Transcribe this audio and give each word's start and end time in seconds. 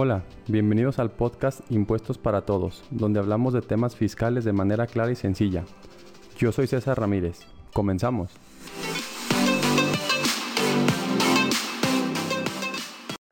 Hola, 0.00 0.22
bienvenidos 0.46 1.00
al 1.00 1.10
podcast 1.10 1.60
Impuestos 1.72 2.18
para 2.18 2.42
Todos, 2.42 2.84
donde 2.92 3.18
hablamos 3.18 3.52
de 3.52 3.62
temas 3.62 3.96
fiscales 3.96 4.44
de 4.44 4.52
manera 4.52 4.86
clara 4.86 5.10
y 5.10 5.16
sencilla. 5.16 5.64
Yo 6.38 6.52
soy 6.52 6.68
César 6.68 7.00
Ramírez. 7.00 7.40
Comenzamos. 7.72 8.30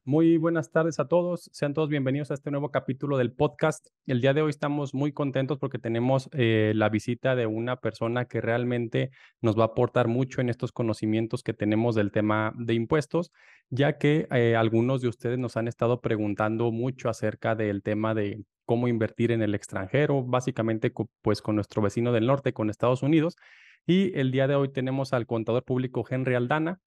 Muy 0.09 0.37
buenas 0.37 0.71
tardes 0.71 1.01
a 1.01 1.09
todos. 1.09 1.51
Sean 1.53 1.75
todos 1.75 1.89
bienvenidos 1.89 2.31
a 2.31 2.35
este 2.35 2.53
nuevo 2.53 2.71
capítulo 2.71 3.19
del 3.19 3.33
podcast. 3.33 3.89
El 4.07 4.21
día 4.21 4.35
de 4.35 4.41
hoy 4.41 4.51
estamos 4.51 4.95
muy 4.95 5.11
contentos 5.11 5.59
porque 5.59 5.81
tenemos 5.81 6.31
eh, 6.33 6.71
la 6.77 6.89
visita 6.91 7.35
de 7.35 7.47
una 7.47 7.81
persona 7.81 8.27
que 8.27 8.41
realmente 8.41 9.11
nos 9.41 9.59
va 9.59 9.65
a 9.65 9.67
aportar 9.67 10.07
mucho 10.07 10.41
en 10.41 10.49
estos 10.49 10.71
conocimientos 10.71 11.43
que 11.43 11.55
tenemos 11.55 11.97
del 11.97 12.13
tema 12.13 12.53
de 12.57 12.75
impuestos, 12.75 13.33
ya 13.69 13.99
que 13.99 14.29
eh, 14.31 14.55
algunos 14.55 15.03
de 15.03 15.09
ustedes 15.09 15.41
nos 15.41 15.57
han 15.57 15.67
estado 15.67 16.01
preguntando 16.01 16.71
mucho 16.71 17.09
acerca 17.09 17.57
del 17.57 17.83
tema 17.83 18.15
de 18.15 18.45
cómo 18.65 18.87
invertir 18.87 19.33
en 19.33 19.43
el 19.43 19.57
extranjero, 19.57 20.23
básicamente 20.23 20.93
pues 21.21 21.43
con 21.43 21.57
nuestro 21.57 21.83
vecino 21.83 22.13
del 22.13 22.29
norte, 22.29 22.53
con 22.53 22.71
Estados 22.71 23.03
Unidos. 23.03 23.35
Y 23.89 24.17
el 24.17 24.31
día 24.31 24.47
de 24.47 24.55
hoy 24.55 24.69
tenemos 24.69 25.13
al 25.13 25.27
contador 25.27 25.65
público 25.65 26.05
Henry 26.09 26.37
Aldana. 26.37 26.79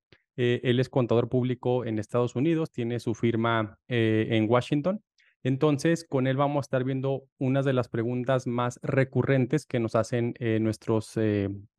Eh, 0.41 0.61
él 0.63 0.79
es 0.79 0.87
contador 0.87 1.27
público 1.27 1.83
en 1.83 1.99
Estados 1.99 2.33
Unidos, 2.33 2.71
tiene 2.71 3.01
su 3.01 3.13
firma 3.13 3.77
eh, 3.89 4.25
en 4.31 4.49
Washington. 4.49 5.03
Entonces, 5.43 6.05
con 6.07 6.27
él 6.27 6.37
vamos 6.37 6.59
a 6.59 6.65
estar 6.67 6.85
viendo 6.85 7.25
unas 7.39 7.65
de 7.65 7.73
las 7.73 7.89
preguntas 7.89 8.47
más 8.47 8.79
recurrentes 8.81 9.65
que 9.65 9.81
nos 9.81 9.95
hacen 9.95 10.35
eh, 10.39 10.61
nuestros 10.61 11.17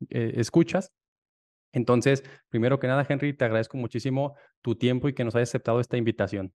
escuchas. 0.09 0.93
Entonces, 1.71 2.23
primero 2.49 2.77
que 2.77 2.85
nada, 2.85 3.03
Henry, 3.09 3.35
te 3.35 3.45
agradezco 3.45 3.77
muchísimo 3.77 4.35
tu 4.61 4.75
tiempo 4.75 5.09
y 5.09 5.15
que 5.15 5.23
nos 5.23 5.35
hayas 5.35 5.49
aceptado 5.49 5.79
esta 5.79 5.97
invitación. 5.97 6.53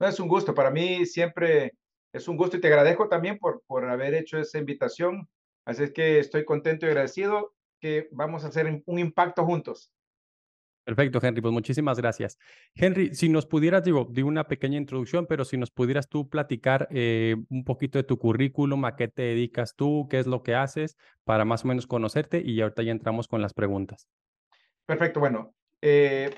Es 0.00 0.18
un 0.18 0.26
gusto, 0.26 0.52
para 0.52 0.72
mí 0.72 1.06
siempre 1.06 1.74
es 2.12 2.26
un 2.26 2.36
gusto 2.36 2.56
y 2.56 2.60
te 2.60 2.66
agradezco 2.66 3.08
también 3.08 3.38
por, 3.38 3.62
por 3.68 3.88
haber 3.88 4.14
hecho 4.14 4.36
esa 4.36 4.58
invitación. 4.58 5.28
Así 5.64 5.84
es 5.84 5.92
que 5.92 6.18
estoy 6.18 6.44
contento 6.44 6.86
y 6.86 6.88
agradecido 6.88 7.54
que 7.80 8.08
vamos 8.10 8.44
a 8.44 8.48
hacer 8.48 8.82
un 8.84 8.98
impacto 8.98 9.44
juntos. 9.44 9.92
Perfecto, 10.88 11.18
Henry, 11.22 11.42
pues 11.42 11.52
muchísimas 11.52 11.98
gracias. 11.98 12.38
Henry, 12.74 13.14
si 13.14 13.28
nos 13.28 13.44
pudieras, 13.44 13.84
digo, 13.84 14.08
di 14.10 14.22
una 14.22 14.48
pequeña 14.48 14.78
introducción, 14.78 15.26
pero 15.26 15.44
si 15.44 15.58
nos 15.58 15.70
pudieras 15.70 16.08
tú 16.08 16.30
platicar 16.30 16.88
eh, 16.90 17.36
un 17.50 17.62
poquito 17.62 17.98
de 17.98 18.04
tu 18.04 18.18
currículum, 18.18 18.86
a 18.86 18.96
qué 18.96 19.06
te 19.06 19.20
dedicas 19.20 19.74
tú, 19.76 20.08
qué 20.08 20.18
es 20.18 20.26
lo 20.26 20.42
que 20.42 20.54
haces, 20.54 20.96
para 21.24 21.44
más 21.44 21.62
o 21.62 21.68
menos 21.68 21.86
conocerte 21.86 22.40
y 22.42 22.62
ahorita 22.62 22.82
ya 22.84 22.92
entramos 22.92 23.28
con 23.28 23.42
las 23.42 23.52
preguntas. 23.52 24.08
Perfecto, 24.86 25.20
bueno, 25.20 25.54
eh, 25.82 26.30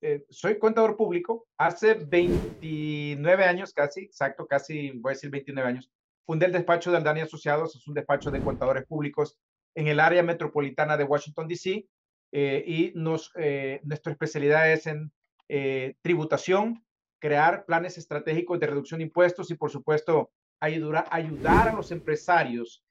eh, 0.00 0.24
soy 0.30 0.56
contador 0.60 0.96
público. 0.96 1.48
Hace 1.58 1.94
29 1.94 3.42
años 3.42 3.72
casi, 3.74 4.02
exacto, 4.02 4.46
casi 4.46 4.92
voy 5.00 5.10
a 5.10 5.14
decir 5.14 5.30
29 5.30 5.68
años, 5.68 5.90
fundé 6.24 6.46
el 6.46 6.52
despacho 6.52 6.92
de 6.92 6.98
Aldani 6.98 7.22
Asociados, 7.22 7.74
es 7.74 7.88
un 7.88 7.94
despacho 7.94 8.30
de 8.30 8.40
contadores 8.40 8.86
públicos 8.86 9.36
en 9.74 9.88
el 9.88 9.98
área 9.98 10.22
metropolitana 10.22 10.96
de 10.96 11.02
Washington, 11.02 11.48
D.C., 11.48 11.88
eh, 12.32 12.62
y 12.66 12.92
nos, 12.94 13.32
eh, 13.36 13.80
nuestra 13.84 14.12
especialidad 14.12 14.70
es 14.72 14.86
en 14.86 15.12
eh, 15.48 15.94
tributación, 16.02 16.84
crear 17.18 17.64
planes 17.66 17.98
estratégicos 17.98 18.60
de 18.60 18.66
reducción 18.68 18.98
de 18.98 19.04
impuestos 19.04 19.50
y, 19.50 19.54
por 19.54 19.70
supuesto, 19.70 20.30
ayudar, 20.60 21.06
ayudar 21.10 21.68
a 21.68 21.72
los 21.72 21.90
empresarios 21.90 22.84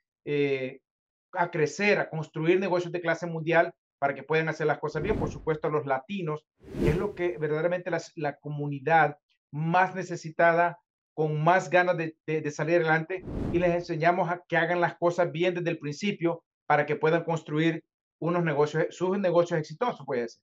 a 1.34 1.50
crecer, 1.50 1.98
a 1.98 2.10
construir 2.10 2.60
negocios 2.60 2.92
de 2.92 3.02
clase 3.02 3.26
mundial 3.26 3.74
para 3.98 4.14
que 4.14 4.22
puedan 4.22 4.48
hacer 4.50 4.68
las 4.68 4.78
cosas 4.78 5.02
bien. 5.02 5.18
Por 5.18 5.32
supuesto, 5.32 5.68
a 5.68 5.72
los 5.72 5.88
latinos, 5.88 6.46
que 6.84 6.90
es 6.90 6.98
lo 6.98 7.16
que 7.16 7.38
verdaderamente 7.38 7.90
la, 7.90 8.02
la 8.16 8.36
comunidad 8.38 9.18
más 9.52 9.96
necesitada, 9.96 10.80
con 11.16 11.44
más 11.44 11.70
ganas 11.70 11.98
de, 11.98 12.16
de, 12.26 12.52
salir 12.52 12.76
adelante, 12.76 13.26
y 13.52 13.60
les 13.60 13.74
enseñamos 13.74 14.30
a 14.30 14.42
que 14.48 14.56
hagan 14.56 14.80
las 14.80 14.98
cosas 14.98 15.32
bien 15.32 15.56
desde 15.56 15.72
el 15.72 15.80
principio 15.80 16.44
para 16.66 16.86
que 16.86 16.96
puedan 16.96 17.24
construir 17.24 17.84
unos 18.20 18.44
negocios, 18.44 18.88
sus 18.90 19.18
negocios 19.18 19.60
exitosos, 19.60 20.06
puede 20.06 20.28
ser. 20.28 20.42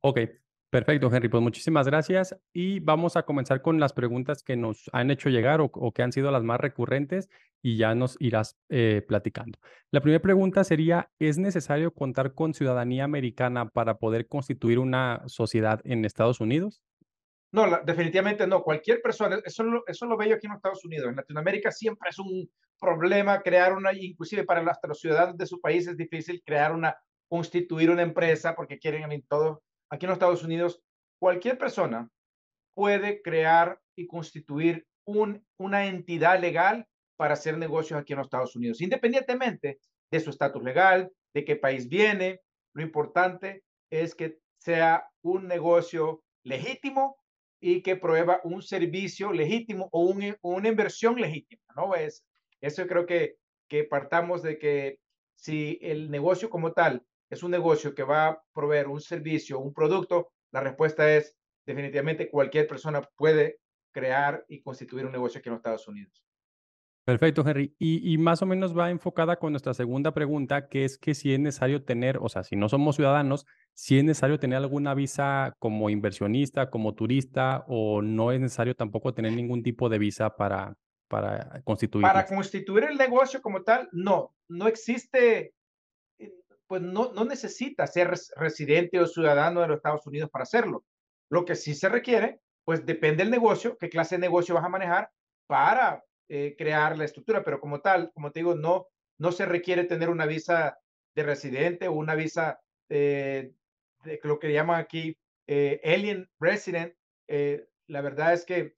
Ok, 0.00 0.18
perfecto, 0.70 1.10
Henry. 1.12 1.28
Pues 1.28 1.42
muchísimas 1.42 1.86
gracias 1.86 2.36
y 2.52 2.80
vamos 2.80 3.16
a 3.16 3.24
comenzar 3.24 3.62
con 3.62 3.78
las 3.78 3.92
preguntas 3.92 4.42
que 4.42 4.56
nos 4.56 4.90
han 4.92 5.10
hecho 5.10 5.28
llegar 5.28 5.60
o, 5.60 5.92
que 5.92 6.02
han 6.02 6.12
sido 6.12 6.30
las 6.30 6.42
más 6.42 6.60
recurrentes 6.60 7.28
y 7.62 7.76
ya 7.76 7.94
nos 7.94 8.16
irás 8.20 8.58
eh, 8.68 9.04
platicando. 9.06 9.58
La 9.90 10.00
primera 10.00 10.20
pregunta 10.20 10.64
sería, 10.64 11.10
¿es 11.18 11.38
necesario 11.38 11.94
contar 11.94 12.34
con 12.34 12.54
ciudadanía 12.54 13.04
americana 13.04 13.68
para 13.68 13.98
poder 13.98 14.26
constituir 14.26 14.78
una 14.80 15.22
sociedad 15.26 15.80
en 15.84 16.04
Estados 16.04 16.40
Unidos? 16.40 16.82
No, 17.52 17.80
definitivamente 17.84 18.46
no. 18.46 18.62
Cualquier 18.62 19.02
persona, 19.02 19.38
eso, 19.44 19.64
eso 19.86 20.06
lo 20.06 20.16
veo 20.16 20.34
aquí 20.34 20.46
en 20.46 20.54
Estados 20.54 20.84
Unidos. 20.84 21.10
En 21.10 21.16
Latinoamérica 21.16 21.70
siempre 21.70 22.08
es 22.08 22.18
un 22.18 22.50
problema 22.80 23.42
crear 23.42 23.74
una, 23.74 23.92
inclusive 23.92 24.44
para 24.44 24.62
los, 24.62 24.98
ciudadanos 24.98 25.36
de 25.36 25.46
su 25.46 25.60
país 25.60 25.86
es 25.86 25.96
difícil 25.96 26.42
crear 26.44 26.72
una, 26.72 26.96
constituir 27.28 27.90
una 27.90 28.02
empresa 28.02 28.56
porque 28.56 28.78
quieren 28.78 29.12
en 29.12 29.22
todo. 29.26 29.62
Aquí 29.90 30.06
en 30.06 30.10
los 30.10 30.16
Estados 30.16 30.42
Unidos, 30.42 30.82
cualquier 31.20 31.58
persona 31.58 32.08
puede 32.74 33.20
crear 33.20 33.78
y 33.96 34.06
constituir 34.06 34.86
un, 35.04 35.46
una 35.58 35.86
entidad 35.86 36.40
legal 36.40 36.86
para 37.16 37.34
hacer 37.34 37.58
negocios 37.58 38.00
aquí 38.00 38.14
en 38.14 38.18
los 38.18 38.26
Estados 38.26 38.56
Unidos, 38.56 38.80
independientemente 38.80 39.78
de 40.10 40.20
su 40.20 40.30
estatus 40.30 40.62
legal, 40.62 41.12
de 41.34 41.44
qué 41.44 41.56
país 41.56 41.88
viene. 41.88 42.40
Lo 42.74 42.82
importante 42.82 43.62
es 43.90 44.14
que 44.14 44.38
sea 44.58 45.06
un 45.22 45.46
negocio 45.46 46.24
legítimo 46.44 47.21
y 47.62 47.80
que 47.80 47.94
prueba 47.96 48.40
un 48.42 48.60
servicio 48.60 49.32
legítimo 49.32 49.88
o, 49.92 50.12
una 50.42 50.68
inversión 50.68 51.20
legítima, 51.20 51.62
¿no? 51.76 51.94
Es, 51.94 52.24
eso 52.60 52.86
creo 52.88 53.06
que, 53.06 53.36
que 53.68 53.84
partamos 53.84 54.42
de 54.42 54.58
que 54.58 54.98
si 55.36 55.78
el 55.80 56.10
negocio 56.10 56.50
como 56.50 56.72
tal 56.72 57.06
es 57.30 57.44
un 57.44 57.52
negocio 57.52 57.94
que 57.94 58.02
va 58.02 58.26
a 58.26 58.42
proveer 58.52 58.88
un 58.88 59.00
servicio, 59.00 59.60
un 59.60 59.72
producto, 59.72 60.32
la 60.50 60.60
respuesta 60.60 61.16
es 61.16 61.36
definitivamente 61.64 62.28
cualquier 62.28 62.66
persona 62.66 63.00
puede 63.16 63.60
crear 63.92 64.44
y 64.48 64.60
constituir 64.60 65.06
un 65.06 65.12
negocio 65.12 65.38
aquí 65.38 65.48
en 65.48 65.54
Estados 65.54 65.86
Unidos. 65.86 66.24
Perfecto, 67.04 67.42
Henry. 67.44 67.74
Y, 67.78 68.12
y, 68.12 68.16
más 68.16 68.42
o 68.42 68.46
menos 68.46 68.76
va 68.78 68.90
enfocada 68.90 69.36
con 69.36 69.52
nuestra 69.52 69.74
segunda 69.74 70.14
pregunta, 70.14 70.68
que 70.68 70.84
es 70.84 70.98
que 70.98 71.14
si 71.14 71.34
es 71.34 71.40
necesario 71.40 71.84
tener, 71.84 72.18
o 72.18 72.28
sea, 72.28 72.44
si 72.44 72.54
no 72.54 72.68
somos 72.68 72.94
ciudadanos, 72.94 73.44
si 73.74 73.98
es 73.98 74.04
necesario 74.04 74.38
tener 74.38 74.58
alguna 74.58 74.94
visa 74.94 75.56
como 75.58 75.90
inversionista, 75.90 76.70
como 76.70 76.94
turista, 76.94 77.64
o 77.66 78.02
no 78.02 78.30
es 78.30 78.40
necesario 78.40 78.76
tampoco 78.76 79.14
tener 79.14 79.32
ningún 79.32 79.64
tipo 79.64 79.88
de 79.88 79.98
visa 79.98 80.36
para, 80.36 80.76
para 81.08 81.60
constituir. 81.64 82.02
Para 82.02 82.24
constituir 82.24 82.84
el 82.84 82.96
negocio 82.96 83.42
como 83.42 83.62
tal, 83.62 83.88
no, 83.90 84.36
no 84.48 84.68
existe, 84.68 85.54
eh, 86.18 86.32
pues 86.68 86.82
no, 86.82 87.12
no 87.12 87.24
necesita 87.24 87.86
ser 87.88 88.12
residente 88.36 89.00
o 89.00 89.06
ciudadano 89.08 89.60
de 89.60 89.68
los 89.68 89.76
Estados 89.78 90.06
Unidos 90.06 90.30
para 90.30 90.44
hacerlo. 90.44 90.84
Lo 91.30 91.44
que 91.44 91.56
sí 91.56 91.74
se 91.74 91.88
requiere, 91.88 92.40
pues 92.64 92.86
depende 92.86 93.24
del 93.24 93.32
negocio, 93.32 93.76
qué 93.76 93.88
clase 93.88 94.14
de 94.14 94.20
negocio 94.20 94.54
vas 94.54 94.64
a 94.64 94.68
manejar 94.68 95.10
para 95.48 96.04
eh, 96.28 96.54
crear 96.56 96.96
la 96.96 97.04
estructura, 97.04 97.44
pero 97.44 97.60
como 97.60 97.80
tal, 97.80 98.10
como 98.12 98.30
te 98.30 98.40
digo, 98.40 98.54
no, 98.54 98.86
no 99.18 99.32
se 99.32 99.46
requiere 99.46 99.84
tener 99.84 100.10
una 100.10 100.26
visa 100.26 100.78
de 101.14 101.22
residente 101.22 101.88
o 101.88 101.92
una 101.92 102.14
visa 102.14 102.60
eh, 102.88 103.52
de 104.04 104.20
lo 104.22 104.38
que 104.38 104.52
llaman 104.52 104.80
aquí 104.80 105.16
eh, 105.46 105.80
alien 105.84 106.28
resident. 106.40 106.94
la 107.88 108.00
verdad 108.00 108.32
es 108.32 108.44
que 108.44 108.74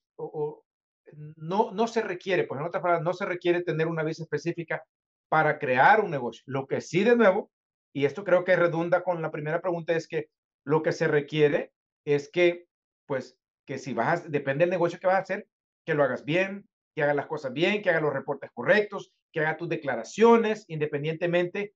no, 1.36 1.70
no 1.72 1.86
se 1.86 2.02
requiere, 2.02 2.44
pues 2.44 2.60
en 2.60 2.66
otras 2.66 2.82
palabras, 2.82 3.04
no 3.04 3.12
se 3.12 3.26
requiere 3.26 3.62
tener 3.62 3.86
una 3.86 4.02
visa 4.02 4.22
específica 4.22 4.84
para 5.28 5.58
crear 5.58 6.00
un 6.00 6.10
negocio. 6.10 6.42
Lo 6.46 6.66
que 6.66 6.80
sí, 6.80 7.04
de 7.04 7.16
nuevo, 7.16 7.50
y 7.92 8.04
esto 8.04 8.24
creo 8.24 8.44
que 8.44 8.56
redunda 8.56 9.02
con 9.02 9.22
la 9.22 9.30
primera 9.30 9.60
pregunta, 9.60 9.94
es 9.94 10.08
que 10.08 10.28
lo 10.64 10.82
que 10.82 10.92
se 10.92 11.08
requiere 11.08 11.72
es 12.04 12.30
que, 12.30 12.66
pues, 13.06 13.36
que 13.66 13.78
si 13.78 13.94
vas 13.94 14.24
a, 14.24 14.28
depende 14.28 14.64
del 14.64 14.70
negocio 14.70 14.98
que 14.98 15.06
vas 15.06 15.16
a 15.16 15.22
hacer, 15.22 15.48
que 15.86 15.94
lo 15.94 16.02
hagas 16.02 16.24
bien, 16.24 16.68
que 16.94 17.02
haga 17.02 17.14
las 17.14 17.26
cosas 17.26 17.52
bien, 17.52 17.82
que 17.82 17.90
haga 17.90 18.00
los 18.00 18.12
reportes 18.12 18.50
correctos, 18.52 19.12
que 19.32 19.40
haga 19.40 19.56
tus 19.56 19.68
declaraciones 19.68 20.64
independientemente 20.68 21.74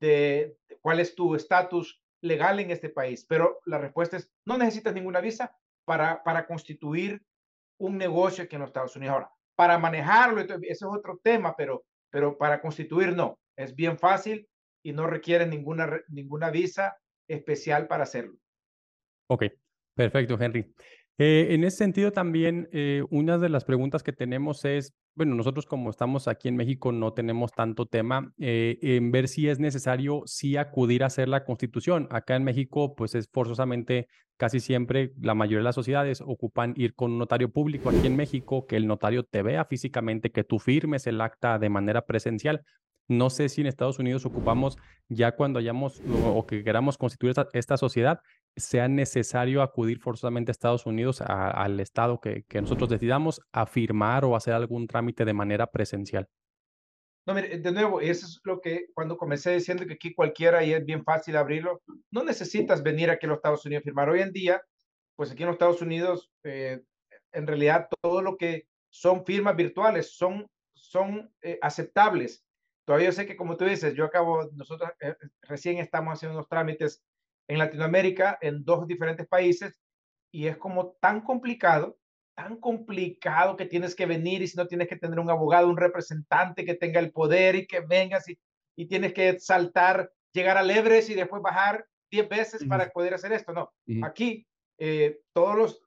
de, 0.00 0.56
cuál 0.80 1.00
es 1.00 1.14
tu 1.14 1.34
estatus 1.34 2.00
legal 2.22 2.60
en 2.60 2.70
este 2.70 2.88
país. 2.88 3.26
Pero 3.28 3.60
la 3.66 3.78
respuesta 3.78 4.16
es, 4.16 4.30
no 4.46 4.56
necesitas 4.56 4.94
ninguna 4.94 5.20
visa 5.20 5.56
para, 5.84 6.22
para 6.22 6.46
constituir 6.46 7.22
un 7.78 7.98
negocio 7.98 8.44
aquí 8.44 8.54
en 8.54 8.60
los 8.60 8.68
Estados 8.68 8.94
Unidos. 8.96 9.14
Ahora, 9.14 9.30
para 9.56 9.78
manejarlo, 9.78 10.40
ese 10.40 10.56
es 10.62 10.82
otro 10.82 11.20
tema, 11.22 11.54
pero, 11.56 11.84
pero 12.10 12.38
para 12.38 12.60
constituir 12.60 13.14
no. 13.14 13.38
Es 13.56 13.74
bien 13.74 13.98
fácil 13.98 14.48
y 14.84 14.92
no 14.92 15.06
requiere 15.06 15.46
ninguna, 15.46 16.00
ninguna 16.08 16.50
visa 16.50 16.96
especial 17.28 17.86
para 17.86 18.04
hacerlo. 18.04 18.36
Ok, 19.28 19.44
perfecto, 19.94 20.38
Henry. 20.40 20.72
Eh, 21.18 21.48
en 21.50 21.64
ese 21.64 21.76
sentido 21.78 22.10
también, 22.10 22.68
eh, 22.72 23.04
una 23.10 23.38
de 23.38 23.48
las 23.48 23.64
preguntas 23.64 24.02
que 24.02 24.12
tenemos 24.12 24.64
es, 24.64 24.94
bueno, 25.14 25.34
nosotros 25.34 25.66
como 25.66 25.90
estamos 25.90 26.26
aquí 26.26 26.48
en 26.48 26.56
México 26.56 26.90
no 26.90 27.12
tenemos 27.12 27.52
tanto 27.52 27.86
tema 27.86 28.32
eh, 28.38 28.78
en 28.80 29.12
ver 29.12 29.28
si 29.28 29.48
es 29.48 29.58
necesario 29.58 30.22
sí 30.24 30.56
acudir 30.56 31.02
a 31.02 31.06
hacer 31.06 31.28
la 31.28 31.44
constitución. 31.44 32.08
Acá 32.10 32.36
en 32.36 32.44
México, 32.44 32.94
pues 32.94 33.14
es 33.14 33.28
forzosamente 33.30 34.08
casi 34.38 34.58
siempre 34.58 35.12
la 35.20 35.34
mayoría 35.34 35.58
de 35.58 35.64
las 35.64 35.74
sociedades 35.74 36.22
ocupan 36.22 36.72
ir 36.76 36.94
con 36.94 37.12
un 37.12 37.18
notario 37.18 37.50
público 37.52 37.90
aquí 37.90 38.06
en 38.06 38.16
México, 38.16 38.66
que 38.66 38.76
el 38.76 38.86
notario 38.86 39.22
te 39.24 39.42
vea 39.42 39.64
físicamente, 39.66 40.32
que 40.32 40.44
tú 40.44 40.58
firmes 40.58 41.06
el 41.06 41.20
acta 41.20 41.58
de 41.58 41.68
manera 41.68 42.06
presencial. 42.06 42.64
No 43.08 43.30
sé 43.30 43.48
si 43.48 43.60
en 43.60 43.66
Estados 43.66 43.98
Unidos 43.98 44.24
ocupamos 44.26 44.78
ya 45.08 45.32
cuando 45.32 45.58
hayamos 45.58 46.00
o, 46.24 46.46
que 46.46 46.64
queramos 46.64 46.96
constituir 46.96 47.34
esta, 47.52 47.76
sociedad, 47.76 48.20
sea 48.56 48.88
necesario 48.88 49.62
acudir 49.62 49.98
forzosamente 49.98 50.50
a 50.50 50.52
Estados 50.52 50.86
Unidos, 50.86 51.20
al 51.22 51.80
estado 51.80 52.20
que, 52.20 52.44
nosotros 52.60 52.90
decidamos, 52.90 53.40
a 53.52 53.66
firmar 53.66 54.24
o 54.24 54.36
hacer 54.36 54.54
algún 54.54 54.86
trámite 54.86 55.24
de 55.24 55.32
manera 55.32 55.66
presencial. 55.66 56.28
No, 57.24 57.34
mire, 57.34 57.56
de 57.58 57.72
nuevo, 57.72 58.00
eso 58.00 58.26
es 58.26 58.40
lo 58.42 58.60
que 58.60 58.86
cuando 58.94 59.16
comencé 59.16 59.54
diciendo 59.54 59.86
que 59.86 59.94
aquí 59.94 60.12
cualquiera 60.12 60.64
y 60.64 60.72
es 60.72 60.84
bien 60.84 61.04
fácil 61.04 61.36
abrirlo, 61.36 61.80
no 62.10 62.24
necesitas 62.24 62.82
venir 62.82 63.10
aquí 63.10 63.26
a 63.26 63.28
los 63.28 63.36
Estados 63.36 63.64
Unidos 63.64 63.82
a 63.82 63.84
firmar. 63.84 64.08
Hoy 64.10 64.22
en 64.22 64.32
día, 64.32 64.60
pues 65.14 65.30
aquí 65.30 65.42
en 65.42 65.46
los 65.46 65.54
Estados 65.54 65.82
Unidos, 65.82 66.30
eh, 66.42 66.82
en 67.30 67.46
realidad 67.46 67.88
todo 68.02 68.22
lo 68.22 68.36
que 68.36 68.66
son 68.90 69.24
firmas 69.24 69.56
virtuales 69.56 70.16
son, 70.16 70.48
son 70.74 71.32
eh, 71.42 71.58
aceptables. 71.62 72.44
Todavía 72.84 73.12
sé 73.12 73.24
que, 73.24 73.36
como 73.36 73.56
tú 73.56 73.64
dices, 73.64 73.94
yo 73.94 74.04
acabo, 74.04 74.50
nosotros 74.54 74.90
eh, 75.00 75.14
recién 75.42 75.78
estamos 75.78 76.14
haciendo 76.14 76.36
unos 76.36 76.48
trámites 76.48 77.04
en 77.48 77.58
Latinoamérica, 77.58 78.38
en 78.40 78.64
dos 78.64 78.86
diferentes 78.86 79.26
países, 79.26 79.80
y 80.32 80.46
es 80.46 80.56
como 80.56 80.96
tan 81.00 81.20
complicado, 81.20 81.98
tan 82.34 82.56
complicado 82.56 83.56
que 83.56 83.66
tienes 83.66 83.94
que 83.94 84.06
venir 84.06 84.42
y 84.42 84.48
si 84.48 84.56
no 84.56 84.66
tienes 84.66 84.88
que 84.88 84.96
tener 84.96 85.20
un 85.20 85.30
abogado, 85.30 85.68
un 85.68 85.76
representante 85.76 86.64
que 86.64 86.74
tenga 86.74 87.00
el 87.00 87.12
poder 87.12 87.54
y 87.56 87.66
que 87.66 87.80
vengas 87.80 88.28
y, 88.28 88.38
y 88.76 88.86
tienes 88.86 89.12
que 89.12 89.38
saltar, 89.38 90.10
llegar 90.32 90.56
al 90.56 90.70
Everest 90.70 91.10
y 91.10 91.14
después 91.14 91.42
bajar 91.42 91.86
10 92.10 92.28
veces 92.28 92.64
para 92.64 92.90
poder 92.90 93.14
hacer 93.14 93.32
esto. 93.32 93.52
No, 93.52 93.72
aquí 94.02 94.46
eh, 94.78 95.20
todos, 95.32 95.56
los, 95.56 95.82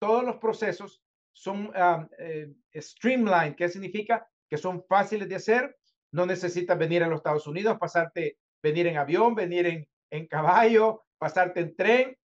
todos 0.00 0.24
los 0.24 0.36
procesos 0.36 1.02
son 1.32 1.68
uh, 1.68 2.80
streamlined, 2.80 3.56
¿qué 3.56 3.68
significa? 3.68 4.28
Que 4.48 4.58
son 4.58 4.84
fáciles 4.84 5.28
de 5.28 5.36
hacer, 5.36 5.76
no 6.12 6.26
necesitas 6.26 6.78
venir 6.78 7.02
a 7.02 7.08
los 7.08 7.18
Estados 7.18 7.46
Unidos, 7.46 7.78
pasarte, 7.78 8.38
venir 8.62 8.86
en 8.86 8.98
avión, 8.98 9.34
venir 9.34 9.66
en, 9.66 9.88
en 10.12 10.26
caballo, 10.26 11.02
pasarte 11.18 11.60
en 11.60 11.74
tren. 11.74 12.16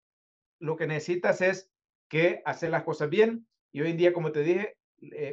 Lo 0.59 0.75
que 0.75 0.85
necesitas 0.85 1.41
es 1.41 1.71
que 2.09 2.41
hacer 2.45 2.69
las 2.69 2.83
cosas 2.83 3.09
bien. 3.09 3.47
Y 3.71 3.81
hoy 3.81 3.91
en 3.91 3.97
día, 3.97 4.13
como 4.13 4.31
te 4.31 4.43
dije, 4.43 4.77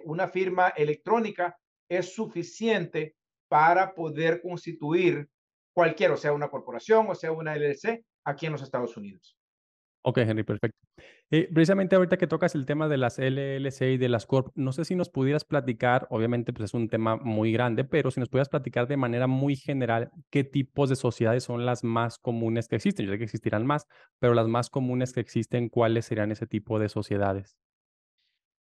una 0.05 0.29
firma 0.29 0.69
electrónica 0.69 1.59
es 1.89 2.15
suficiente 2.15 3.17
para 3.49 3.95
poder 3.95 4.41
constituir 4.41 5.29
cualquier, 5.75 6.13
o 6.13 6.17
sea, 6.17 6.33
una 6.33 6.49
corporación, 6.49 7.09
o 7.09 7.15
sea, 7.15 7.33
una 7.33 7.57
LLC 7.57 8.05
aquí 8.25 8.47
en 8.47 8.53
los 8.53 8.63
Estados 8.63 8.97
Unidos. 8.97 9.37
Ok, 10.07 10.19
Henry, 10.19 10.43
perfecto. 10.43 10.77
Eh, 11.31 11.49
precisamente 11.51 11.97
ahorita 11.97 12.19
que 12.19 12.27
tocas 12.27 12.55
el 12.55 12.67
tema 12.67 12.89
de 12.89 12.99
las 12.99 13.19
LLC 13.19 13.93
y 13.93 13.97
de 13.97 14.11
las 14.11 14.27
Corp, 14.27 14.49
no 14.55 14.71
sé 14.71 14.85
si 14.85 14.95
nos 14.95 15.09
pudieras 15.09 15.47
platicar, 15.47 16.07
obviamente 16.11 16.53
pues 16.53 16.71
es 16.71 16.75
un 16.75 16.91
tema 16.91 17.17
muy 17.17 17.53
grande, 17.53 17.85
pero 17.85 18.11
si 18.11 18.21
nos 18.21 18.29
pudieras 18.29 18.51
platicar 18.51 18.87
de 18.87 18.99
manera 18.99 19.27
muy 19.27 19.57
general 19.57 20.11
qué 20.29 20.45
tipos 20.45 20.91
de 20.91 20.97
sociedades 20.97 21.45
son 21.45 21.65
las 21.65 21.85
más 21.85 22.19
comunes 22.19 22.69
que 22.69 22.77
existen. 22.77 23.07
Yo 23.07 23.13
sé 23.13 23.19
que 23.19 23.25
existirán 23.25 23.65
más, 23.65 23.87
pero 24.19 24.35
las 24.35 24.47
más 24.47 24.69
comunes 24.69 25.15
que 25.15 25.21
existen, 25.21 25.71
¿cuáles 25.71 26.05
serían 26.05 26.31
ese 26.31 26.47
tipo 26.47 26.79
de 26.79 26.91
sociedades? 26.91 27.57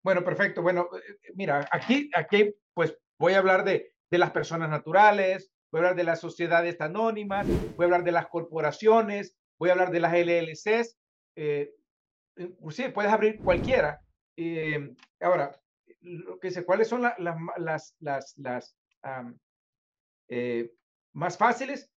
Bueno, 0.01 0.23
perfecto. 0.23 0.61
Bueno, 0.61 0.87
eh, 0.95 1.33
mira, 1.35 1.67
aquí, 1.73 2.09
aquí 2.15 2.55
pues 2.73 2.97
voy 3.19 3.33
a 3.33 3.39
hablar 3.39 3.65
de, 3.65 3.91
de 4.09 4.17
las 4.17 4.31
personas 4.31 4.69
naturales, 4.69 5.51
voy 5.73 5.79
a 5.79 5.81
hablar 5.81 5.97
de 5.97 6.05
las 6.05 6.21
sociedades 6.21 6.79
anónimas, 6.79 7.51
voy 7.75 7.83
a 7.83 7.87
hablar 7.87 8.05
de 8.05 8.13
las 8.13 8.27
corporaciones, 8.27 9.35
voy 9.59 9.67
a 9.67 9.73
hablar 9.73 9.91
de 9.91 9.99
las 9.99 10.13
LLCs 10.13 11.02
eh, 11.35 11.74
sí, 12.69 12.89
puedes 12.89 13.12
abrir 13.12 13.39
cualquiera. 13.39 14.01
Eh, 14.38 14.95
ahora, 15.21 15.59
lo 16.01 16.39
que 16.39 16.51
sé, 16.51 16.65
¿cuáles 16.65 16.88
son 16.88 17.01
las, 17.01 17.15
las, 17.57 17.95
las, 18.00 18.33
las 18.38 18.75
eh, 20.30 20.71
más 21.13 21.38
fáciles? 21.38 21.89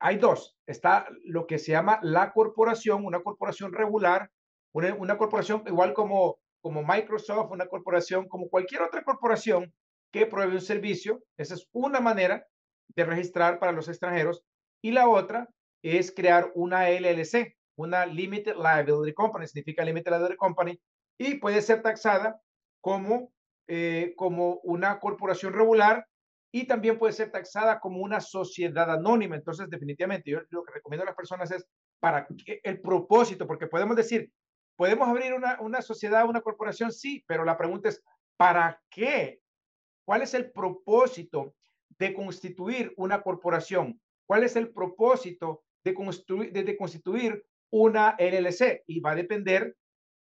Hay 0.00 0.16
dos. 0.16 0.56
Está 0.66 1.08
lo 1.24 1.46
que 1.46 1.58
se 1.58 1.72
llama 1.72 1.98
la 2.02 2.32
corporación, 2.32 3.04
una 3.04 3.20
corporación 3.22 3.72
regular, 3.72 4.30
una, 4.72 4.94
una 4.94 5.18
corporación 5.18 5.62
igual 5.66 5.92
como, 5.92 6.38
como 6.60 6.82
Microsoft, 6.82 7.50
una 7.50 7.66
corporación 7.66 8.28
como 8.28 8.48
cualquier 8.48 8.82
otra 8.82 9.02
corporación 9.02 9.72
que 10.12 10.26
provee 10.26 10.54
un 10.54 10.60
servicio. 10.60 11.22
Esa 11.36 11.54
es 11.54 11.68
una 11.72 12.00
manera 12.00 12.46
de 12.94 13.04
registrar 13.04 13.58
para 13.58 13.72
los 13.72 13.88
extranjeros. 13.88 14.44
Y 14.82 14.92
la 14.92 15.08
otra 15.08 15.48
es 15.82 16.12
crear 16.12 16.52
una 16.54 16.88
LLC, 16.90 17.56
una 17.76 18.06
Limited 18.06 18.56
Liability 18.56 19.14
Company, 19.14 19.46
significa 19.46 19.84
Limited 19.84 20.10
Liability 20.10 20.36
Company, 20.36 20.80
y 21.18 21.34
puede 21.34 21.62
ser 21.62 21.82
taxada 21.82 22.40
como, 22.80 23.32
eh, 23.68 24.14
como 24.16 24.60
una 24.64 24.98
corporación 24.98 25.52
regular 25.52 26.06
y 26.52 26.66
también 26.66 26.98
puede 26.98 27.14
ser 27.14 27.30
taxada 27.30 27.80
como 27.80 28.00
una 28.00 28.20
sociedad 28.20 28.90
anónima. 28.90 29.36
Entonces, 29.36 29.70
definitivamente, 29.70 30.30
yo 30.30 30.40
lo 30.50 30.64
que 30.64 30.74
recomiendo 30.74 31.02
a 31.02 31.06
las 31.06 31.16
personas 31.16 31.50
es 31.50 31.66
para 31.98 32.26
el 32.46 32.80
propósito, 32.80 33.46
porque 33.46 33.66
podemos 33.66 33.96
decir, 33.96 34.30
podemos 34.76 35.08
abrir 35.08 35.32
una, 35.32 35.60
una 35.60 35.80
sociedad, 35.80 36.28
una 36.28 36.42
corporación, 36.42 36.92
sí, 36.92 37.24
pero 37.26 37.44
la 37.44 37.56
pregunta 37.56 37.88
es, 37.88 38.02
¿para 38.36 38.80
qué? 38.90 39.40
¿Cuál 40.04 40.22
es 40.22 40.34
el 40.34 40.50
propósito 40.50 41.54
de 41.98 42.12
constituir 42.12 42.92
una 42.96 43.22
corporación? 43.22 44.00
¿Cuál 44.26 44.44
es 44.44 44.56
el 44.56 44.72
propósito 44.72 45.62
de, 45.84 45.94
construir, 45.94 46.52
de 46.52 46.76
constituir 46.76 47.44
una 47.72 48.16
LLC 48.18 48.84
y 48.86 49.00
va 49.00 49.12
a 49.12 49.16
depender 49.16 49.76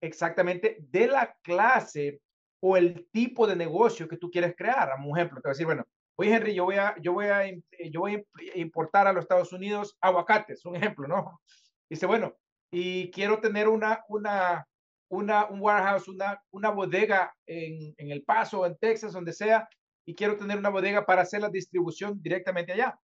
exactamente 0.02 0.78
de 0.80 1.08
la 1.08 1.36
clase 1.42 2.22
o 2.62 2.78
el 2.78 3.08
tipo 3.12 3.46
de 3.46 3.56
negocio 3.56 4.08
que 4.08 4.18
tú 4.18 4.32
quieres 4.32 4.56
crear. 4.56 4.90
Un 5.00 5.18
ejemplo, 5.18 5.42
te 5.42 5.48
voy 5.48 5.52
a 5.52 5.54
decir, 5.54 5.66
bueno, 5.66 5.86
oye 6.18 6.34
Henry, 6.34 6.56
yo 6.56 6.66
voy 6.66 6.76
a, 6.76 6.96
yo 7.02 7.14
voy 7.14 7.28
a, 7.28 7.46
yo 7.92 8.00
voy 8.00 8.16
a 8.16 8.58
importar 8.58 9.08
a 9.08 9.14
los 9.14 9.24
Estados 9.24 9.52
Unidos 9.52 9.98
aguacates, 10.02 10.66
un 10.66 10.76
ejemplo, 10.76 11.08
¿no? 11.08 11.42
Dice, 11.90 12.06
bueno, 12.06 12.36
y 12.72 13.12
quiero 13.12 13.40
tener 13.40 13.68
una, 13.68 14.04
una, 14.08 14.66
una, 15.10 15.46
un 15.46 15.62
warehouse, 15.62 16.08
una, 16.08 16.42
una 16.52 16.70
bodega 16.72 17.36
en, 17.46 17.94
en 17.98 18.12
El 18.12 18.24
Paso, 18.24 18.66
en 18.66 18.78
Texas, 18.78 19.14
donde 19.14 19.34
sea, 19.34 19.68
y 20.08 20.16
quiero 20.16 20.38
tener 20.38 20.58
una 20.58 20.70
bodega 20.70 21.06
para 21.06 21.22
hacer 21.24 21.42
la 21.42 21.50
distribución 21.50 22.22
directamente 22.22 22.72
allá. 22.72 22.98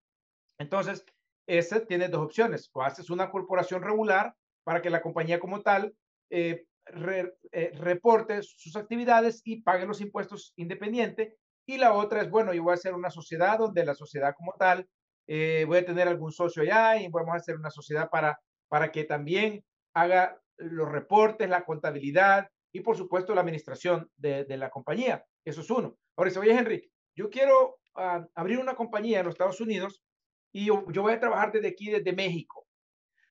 Entonces, 0.59 1.05
ese 1.59 1.81
tiene 1.81 2.09
dos 2.09 2.23
opciones. 2.23 2.71
O 2.73 2.83
haces 2.83 3.11
una 3.11 3.31
corporación 3.31 3.83
regular 3.83 4.35
para 4.65 4.81
que 4.81 4.91
la 4.91 5.03
compañía 5.03 5.41
como 5.41 5.63
tal 5.63 5.95
eh, 6.31 6.65
eh, 7.53 7.73
reporte 7.75 8.43
sus 8.43 8.77
actividades 8.77 9.43
y 9.45 9.63
pague 9.63 9.87
los 9.87 10.01
impuestos 10.01 10.53
independiente. 10.57 11.37
Y 11.67 11.79
la 11.79 11.93
otra 11.95 12.23
es, 12.23 12.31
bueno, 12.31 12.53
yo 12.53 12.63
voy 12.63 12.73
a 12.73 12.75
hacer 12.75 12.95
una 12.95 13.11
sociedad 13.11 13.59
donde 13.59 13.85
la 13.85 13.95
sociedad 13.95 14.35
como 14.37 14.55
tal, 14.59 14.89
eh, 15.27 15.65
voy 15.67 15.79
a 15.79 15.85
tener 15.85 16.09
algún 16.09 16.33
socio 16.33 16.63
allá 16.63 17.01
y 17.01 17.09
vamos 17.09 17.35
a 17.35 17.37
hacer 17.37 17.57
una 17.57 17.71
sociedad 17.71 18.09
para, 18.11 18.41
para 18.69 18.91
que 18.91 19.05
también 19.05 19.65
haga 19.95 20.41
los 20.57 20.89
reportes, 20.89 21.49
la 21.49 21.65
contabilidad 21.65 22.49
y 22.73 22.81
por 22.81 22.97
supuesto 22.97 23.35
la 23.35 23.41
administración 23.41 24.09
de, 24.17 24.45
la 24.57 24.71
compañía. 24.71 25.25
Eso 25.45 25.61
es 25.63 25.71
uno. 25.71 25.97
Ahora 26.17 26.31
dice, 26.31 26.41
oye, 26.41 26.53
Henry, 26.53 26.91
yo 27.17 27.31
quiero 27.31 27.79
ah, 27.97 28.25
abrir 28.35 28.59
una 28.59 28.75
compañía 28.75 29.21
en 29.21 29.27
los 29.27 29.35
Estados 29.35 29.61
Unidos 29.61 30.03
y 30.53 30.67
yo, 30.67 30.83
voy 30.83 31.13
a 31.13 31.21
trabajar 31.21 31.53
desde 31.53 31.69
aquí, 31.69 31.91
desde 31.91 32.13
México. 32.13 32.67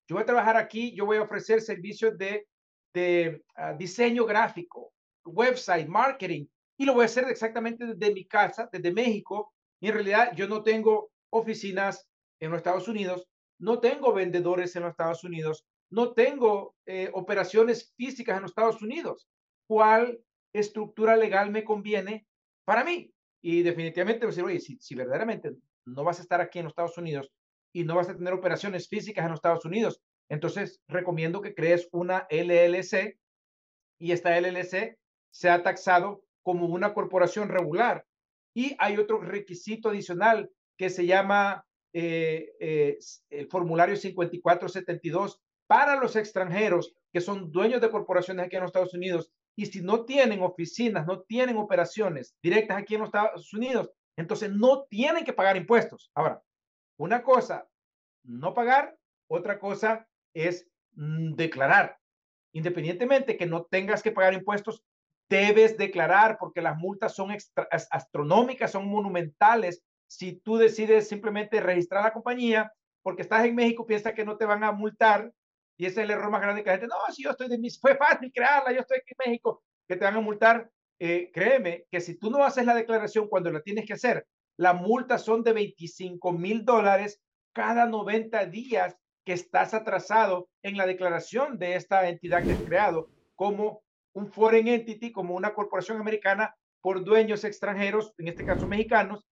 Yo 0.07 0.15
voy 0.15 0.23
a 0.23 0.25
trabajar 0.25 0.57
aquí, 0.57 0.95
yo 0.95 1.05
voy 1.05 1.17
a 1.17 1.23
ofrecer 1.23 1.61
servicios 1.61 2.17
de, 2.17 2.47
de 2.93 3.43
ah, 3.55 3.73
diseño 3.73 4.25
gráfico, 4.25 4.93
website, 5.25 5.87
marketing, 5.87 6.45
y 6.77 6.85
lo 6.85 6.93
voy 6.93 7.03
a 7.03 7.05
hacer 7.05 7.25
exactamente 7.25 7.85
desde 7.85 8.13
mi 8.13 8.25
casa, 8.25 8.69
desde 8.71 8.91
México. 8.91 9.53
Y 9.79 9.87
en 9.87 9.93
realidad 9.93 10.31
yo 10.35 10.47
no 10.47 10.63
tengo 10.63 11.11
oficinas 11.29 12.07
en 12.39 12.51
los 12.51 12.57
Estados 12.57 12.87
Unidos, 12.87 13.27
no 13.59 13.79
tengo 13.79 14.13
vendedores 14.13 14.75
en 14.75 14.83
los 14.83 14.91
Estados 14.91 15.23
Unidos, 15.23 15.65
no 15.91 16.13
tengo 16.13 16.75
eh, 16.85 17.09
operaciones 17.13 17.93
físicas 17.95 18.37
en 18.37 18.43
los 18.43 18.51
Estados 18.51 18.81
Unidos. 18.81 19.27
¿Cuál 19.67 20.19
estructura 20.53 21.15
legal 21.15 21.51
me 21.51 21.63
conviene 21.63 22.25
para 22.63 22.83
mí? 22.83 23.13
Y 23.41 23.61
definitivamente, 23.61 24.25
decir, 24.25 24.43
oye, 24.43 24.59
si, 24.59 24.77
si 24.79 24.95
verdaderamente 24.95 25.51
no 25.85 26.03
vas 26.03 26.19
a 26.19 26.21
estar 26.21 26.41
aquí 26.41 26.59
en 26.59 26.65
los 26.65 26.71
Estados 26.71 26.97
Unidos 26.97 27.31
y 27.73 27.83
no 27.83 27.95
vas 27.95 28.09
a 28.09 28.15
tener 28.15 28.33
operaciones 28.33 28.87
físicas 28.87 29.23
en 29.23 29.31
los 29.31 29.37
Estados 29.37 29.65
Unidos. 29.65 30.01
Entonces, 30.29 30.81
recomiendo 30.87 31.41
que 31.41 31.53
crees 31.53 31.87
una 31.91 32.27
LLC 32.29 33.17
y 33.99 34.11
esta 34.11 34.39
LLC 34.39 34.97
sea 35.31 35.63
taxado 35.63 36.23
como 36.43 36.67
una 36.67 36.93
corporación 36.93 37.49
regular. 37.49 38.05
Y 38.55 38.75
hay 38.79 38.97
otro 38.97 39.19
requisito 39.21 39.89
adicional 39.89 40.49
que 40.77 40.89
se 40.89 41.05
llama 41.05 41.65
eh, 41.93 42.53
eh, 42.59 42.97
el 43.29 43.47
formulario 43.47 43.95
5472 43.95 45.41
para 45.67 45.95
los 45.99 46.15
extranjeros 46.15 46.93
que 47.11 47.21
son 47.21 47.51
dueños 47.51 47.81
de 47.81 47.89
corporaciones 47.89 48.45
aquí 48.45 48.55
en 48.55 48.61
los 48.61 48.69
Estados 48.69 48.93
Unidos 48.93 49.31
y 49.55 49.65
si 49.65 49.81
no 49.81 50.05
tienen 50.05 50.41
oficinas, 50.41 51.05
no 51.05 51.21
tienen 51.21 51.57
operaciones 51.57 52.35
directas 52.41 52.77
aquí 52.77 52.95
en 52.95 53.01
los 53.01 53.09
Estados 53.09 53.53
Unidos, 53.53 53.89
entonces 54.21 54.51
no 54.51 54.83
tienen 54.89 55.23
que 55.23 55.33
pagar 55.33 55.57
impuestos. 55.57 56.11
Ahora, 56.13 56.41
una 56.97 57.23
cosa, 57.23 57.67
no 58.23 58.53
pagar, 58.53 58.97
otra 59.27 59.59
cosa 59.59 60.07
es 60.33 60.67
mm, 60.93 61.35
declarar. 61.35 61.97
Independientemente 62.53 63.37
que 63.37 63.45
no 63.45 63.65
tengas 63.65 64.01
que 64.01 64.11
pagar 64.11 64.33
impuestos, 64.33 64.83
debes 65.29 65.77
declarar 65.77 66.37
porque 66.39 66.61
las 66.61 66.77
multas 66.77 67.15
son 67.15 67.35
astronómicas, 67.91 68.71
son 68.71 68.87
monumentales. 68.87 69.83
Si 70.07 70.33
tú 70.33 70.57
decides 70.57 71.07
simplemente 71.07 71.61
registrar 71.61 72.03
la 72.03 72.13
compañía 72.13 72.73
porque 73.03 73.21
estás 73.21 73.45
en 73.45 73.55
México, 73.55 73.85
piensa 73.85 74.13
que 74.13 74.25
no 74.25 74.37
te 74.37 74.45
van 74.45 74.63
a 74.63 74.71
multar 74.71 75.31
y 75.79 75.85
ese 75.85 76.01
es 76.01 76.05
el 76.05 76.11
error 76.11 76.29
más 76.29 76.41
grande 76.41 76.61
que 76.61 76.69
la 76.69 76.77
gente, 76.77 76.87
no, 76.87 77.13
si 77.13 77.23
yo 77.23 77.29
estoy 77.29 77.47
de 77.47 77.57
mis, 77.57 77.79
fue 77.79 77.95
fácil 77.95 78.29
crearla, 78.33 78.73
yo 78.73 78.81
estoy 78.81 78.97
aquí 78.97 79.13
en 79.17 79.31
México, 79.31 79.63
que 79.87 79.95
te 79.95 80.03
van 80.03 80.17
a 80.17 80.19
multar. 80.19 80.69
Eh, 80.99 81.31
créeme 81.33 81.85
que 81.91 82.01
si 82.01 82.17
tú 82.17 82.29
no 82.29 82.43
haces 82.43 82.65
la 82.65 82.75
declaración 82.75 83.27
cuando 83.27 83.51
la 83.51 83.61
tienes 83.61 83.85
que 83.85 83.93
hacer, 83.93 84.25
la 84.57 84.73
multa 84.73 85.17
son 85.17 85.43
de 85.43 85.53
25 85.53 86.33
mil 86.33 86.65
dólares 86.65 87.21
cada 87.53 87.85
90 87.85 88.45
días 88.47 88.95
que 89.25 89.33
estás 89.33 89.73
atrasado 89.73 90.49
en 90.63 90.75
la 90.75 90.85
declaración 90.85 91.57
de 91.57 91.75
esta 91.75 92.07
entidad 92.09 92.45
que 92.45 92.53
has 92.53 92.61
creado 92.63 93.09
como 93.35 93.81
un 94.13 94.27
foreign 94.31 94.67
entity, 94.67 95.11
como 95.11 95.35
una 95.35 95.53
corporación 95.53 95.99
americana 96.01 96.53
por 96.81 97.03
dueños 97.03 97.43
extranjeros, 97.43 98.13
en 98.17 98.27
este 98.27 98.43
caso 98.43 98.67
mexicanos, 98.67 99.25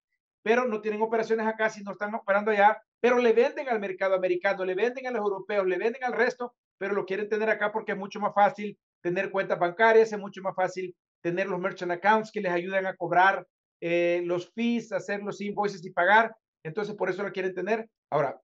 pero 0.43 0.65
no 0.65 0.79
tienen 0.81 1.01
operaciones 1.01 1.45
acá, 1.47 1.69
si 1.69 1.83
no 1.83 1.91
están 1.91 2.15
operando 2.15 2.51
allá, 2.51 2.81
pero 3.01 3.17
le 3.17 3.33
venden 3.33 3.67
al 3.67 3.79
mercado 3.79 4.15
americano, 4.15 4.63
le 4.63 4.75
venden 4.75 5.07
a 5.07 5.11
los 5.11 5.21
europeos, 5.21 5.65
le 5.67 5.77
venden 5.77 6.03
al 6.03 6.13
resto, 6.13 6.55
pero 6.77 6.93
lo 6.93 7.05
quieren 7.05 7.27
tener 7.27 7.49
acá 7.49 7.71
porque 7.71 7.91
es 7.93 7.97
mucho 7.97 8.19
más 8.19 8.33
fácil 8.33 8.77
tener 9.01 9.29
cuentas 9.31 9.59
bancarias, 9.59 10.11
es 10.13 10.19
mucho 10.19 10.41
más 10.41 10.55
fácil 10.55 10.95
tener 11.29 11.47
los 11.47 11.59
merchant 11.59 11.91
accounts 11.91 12.31
que 12.31 12.41
les 12.41 12.51
ayudan 12.51 12.85
a 12.85 12.95
cobrar 12.95 13.45
eh, 13.81 14.21
los 14.25 14.51
fees, 14.53 14.91
hacer 14.91 15.21
los 15.21 15.41
invoices 15.41 15.85
y 15.85 15.91
pagar. 15.91 16.35
Entonces, 16.63 16.95
por 16.95 17.09
eso 17.09 17.23
lo 17.23 17.31
quieren 17.31 17.53
tener. 17.53 17.89
Ahora, 18.11 18.39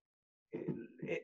eh, 0.51 0.65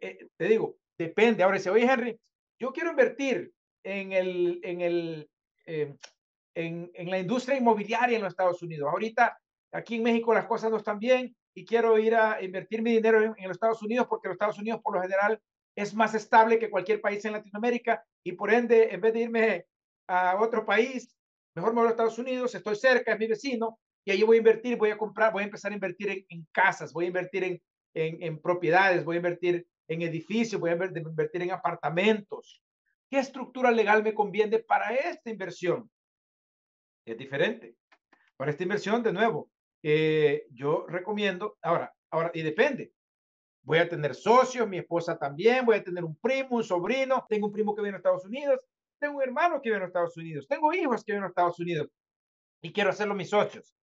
eh, 0.02 0.28
te 0.38 0.46
digo, 0.46 0.78
depende. 0.98 1.44
Ahora 1.44 1.58
dice, 1.58 1.70
oye, 1.70 1.86
Henry, 1.86 2.20
yo 2.60 2.72
quiero 2.72 2.92
invertir 2.92 3.52
en, 3.84 4.12
el, 4.14 4.60
en, 4.64 4.82
el, 4.82 5.30
en, 5.66 6.00
en 6.94 7.10
la 7.10 7.20
industria 7.20 7.58
inmobiliaria 7.58 8.18
en 8.18 8.24
los 8.24 8.34
Estados 8.34 8.62
Unidos. 8.62 8.90
Ahorita 8.90 9.38
aquí 9.72 9.96
en 9.96 10.04
México 10.04 10.34
las 10.34 10.46
cosas 10.46 10.72
no 10.72 10.78
están 10.78 11.00
bien 11.00 11.36
y 11.54 11.66
quiero 11.66 11.98
ir 12.00 12.16
a 12.16 12.42
invertir 12.42 12.82
mi 12.82 12.94
dinero 12.94 13.36
en, 13.38 13.48
los 13.48 13.58
Estados 13.58 13.82
Unidos 13.82 14.08
porque 14.08 14.28
los 14.28 14.36
Estados 14.36 14.60
Unidos 14.60 14.82
por 14.82 14.96
lo 14.96 15.02
general 15.02 15.42
es 15.76 15.94
más 15.94 16.14
estable 16.16 16.60
que 16.60 16.70
cualquier 16.70 17.02
país 17.02 17.24
en 17.26 17.34
Latinoamérica 17.34 18.04
y 18.24 18.34
por 18.34 18.52
ende, 18.52 18.94
en 18.94 19.02
vez 19.02 19.14
de 19.14 19.20
irme 19.20 19.66
a 20.08 20.38
otro 20.42 20.66
país, 20.66 21.16
mejor 21.56 21.74
me 21.74 21.82
voy 21.82 21.88
a 21.88 21.92
Estados 21.92 22.20
Unidos, 22.20 22.54
estoy 22.56 22.76
cerca, 22.76 23.14
es 23.14 23.20
mi 23.20 23.28
vecino 23.28 23.80
y 24.06 24.12
ahí 24.12 24.24
voy 24.24 24.38
a 24.38 24.40
invertir, 24.40 24.78
voy 24.78 24.92
a 24.92 24.98
comprar, 24.98 25.32
voy 25.34 25.44
a 25.44 25.46
empezar 25.46 25.72
a 25.72 25.76
invertir 25.76 26.26
en, 26.30 26.48
casas, 26.52 26.94
voy 26.94 27.06
a 27.06 27.08
invertir 27.10 27.44
en, 27.44 27.62
en, 27.94 28.42
propiedades, 28.42 29.04
voy 29.04 29.16
a 29.16 29.18
invertir 29.18 29.68
en 29.88 30.02
edificios, 30.02 30.60
voy 30.60 30.72
a 30.72 30.74
invertir 30.74 31.42
en 31.42 31.52
apartamentos. 31.52 32.62
¿Qué 33.10 33.20
estructura 33.20 33.72
legal 33.72 34.04
me 34.04 34.14
conviene 34.14 34.60
para 34.60 34.94
esta 34.94 35.30
inversión? 35.30 35.90
Es 37.06 37.18
diferente. 37.18 37.76
Para 38.38 38.52
esta 38.52 38.64
inversión, 38.64 39.04
de 39.04 39.12
nuevo, 39.12 39.50
eh, 39.82 40.46
yo 40.52 40.86
recomiendo, 40.88 41.58
ahora, 41.62 41.94
ahora, 42.12 42.32
y 42.34 42.42
depende. 42.42 42.94
Voy 43.64 43.80
a 43.80 43.90
tener 43.90 44.16
socios, 44.16 44.68
mi 44.68 44.78
esposa 44.78 45.18
también, 45.18 45.66
voy 45.66 45.78
a 45.78 45.84
tener 45.84 46.04
un 46.04 46.16
primo, 46.16 46.58
un 46.58 46.64
sobrino, 46.64 47.26
tengo 47.28 47.48
un 47.48 47.54
primo 47.54 47.76
que 47.76 47.82
viene 47.82 47.96
a 47.96 48.00
Estados 48.00 48.26
Unidos, 48.26 48.66
tengo 49.00 49.18
un 49.18 49.24
hermano 49.24 49.62
que 49.62 49.70
viene 49.70 49.86
a 49.86 49.88
Estados 49.88 50.18
Unidos, 50.18 50.48
tengo 50.48 50.74
hijos 50.74 51.04
que 51.04 51.14
vienen 51.14 51.26
a 51.26 51.30
Estados 51.30 51.60
Unidos 51.60 51.88
y 52.62 52.72
quiero 52.72 52.90
hacerlo 52.90 53.16
mis 53.16 53.30
socios. 53.30 53.76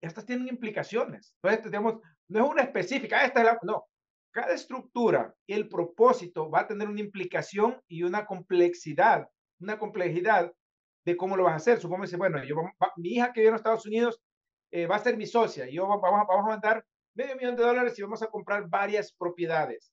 Estas 0.00 0.24
tienen 0.24 0.48
implicaciones. 0.48 1.34
Entonces, 1.42 1.70
digamos, 1.70 2.00
no 2.28 2.44
es 2.44 2.50
una 2.50 2.62
específica, 2.62 3.24
esta 3.24 3.40
es 3.40 3.46
la, 3.46 3.58
no. 3.62 3.84
Cada 4.32 4.54
estructura 4.54 5.34
y 5.46 5.54
el 5.54 5.68
propósito 5.68 6.48
va 6.50 6.60
a 6.60 6.66
tener 6.66 6.88
una 6.88 7.00
implicación 7.00 7.80
y 7.88 8.04
una 8.04 8.24
complejidad, 8.24 9.28
una 9.60 9.78
complejidad 9.78 10.52
de 11.04 11.16
cómo 11.16 11.36
lo 11.36 11.44
vas 11.44 11.54
a 11.54 11.56
hacer. 11.56 11.80
Supongo 11.80 12.04
que, 12.04 12.16
bueno, 12.16 12.42
yo, 12.44 12.56
mi 12.96 13.10
hija 13.10 13.32
que 13.32 13.40
viene 13.40 13.54
a 13.54 13.56
Estados 13.56 13.86
Unidos 13.86 14.20
eh, 14.70 14.86
va 14.86 14.96
a 14.96 15.00
ser 15.00 15.16
mi 15.16 15.26
socia. 15.26 15.68
Yo 15.68 15.86
vamos, 15.86 16.00
vamos 16.02 16.44
a 16.46 16.48
mandar 16.48 16.84
medio 17.14 17.36
millón 17.36 17.56
de 17.56 17.62
dólares 17.62 17.98
y 17.98 18.02
vamos 18.02 18.22
a 18.22 18.28
comprar 18.28 18.68
varias 18.68 19.12
propiedades. 19.12 19.92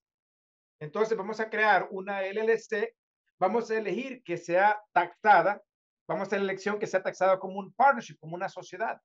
Entonces 0.79 1.17
vamos 1.17 1.39
a 1.39 1.49
crear 1.49 1.87
una 1.91 2.21
LLC, 2.21 2.93
vamos 3.39 3.69
a 3.69 3.77
elegir 3.77 4.23
que 4.23 4.37
sea 4.37 4.81
taxada, 4.93 5.61
vamos 6.07 6.23
a 6.23 6.27
hacer 6.27 6.39
la 6.39 6.45
elección 6.51 6.79
que 6.79 6.87
sea 6.87 7.03
taxada 7.03 7.39
como 7.39 7.59
un 7.59 7.73
partnership, 7.73 8.17
como 8.19 8.35
una 8.35 8.49
sociedad, 8.49 8.99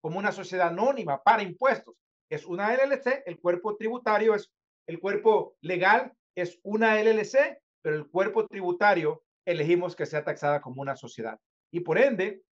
como 0.00 0.18
una 0.18 0.32
sociedad 0.32 0.68
anónima 0.68 1.22
para 1.22 1.42
impuestos. 1.42 1.94
Es 2.30 2.44
una 2.44 2.74
LLC, 2.74 3.22
el 3.26 3.40
cuerpo 3.40 3.76
tributario 3.76 4.34
es, 4.34 4.50
el 4.86 5.00
cuerpo 5.00 5.56
legal 5.60 6.12
es 6.34 6.58
una 6.62 7.00
LLC, 7.02 7.58
pero 7.82 7.96
el 7.96 8.08
cuerpo 8.08 8.46
tributario 8.46 9.22
elegimos 9.46 9.96
que 9.96 10.06
sea 10.06 10.24
taxada 10.24 10.60
como 10.60 10.82
una 10.82 10.96
sociedad. 10.96 11.38
Y 11.72 11.80
por 11.80 11.98
ende, 11.98 12.42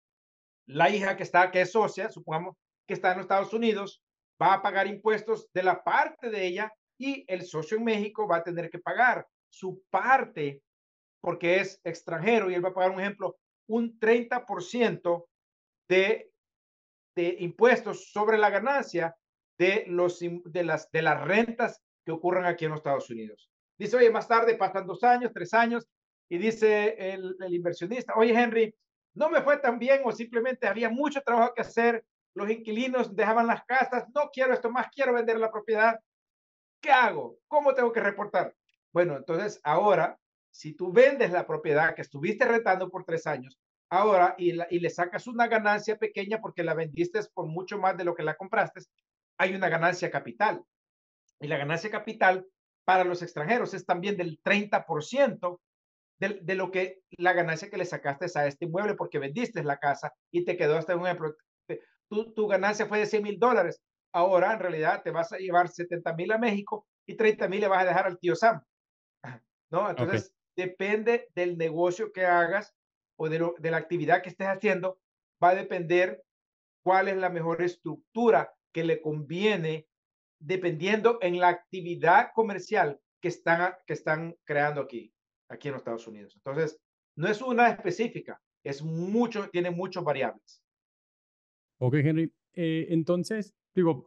la 0.66 0.90
hija 0.90 1.16
que 1.16 1.22
está, 1.22 1.50
que 1.50 1.60
es 1.60 1.72
socia, 1.72 2.10
supongamos, 2.10 2.56
que 2.86 2.94
está 2.94 3.10
en 3.10 3.18
los 3.18 3.24
Estados 3.24 3.52
Unidos 3.52 4.02
va 4.40 4.54
a 4.54 4.62
pagar 4.62 4.86
impuestos 4.86 5.48
de 5.52 5.62
la 5.62 5.82
parte 5.82 6.30
de 6.30 6.46
ella 6.46 6.72
y 6.98 7.24
el 7.28 7.42
socio 7.42 7.76
en 7.76 7.84
México 7.84 8.26
va 8.26 8.36
a 8.38 8.42
tener 8.42 8.70
que 8.70 8.78
pagar 8.78 9.26
su 9.50 9.82
parte 9.90 10.62
porque 11.20 11.60
es 11.60 11.80
extranjero 11.84 12.50
y 12.50 12.54
él 12.54 12.64
va 12.64 12.70
a 12.70 12.74
pagar, 12.74 12.90
un 12.90 13.00
ejemplo, 13.00 13.36
un 13.68 13.98
30% 13.98 15.26
de, 15.88 16.30
de 17.14 17.36
impuestos 17.40 18.10
sobre 18.10 18.38
la 18.38 18.50
ganancia 18.50 19.16
de, 19.58 19.84
los, 19.88 20.20
de, 20.20 20.64
las, 20.64 20.90
de 20.90 21.02
las 21.02 21.20
rentas 21.26 21.82
que 22.04 22.12
ocurran 22.12 22.44
aquí 22.44 22.64
en 22.64 22.72
los 22.72 22.80
Estados 22.80 23.10
Unidos. 23.10 23.50
Dice, 23.78 23.96
oye, 23.96 24.10
más 24.10 24.28
tarde 24.28 24.56
pasan 24.56 24.86
dos 24.86 25.02
años, 25.02 25.32
tres 25.34 25.52
años, 25.52 25.86
y 26.28 26.38
dice 26.38 26.96
el, 26.98 27.36
el 27.40 27.54
inversionista, 27.54 28.14
oye, 28.16 28.32
Henry, 28.32 28.74
no 29.14 29.30
me 29.30 29.42
fue 29.42 29.58
tan 29.58 29.78
bien 29.78 30.02
o 30.04 30.12
simplemente 30.12 30.66
había 30.66 30.90
mucho 30.90 31.20
trabajo 31.22 31.54
que 31.54 31.62
hacer 31.62 32.04
los 32.36 32.50
inquilinos 32.50 33.16
dejaban 33.16 33.46
las 33.46 33.64
casas, 33.64 34.04
no 34.14 34.28
quiero 34.30 34.52
esto 34.52 34.70
más, 34.70 34.88
quiero 34.94 35.14
vender 35.14 35.38
la 35.38 35.50
propiedad. 35.50 35.98
¿Qué 36.82 36.92
hago? 36.92 37.38
¿Cómo 37.48 37.74
tengo 37.74 37.90
que 37.90 38.00
reportar? 38.00 38.54
Bueno, 38.92 39.16
entonces 39.16 39.58
ahora, 39.64 40.18
si 40.56 40.74
tú 40.74 40.92
vendes 40.92 41.30
la 41.30 41.46
propiedad 41.46 41.94
que 41.94 42.02
estuviste 42.02 42.44
rentando 42.44 42.88
por 42.90 43.04
tres 43.04 43.26
años, 43.26 43.58
ahora 43.90 44.34
y, 44.38 44.52
y 44.70 44.80
le 44.80 44.90
sacas 44.90 45.26
una 45.26 45.46
ganancia 45.46 45.96
pequeña 45.98 46.40
porque 46.40 46.64
la 46.64 46.74
vendiste 46.74 47.20
por 47.34 47.46
mucho 47.46 47.78
más 47.78 47.96
de 47.96 48.04
lo 48.04 48.14
que 48.14 48.22
la 48.22 48.36
compraste, 48.36 48.80
hay 49.38 49.54
una 49.54 49.68
ganancia 49.68 50.10
capital. 50.10 50.62
Y 51.40 51.48
la 51.48 51.58
ganancia 51.58 51.90
capital 51.90 52.46
para 52.84 53.04
los 53.04 53.22
extranjeros 53.22 53.74
es 53.74 53.84
también 53.84 54.16
del 54.16 54.40
30% 54.42 55.60
de, 56.18 56.40
de, 56.42 56.54
lo 56.54 56.70
que 56.70 57.00
la 57.18 57.34
ganancia 57.34 57.68
que 57.68 57.76
le 57.76 57.84
sacaste 57.84 58.26
a 58.38 58.46
este 58.46 58.64
inmueble 58.64 58.94
porque 58.94 59.18
vendiste 59.18 59.62
la 59.62 59.78
casa 59.78 60.14
y 60.30 60.44
te 60.46 60.56
quedó 60.56 60.78
hasta 60.78 60.96
un 60.96 61.04
ejemplo, 61.04 61.34
tu, 62.08 62.46
ganancia 62.46 62.86
fue 62.86 62.98
de 62.98 63.06
100 63.06 63.22
mil 63.22 63.38
dólares. 63.38 63.82
Ahora, 64.12 64.52
en 64.52 64.60
realidad, 64.60 65.02
te 65.02 65.10
vas 65.10 65.32
a 65.32 65.38
llevar 65.38 65.68
70 65.68 66.14
mil 66.14 66.32
a 66.32 66.38
México 66.38 66.86
y 67.06 67.16
30 67.16 67.48
mil 67.48 67.60
le 67.60 67.68
vas 67.68 67.82
a 67.82 67.86
dejar 67.86 68.06
al 68.06 68.18
tío 68.18 68.34
Sam. 68.34 68.62
¿No? 69.70 69.90
Entonces, 69.90 70.32
depende 70.56 71.28
del 71.34 71.56
negocio 71.58 72.12
que 72.12 72.24
hagas 72.24 72.74
o 73.16 73.28
de, 73.28 73.70
la 73.70 73.76
actividad 73.76 74.22
que 74.22 74.30
estés 74.30 74.48
haciendo, 74.48 74.98
va 75.42 75.50
a 75.50 75.54
depender 75.54 76.22
cuál 76.82 77.08
es 77.08 77.16
la 77.16 77.30
mejor 77.30 77.62
estructura 77.62 78.52
que 78.72 78.84
le 78.84 79.00
conviene 79.00 79.86
dependiendo 80.38 81.18
en 81.22 81.38
la 81.38 81.48
actividad 81.48 82.30
comercial 82.34 83.00
que 83.20 83.28
están, 83.28 83.74
que 83.86 83.94
están 83.94 84.36
creando 84.44 84.82
aquí, 84.82 85.12
aquí 85.48 85.68
en 85.68 85.72
los 85.72 85.80
Estados 85.80 86.06
Unidos. 86.06 86.34
Entonces, 86.36 86.78
no 87.16 87.28
es 87.28 87.40
una 87.40 87.68
específica, 87.68 88.40
es 88.62 88.82
mucho, 88.82 89.48
tiene 89.48 89.70
muchas 89.70 90.04
variables. 90.04 90.62
Ok, 91.78 91.94
Henry. 91.94 92.32
Eh, 92.52 92.86
entonces, 92.90 93.54
digo, 93.76 94.06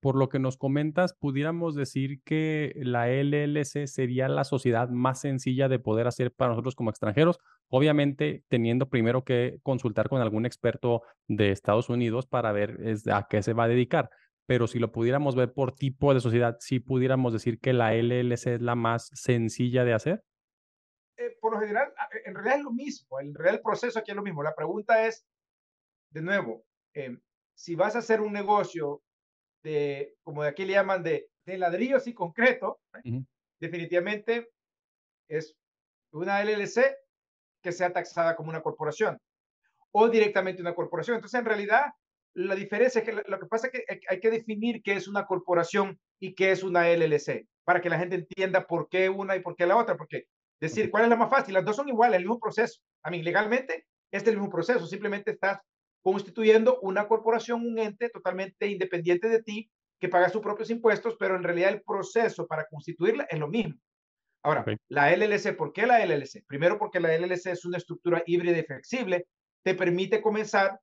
por 0.00 0.16
lo 0.16 0.28
que 0.28 0.38
nos 0.38 0.56
comentas, 0.56 1.12
pudiéramos 1.12 1.74
decir 1.74 2.22
que 2.22 2.72
la 2.76 3.08
LLC 3.08 3.86
sería 3.86 4.28
la 4.28 4.44
sociedad 4.44 4.88
más 4.88 5.20
sencilla 5.20 5.68
de 5.68 5.78
poder 5.78 6.06
hacer 6.06 6.32
para 6.32 6.50
nosotros 6.50 6.74
como 6.74 6.90
extranjeros, 6.90 7.38
obviamente 7.68 8.44
teniendo 8.48 8.88
primero 8.88 9.24
que 9.24 9.58
consultar 9.62 10.08
con 10.08 10.22
algún 10.22 10.46
experto 10.46 11.02
de 11.26 11.50
Estados 11.50 11.88
Unidos 11.88 12.26
para 12.26 12.52
ver 12.52 12.78
a 13.12 13.26
qué 13.28 13.42
se 13.42 13.52
va 13.52 13.64
a 13.64 13.68
dedicar. 13.68 14.10
Pero 14.46 14.66
si 14.66 14.78
lo 14.78 14.92
pudiéramos 14.92 15.34
ver 15.34 15.52
por 15.52 15.74
tipo 15.74 16.14
de 16.14 16.20
sociedad, 16.20 16.56
sí 16.60 16.80
pudiéramos 16.80 17.32
decir 17.32 17.60
que 17.60 17.72
la 17.72 17.94
LLC 17.94 18.54
es 18.54 18.62
la 18.62 18.76
más 18.76 19.10
sencilla 19.12 19.84
de 19.84 19.92
hacer. 19.92 20.24
Eh, 21.18 21.36
por 21.40 21.52
lo 21.52 21.60
general, 21.60 21.92
en 22.24 22.34
realidad 22.34 22.58
es 22.58 22.64
lo 22.64 22.70
mismo, 22.70 23.20
en 23.20 23.34
realidad 23.34 23.56
el 23.56 23.62
proceso 23.62 23.98
aquí 23.98 24.12
es 24.12 24.16
lo 24.16 24.22
mismo. 24.22 24.42
La 24.42 24.54
pregunta 24.54 25.04
es, 25.04 25.26
de 26.10 26.22
nuevo, 26.22 26.64
Em, 26.94 27.20
si 27.58 27.74
vas 27.74 27.96
a 27.96 27.98
hacer 27.98 28.20
un 28.20 28.32
negocio 28.32 29.02
de, 29.64 30.14
como 30.22 30.44
de 30.44 30.50
aquí 30.50 30.64
le 30.64 30.74
llaman, 30.74 31.02
de, 31.02 31.28
de 31.44 31.58
ladrillos 31.58 32.06
y 32.06 32.14
concreto, 32.14 32.78
definitivamente 33.60 34.50
es 35.28 35.56
una 36.12 36.40
LLC 36.40 36.96
que 37.60 37.72
sea 37.72 37.92
taxada 37.92 38.36
como 38.36 38.50
una 38.50 38.62
corporación 38.62 39.18
o 39.90 40.08
directamente 40.08 40.62
una 40.62 40.76
corporación. 40.76 41.16
Entonces, 41.16 41.40
en 41.40 41.46
realidad, 41.46 41.86
la 42.34 42.54
diferencia 42.54 43.00
es 43.00 43.04
que 43.04 43.22
lo 43.26 43.40
que 43.40 43.46
pasa 43.46 43.66
es 43.66 43.72
que 43.72 44.00
hay 44.08 44.20
que 44.20 44.30
definir 44.30 44.80
qué 44.80 44.92
es 44.92 45.08
una 45.08 45.26
corporación 45.26 45.98
y 46.20 46.36
qué 46.36 46.52
es 46.52 46.62
una 46.62 46.88
LLC 46.88 47.48
para 47.64 47.80
que 47.80 47.90
la 47.90 47.98
gente 47.98 48.14
entienda 48.14 48.68
por 48.68 48.88
qué 48.88 49.08
una 49.08 49.34
y 49.34 49.40
por 49.40 49.56
qué 49.56 49.66
la 49.66 49.76
otra. 49.76 49.96
Porque 49.96 50.26
decir 50.60 50.92
cuál 50.92 51.04
es 51.04 51.10
la 51.10 51.16
más 51.16 51.30
fácil, 51.30 51.54
las 51.54 51.64
dos 51.64 51.74
son 51.74 51.88
iguales, 51.88 52.18
el 52.18 52.22
mismo 52.22 52.38
proceso. 52.38 52.80
A 53.02 53.10
mí, 53.10 53.20
legalmente 53.20 53.86
es 54.12 54.24
el 54.28 54.36
mismo 54.36 54.48
proceso, 54.48 54.86
simplemente 54.86 55.32
estás 55.32 55.58
constituyendo 56.10 56.80
una 56.80 57.06
corporación, 57.06 57.66
un 57.66 57.78
ente 57.78 58.08
totalmente 58.08 58.66
independiente 58.66 59.28
de 59.28 59.42
ti 59.42 59.70
que 60.00 60.08
paga 60.08 60.30
sus 60.30 60.40
propios 60.40 60.70
impuestos, 60.70 61.16
pero 61.18 61.36
en 61.36 61.42
realidad 61.42 61.70
el 61.70 61.82
proceso 61.82 62.46
para 62.46 62.66
constituirla 62.66 63.24
es 63.24 63.38
lo 63.38 63.46
mismo. 63.46 63.78
Ahora, 64.42 64.64
la 64.88 65.14
LLC, 65.14 65.54
¿por 65.54 65.74
qué 65.74 65.86
la 65.86 66.02
LLC? 66.02 66.46
Primero 66.46 66.78
porque 66.78 66.98
la 66.98 67.14
LLC 67.14 67.48
es 67.48 67.66
una 67.66 67.76
estructura 67.76 68.22
híbrida 68.24 68.56
y 68.56 68.62
flexible, 68.62 69.26
te 69.62 69.74
permite 69.74 70.22
comenzar, 70.22 70.80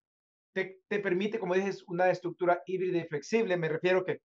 te, 0.54 0.82
te 0.88 1.00
permite, 1.00 1.40
como 1.40 1.56
dices, 1.56 1.84
una 1.88 2.12
estructura 2.12 2.62
híbrida 2.68 3.00
y 3.00 3.08
flexible, 3.08 3.58
me 3.58 3.70
refiero 3.70 4.06
que 4.06 4.20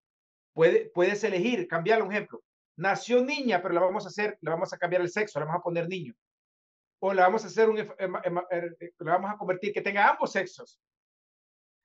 puede, 0.52 0.90
puedes 0.92 1.25
elegir, 1.25 1.66
cambiar 1.66 2.02
un 2.02 2.12
ejemplo. 2.12 2.42
Nació 2.76 3.25
niña, 3.25 3.62
pero 3.62 3.73
la 3.73 3.80
vamos 3.80 4.04
a 4.04 4.09
hacer, 4.09 4.37
le 4.42 4.50
vamos 4.50 4.71
a 4.75 4.76
cambiar 4.76 5.00
el 5.00 5.09
sexo, 5.09 5.38
la 5.38 5.47
vamos 5.47 5.61
a 5.61 5.64
poner 5.64 5.88
niño. 5.88 6.12
O 7.02 7.14
la 7.14 7.23
vamos 7.23 7.45
a 7.45 7.47
hacer 7.47 7.71
un, 7.71 7.78
er, 7.78 8.76
la 8.99 9.12
vamos 9.12 9.30
a 9.30 9.38
convertir 9.38 9.73
que 9.73 9.80
tenga 9.80 10.11
ambos 10.11 10.33
sexos. 10.33 10.78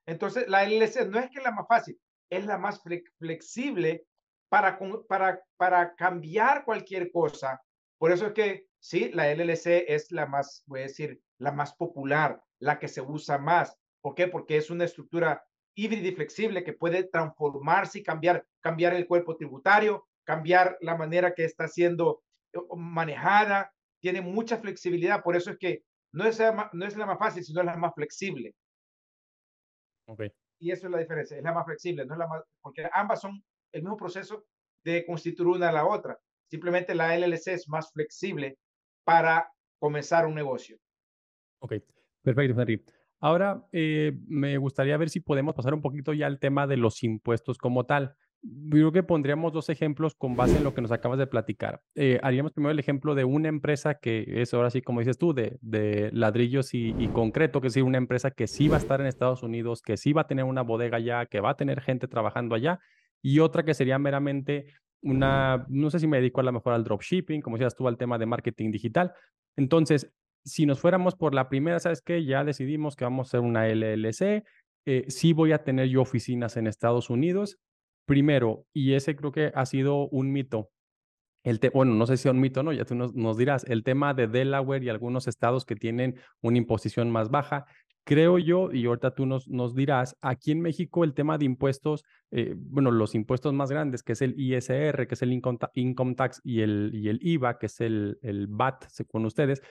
Entonces, 0.06 0.48
la 0.48 0.64
LLC 0.64 1.08
no 1.08 1.20
es 1.20 1.30
que 1.30 1.40
es 1.40 1.44
la 1.44 1.52
más 1.52 1.68
fácil, 1.68 2.00
es 2.30 2.46
la 2.46 2.58
más 2.58 2.82
flexible 3.18 4.06
para, 4.50 4.80
para, 5.08 5.42
para 5.58 5.96
cambiar 5.96 6.64
cualquier 6.64 7.12
cosa. 7.12 7.62
Por 7.98 8.12
eso 8.12 8.28
es 8.28 8.34
que, 8.34 8.68
sí, 8.80 9.12
la 9.14 9.32
LLC 9.32 9.86
es 9.88 10.12
la 10.12 10.26
más, 10.26 10.64
voy 10.68 10.82
a 10.82 10.84
decir, 10.84 11.22
la 11.40 11.52
más 11.52 11.74
popular, 11.76 12.42
la 12.60 12.80
que 12.80 12.88
se 12.88 13.02
usa 13.02 13.38
más. 13.38 13.78
¿Por 14.02 14.16
qué? 14.16 14.28
Porque 14.28 14.58
es 14.58 14.70
una 14.70 14.86
estructura 14.86 15.44
híbrida 15.76 16.08
y 16.08 16.16
flexible 16.16 16.64
que 16.64 16.74
puede 16.74 17.04
transformarse 17.04 18.00
y 18.00 18.04
cambiar, 18.04 18.46
cambiar 18.62 18.94
el 18.94 19.08
cuerpo 19.08 19.36
tributario, 19.36 20.08
cambiar 20.24 20.78
la 20.82 20.96
manera 20.96 21.34
que 21.34 21.46
está 21.46 21.68
siendo 21.68 22.24
manejada, 22.76 23.74
tiene 24.00 24.22
mucha 24.22 24.58
flexibilidad, 24.58 25.24
por 25.24 25.36
eso 25.36 25.52
es 25.52 25.58
que 25.58 25.84
no 26.14 26.26
es, 26.26 26.40
no 26.72 26.86
es 26.86 26.96
la 26.96 27.06
más 27.06 27.20
fácil, 27.20 27.44
sino 27.44 27.62
la 27.64 27.76
más 27.76 27.94
flexible. 27.94 28.56
Okay. 30.06 30.32
Y 30.60 30.72
eso 30.72 30.88
es 30.88 30.92
la 30.92 31.00
diferencia, 31.00 31.38
es 31.38 31.44
la 31.44 31.54
más 31.54 31.66
flexible, 31.66 32.06
no 32.06 32.14
es 32.14 32.20
la 32.20 32.28
más, 32.28 32.44
porque 32.62 32.88
ambas 32.94 33.22
son 33.22 33.44
el 33.72 33.82
mismo 33.82 33.98
proceso 33.98 34.46
de 34.84 35.06
constituir 35.06 35.48
una 35.48 35.70
a 35.70 35.72
la 35.72 35.86
otra. 35.86 36.18
Simplemente 36.50 36.96
la 36.96 37.16
LLC 37.18 37.48
es 37.48 37.68
más 37.68 37.92
flexible 37.92 38.58
para 39.04 39.50
comenzar 39.80 40.26
un 40.26 40.36
negocio. 40.36 40.78
Ok, 41.60 41.74
perfecto, 42.22 42.60
Henry. 42.60 42.84
Ahora 43.20 43.66
eh, 43.72 44.14
me 44.28 44.58
gustaría 44.58 44.98
ver 44.98 45.10
si 45.10 45.20
podemos 45.20 45.56
pasar 45.56 45.74
un 45.74 45.82
poquito 45.82 46.14
ya 46.14 46.28
al 46.28 46.40
tema 46.40 46.68
de 46.68 46.78
los 46.78 47.04
impuestos 47.04 47.58
como 47.58 47.86
tal. 47.86 48.16
Creo 48.70 48.92
que 48.92 49.02
pondríamos 49.02 49.54
dos 49.54 49.70
ejemplos 49.70 50.14
con 50.16 50.36
base 50.36 50.58
en 50.58 50.64
lo 50.64 50.74
que 50.74 50.82
nos 50.82 50.92
acabas 50.92 51.18
de 51.18 51.26
platicar. 51.26 51.82
Eh, 51.96 52.20
haríamos 52.22 52.52
primero 52.52 52.72
el 52.72 52.80
ejemplo 52.80 53.16
de 53.16 53.24
una 53.24 53.50
empresa 53.50 53.96
que 53.96 54.26
es 54.28 54.54
ahora 54.54 54.70
sí, 54.70 54.82
como 54.82 55.00
dices 55.00 55.18
tú, 55.18 55.34
de, 55.34 55.58
de 55.62 56.12
ladrillos 56.14 56.74
y, 56.74 56.94
concreto, 57.14 57.60
que 57.60 57.68
es 57.68 57.74
decir, 57.74 57.84
una 57.84 57.98
empresa 57.98 58.32
que 58.32 58.48
sí 58.48 58.68
va 58.68 58.76
a 58.76 58.80
estar 58.80 59.02
en 59.02 59.08
Estados 59.08 59.42
Unidos, 59.42 59.82
que 59.82 59.98
sí 59.98 60.14
va 60.14 60.22
a 60.22 60.28
tener 60.28 60.46
una 60.46 60.62
bodega 60.62 60.98
allá, 60.98 61.26
que 61.26 61.40
va 61.40 61.52
a 61.52 61.58
tener 61.58 61.82
gente 61.82 62.08
trabajando 62.08 62.54
allá, 62.54 62.80
y 63.22 63.40
otra 63.40 63.64
que 63.64 63.74
sería 63.74 63.98
meramente 63.98 64.68
una, 65.02 65.66
no 65.70 65.90
sé 65.90 66.00
si 66.00 66.08
me 66.08 66.18
dedico 66.18 66.42
a 66.42 66.44
lo 66.44 66.52
mejor 66.52 66.74
al 66.74 66.84
dropshipping, 66.84 67.42
como 67.42 67.58
decías 67.58 67.76
tú, 67.76 67.88
al 67.88 67.98
tema 67.98 68.18
de 68.18 68.26
marketing 68.26 68.72
digital. 68.72 69.14
Entonces, 69.56 70.12
si 70.44 70.66
nos 70.66 70.80
fuéramos 70.80 71.16
por 71.16 71.34
la 71.34 71.50
primera, 71.50 71.80
¿sabes 71.80 72.02
qué? 72.02 72.24
Ya 72.24 72.44
decidimos 72.44 72.96
que 72.96 73.06
vamos 73.06 73.28
a 73.28 73.30
hacer 73.30 73.40
una 73.40 73.68
LLC, 73.68 74.44
eh, 74.86 75.06
sí 75.08 75.34
voy 75.34 75.52
a 75.52 75.64
tener 75.64 75.88
yo 75.88 76.02
oficinas 76.02 76.58
en 76.58 76.68
Estados 76.68 77.10
Unidos, 77.10 77.58
primero, 78.06 78.66
y 78.74 78.94
ese 78.94 79.16
creo 79.16 79.32
que 79.32 79.52
ha 79.54 79.66
sido 79.66 80.08
un 80.10 80.32
mito. 80.32 80.70
El 81.44 81.60
bueno, 81.74 81.94
no 81.94 82.08
sé 82.08 82.18
si 82.18 82.28
es 82.28 82.34
un 82.34 82.42
mito 82.42 82.62
o 82.62 82.64
no, 82.64 82.74
ya 82.74 82.86
tú 82.86 82.96
nos, 82.96 83.14
nos, 83.14 83.38
dirás, 83.38 83.66
el 83.66 83.84
tema 83.84 84.16
de 84.16 84.28
Delaware 84.28 84.84
y 84.84 84.90
algunos 84.90 85.28
estados 85.28 85.64
que 85.64 85.76
tienen 85.76 86.16
una 86.42 86.58
imposición 86.58 87.12
más 87.12 87.30
baja. 87.30 87.66
Creo 88.04 88.40
yo, 88.40 88.72
y 88.72 88.86
ahorita 88.86 89.14
tú 89.14 89.26
nos, 89.26 89.48
nos 89.48 89.76
dirás, 89.76 90.16
aquí 90.22 90.52
en 90.52 90.62
México 90.62 91.04
el 91.04 91.14
tema 91.14 91.38
de 91.38 91.46
impuestos, 91.46 92.04
eh, 92.32 92.56
bueno, 92.56 92.92
los 92.92 93.14
impuestos 93.14 93.54
más 93.54 93.70
grandes, 93.70 94.02
que 94.02 94.14
es 94.14 94.22
el 94.22 94.40
ISR, 94.40 95.08
que 95.08 95.14
es 95.14 95.22
el 95.22 95.34
Income, 95.34 96.16
Tax, 96.16 96.42
y 96.44 96.62
el, 96.62 96.92
y 96.94 97.10
el 97.10 97.20
IVA, 97.22 97.60
que 97.60 97.68
es 97.68 97.80
el, 97.80 98.18
el 98.22 98.48
VAT, 98.48 98.86
según 98.90 99.26
ustedes, 99.26 99.62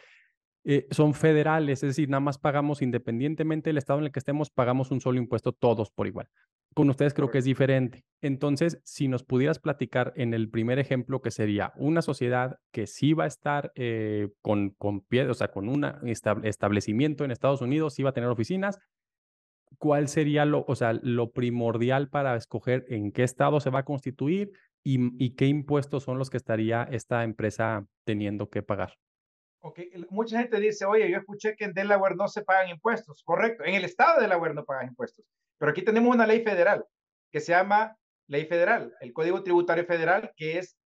eh, 0.66 0.86
son 0.90 1.12
federales, 1.12 1.82
es 1.82 1.90
decir, 1.90 2.08
nada 2.08 2.20
más 2.20 2.38
pagamos 2.38 2.80
independientemente 2.80 3.68
del 3.68 3.76
estado 3.76 3.98
en 3.98 4.06
el 4.06 4.12
que 4.12 4.18
estemos, 4.18 4.50
pagamos 4.50 4.90
un 4.90 5.00
solo 5.02 5.18
impuesto 5.18 5.52
todos 5.52 5.90
por 5.90 6.06
igual. 6.06 6.28
Con 6.74 6.88
ustedes 6.88 7.12
creo 7.12 7.30
que 7.30 7.38
es 7.38 7.44
diferente. 7.44 8.04
Entonces, 8.22 8.80
si 8.82 9.06
nos 9.06 9.24
pudieras 9.24 9.58
platicar 9.58 10.14
en 10.16 10.32
el 10.32 10.48
primer 10.48 10.78
ejemplo, 10.78 11.20
que 11.20 11.30
sería 11.30 11.72
una 11.76 12.00
sociedad 12.00 12.56
que 12.72 12.86
sí 12.86 13.12
va 13.12 13.24
a 13.24 13.28
estar 13.28 13.72
eh, 13.74 14.30
con, 14.40 14.70
con 14.70 15.02
pie, 15.02 15.28
o 15.28 15.34
sea, 15.34 15.48
con 15.48 15.68
un 15.68 15.86
establecimiento 16.42 17.24
en 17.24 17.30
Estados 17.30 17.60
Unidos, 17.60 17.94
sí 17.94 18.02
va 18.02 18.10
a 18.10 18.14
tener 18.14 18.30
oficinas, 18.30 18.78
¿cuál 19.78 20.08
sería 20.08 20.46
lo, 20.46 20.64
o 20.66 20.74
sea, 20.74 20.94
lo 20.94 21.30
primordial 21.32 22.08
para 22.08 22.36
escoger 22.36 22.86
en 22.88 23.12
qué 23.12 23.22
estado 23.22 23.60
se 23.60 23.70
va 23.70 23.80
a 23.80 23.84
constituir 23.84 24.52
y, 24.82 25.22
y 25.22 25.30
qué 25.34 25.46
impuestos 25.46 26.04
son 26.04 26.18
los 26.18 26.30
que 26.30 26.38
estaría 26.38 26.84
esta 26.84 27.22
empresa 27.22 27.86
teniendo 28.04 28.48
que 28.48 28.62
pagar? 28.62 28.94
Okay. 29.66 29.90
Mucha 30.10 30.38
gente 30.40 30.60
dice, 30.60 30.84
oye, 30.84 31.10
yo 31.10 31.16
escuché 31.16 31.56
que 31.56 31.64
en 31.64 31.72
Delaware 31.72 32.16
no 32.16 32.28
se 32.28 32.42
pagan 32.42 32.68
impuestos. 32.68 33.22
Correcto, 33.24 33.64
en 33.64 33.74
el 33.74 33.84
estado 33.86 34.16
de 34.16 34.22
Delaware 34.22 34.52
no 34.52 34.66
pagan 34.66 34.88
impuestos. 34.88 35.24
Pero 35.58 35.70
aquí 35.70 35.80
tenemos 35.82 36.14
una 36.14 36.26
ley 36.26 36.44
federal 36.44 36.84
que 37.32 37.40
se 37.40 37.52
llama 37.52 37.96
Ley 38.28 38.44
Federal, 38.44 38.94
el 39.00 39.14
Código 39.14 39.42
Tributario 39.42 39.86
Federal, 39.86 40.32
que 40.36 40.58
es 40.58 40.76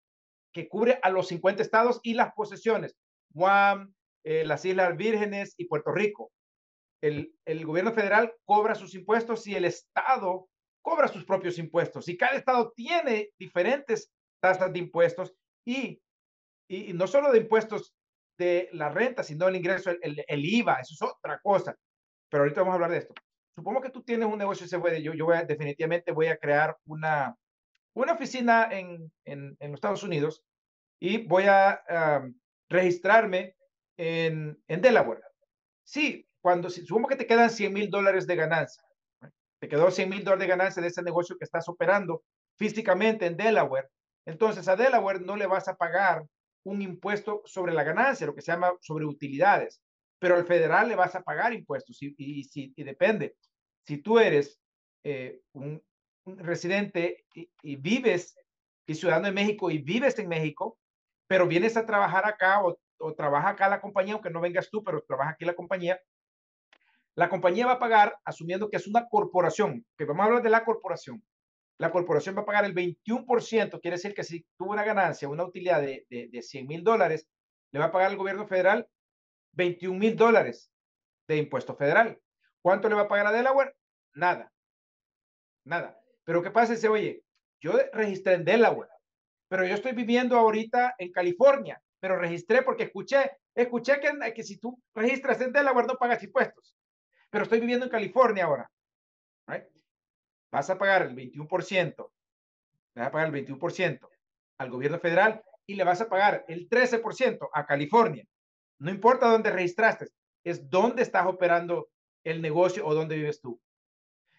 que 0.53 0.69
cubre 0.69 1.01
a 1.03 1.11
los 1.11 1.27
50 1.27 1.61
estados 1.61 1.99
y 2.05 2.15
las 2.15 2.33
posesiones, 2.35 2.97
Guam, 3.31 3.93
eh, 4.25 4.45
las 4.45 4.65
Islas 4.65 4.97
Vírgenes 4.97 5.55
y 5.57 5.65
Puerto 5.65 5.91
Rico. 5.91 6.31
El, 7.03 7.33
gobierno 7.65 7.93
federal 7.93 8.33
cobra 8.45 8.77
sus 8.77 8.95
impuestos 8.95 9.45
y 9.49 9.57
el 9.57 9.65
estado 9.65 10.49
cobra 10.83 11.09
sus 11.09 11.25
propios 11.25 11.59
impuestos. 11.59 12.09
Y 12.09 12.17
cada 12.17 12.37
estado 12.37 12.73
tiene 12.77 13.31
diferentes 13.41 14.13
tasas 14.41 14.73
de 14.73 14.79
impuestos 14.79 15.35
y, 15.67 16.01
y 16.69 16.93
no 16.93 17.09
solo 17.09 17.33
de 17.33 17.39
impuestos 17.39 17.93
de 18.39 18.69
la 18.73 18.89
renta, 18.89 19.23
sino 19.23 19.49
el 19.49 19.57
ingreso, 19.57 19.91
el, 19.91 20.25
el, 20.27 20.45
IVA, 20.45 20.81
eso 20.81 20.95
es 20.95 21.03
otra 21.03 21.39
cosa. 21.41 21.77
Pero 22.31 22.45
ahorita 22.45 22.61
vamos 22.61 22.73
a 22.73 22.75
hablar 22.77 22.91
de 22.93 22.99
esto. 22.99 23.15
Supongo 23.55 23.81
que 23.81 23.91
tú 23.91 24.03
tienes 24.03 24.29
un 24.29 24.39
negocio 24.39 24.67
se 24.67 24.79
puede, 24.79 25.03
yo, 25.03 25.13
yo 25.13 25.27
voy 25.27 25.37
a, 25.37 25.43
definitivamente 25.43 26.13
voy 26.13 26.29
a 26.29 26.37
crear 26.37 26.77
una, 26.87 27.35
una 27.95 28.13
oficina 28.13 28.69
en, 28.71 29.13
en, 29.25 29.57
los 29.61 29.75
Estados 29.75 30.05
Unidos 30.05 30.45
y 31.01 31.27
voy 31.27 31.45
a 31.47 31.83
registrarme 32.69 33.57
en, 33.97 34.63
en 34.69 34.81
Delaware. 34.81 35.23
Sí, 35.85 36.29
cuando, 36.41 36.71
supongo 36.71 37.09
que 37.09 37.17
te 37.17 37.27
quedan 37.27 37.51
100 37.51 37.73
mil 37.73 37.91
dólares 37.91 38.27
de 38.27 38.37
ganancia, 38.37 38.83
te 39.61 39.69
quedó 39.69 39.91
100 39.91 40.09
mil 40.09 40.23
dólares 40.23 40.43
de 40.43 40.49
ganancia 40.57 40.83
de 40.83 40.89
ese 40.89 41.03
negocio 41.03 41.37
que 41.37 41.45
estás 41.45 41.69
operando 41.69 42.23
físicamente 42.57 43.27
en 43.27 43.37
Delaware, 43.37 43.89
entonces 44.25 44.69
a 44.69 44.77
Delaware 44.77 45.21
no 45.21 45.37
le 45.37 45.47
vas 45.47 45.67
a 45.69 45.77
pagar 45.77 46.25
un 46.69 46.83
impuesto 46.83 47.43
sobre 47.45 47.73
la 47.73 47.83
ganancia, 47.83 48.27
lo 48.27 48.35
que 48.35 48.43
se 48.43 48.53
llama 48.53 48.73
sobre 48.81 49.07
utilidades, 49.07 49.83
pero 50.19 50.35
al 50.37 50.45
federal 50.45 50.89
le 50.89 50.97
vas 50.97 51.15
a 51.15 51.23
pagar 51.23 51.53
impuestos 51.53 52.03
y, 52.03 52.15
y, 52.17 52.85
depende. 52.85 53.37
Si 53.87 53.99
tú 53.99 54.19
eres 54.19 54.61
eh, 55.05 55.41
un, 55.53 55.83
residente 56.27 57.25
y, 57.63 57.77
vives 57.77 58.37
y 58.87 58.95
ciudadano 58.95 59.27
de 59.29 59.33
México 59.33 59.71
y 59.71 59.79
vives 59.79 60.19
en 60.19 60.29
México, 60.29 60.79
pero 61.27 61.47
vienes 61.47 61.77
a 61.77 61.87
trabajar 61.87 62.27
acá 62.27 62.63
o, 62.63 62.79
o 62.99 63.15
trabaja 63.15 63.51
acá 63.51 63.69
la 63.69 63.81
compañía, 63.81 64.13
aunque 64.15 64.31
no 64.31 64.41
vengas 64.41 64.69
tú, 64.71 64.85
pero 64.85 65.03
trabaja 65.03 65.31
aquí 65.31 65.47
la 65.47 65.55
compañía, 65.55 65.99
la 67.15 67.31
compañía 67.31 67.67
va 67.67 67.73
a 67.73 67.79
pagar, 67.79 68.17
asumiendo 68.25 68.69
que 68.69 68.77
es 68.77 68.87
una 68.87 69.09
corporación, 69.09 69.85
que 69.97 70.05
vamos 70.05 70.23
a 70.23 70.27
hablar 70.27 70.43
de 70.43 70.51
la 70.51 70.65
corporación, 70.65 71.23
la 71.79 71.93
corporación 71.93 72.37
va 72.37 72.43
a 72.43 72.47
pagar 72.47 72.65
el 72.65 72.75
21%, 72.75 73.81
quiere 73.81 73.97
decir 73.97 74.13
que 74.13 74.25
si 74.25 74.45
tuvo 74.57 74.73
una 74.73 74.85
ganancia, 74.85 75.29
una 75.29 75.45
utilidad 75.45 75.81
de, 75.81 76.07
de, 76.11 76.43
100 76.43 76.67
mil 76.67 76.83
dólares, 76.83 77.29
le 77.71 77.79
va 77.79 77.87
a 77.87 77.93
pagar 77.93 78.11
al 78.11 78.17
gobierno 78.17 78.47
federal 78.47 78.89
21 79.53 79.97
mil 79.99 80.17
dólares 80.17 80.73
de 81.29 81.37
impuesto 81.37 81.77
federal. 81.77 82.21
¿Cuánto 82.61 82.89
le 82.89 82.97
va 82.97 83.03
a 83.03 83.09
pagar 83.09 83.29
a 83.29 83.33
Delaware? 83.33 83.77
Nada. 84.15 84.53
Nada. 85.65 86.01
Pero 86.25 86.43
¿qué 86.43 86.51
pasa? 86.51 86.73
Dice, 86.73 86.89
oye, 86.89 87.23
yo 87.61 87.73
registré 87.93 88.35
en 88.35 88.45
Delaware, 88.45 88.91
pero 89.49 89.65
yo 89.65 89.75
estoy 89.75 89.93
viviendo 89.93 90.37
ahorita 90.37 90.97
en 90.99 91.13
California, 91.13 91.81
pero 92.01 92.19
registré 92.19 92.63
porque 92.63 92.85
escuché, 92.85 93.39
escuché 93.55 94.01
que, 94.01 94.35
que 94.35 94.43
si 94.43 94.59
tú 94.59 94.81
registras 94.95 95.41
en 95.41 95.53
Delaware 95.53 95.87
no 95.87 95.95
pagas 95.95 96.23
impuestos, 96.25 96.75
pero 97.31 97.45
estoy 97.45 97.61
viviendo 97.61 97.87
en 97.87 97.93
California 97.93 98.45
ahora 98.47 98.69
vas 100.51 100.71
a 100.71 100.79
pagar 100.79 101.03
el 101.03 101.15
21%, 101.15 102.11
le 102.95 103.01
vas 103.01 103.09
a 103.09 103.13
pagar 103.13 103.35
el 103.35 103.47
21% 103.47 104.09
al 104.59 104.71
gobierno 104.71 104.99
federal 104.99 105.43
y 105.67 105.75
le 105.75 105.85
vas 105.85 106.01
a 106.01 106.09
pagar 106.09 106.45
el 106.49 106.69
13% 106.69 107.49
a 107.53 107.67
California. 107.67 108.25
No 108.79 108.91
importa 108.91 109.29
dónde 109.31 109.51
registraste, 109.51 110.09
es 110.45 110.69
dónde 110.71 111.03
estás 111.03 111.27
operando 111.27 111.89
el 112.25 112.41
negocio 112.41 112.87
o 112.87 112.95
dónde 112.95 113.17
vives 113.17 113.41
tú. 113.41 113.61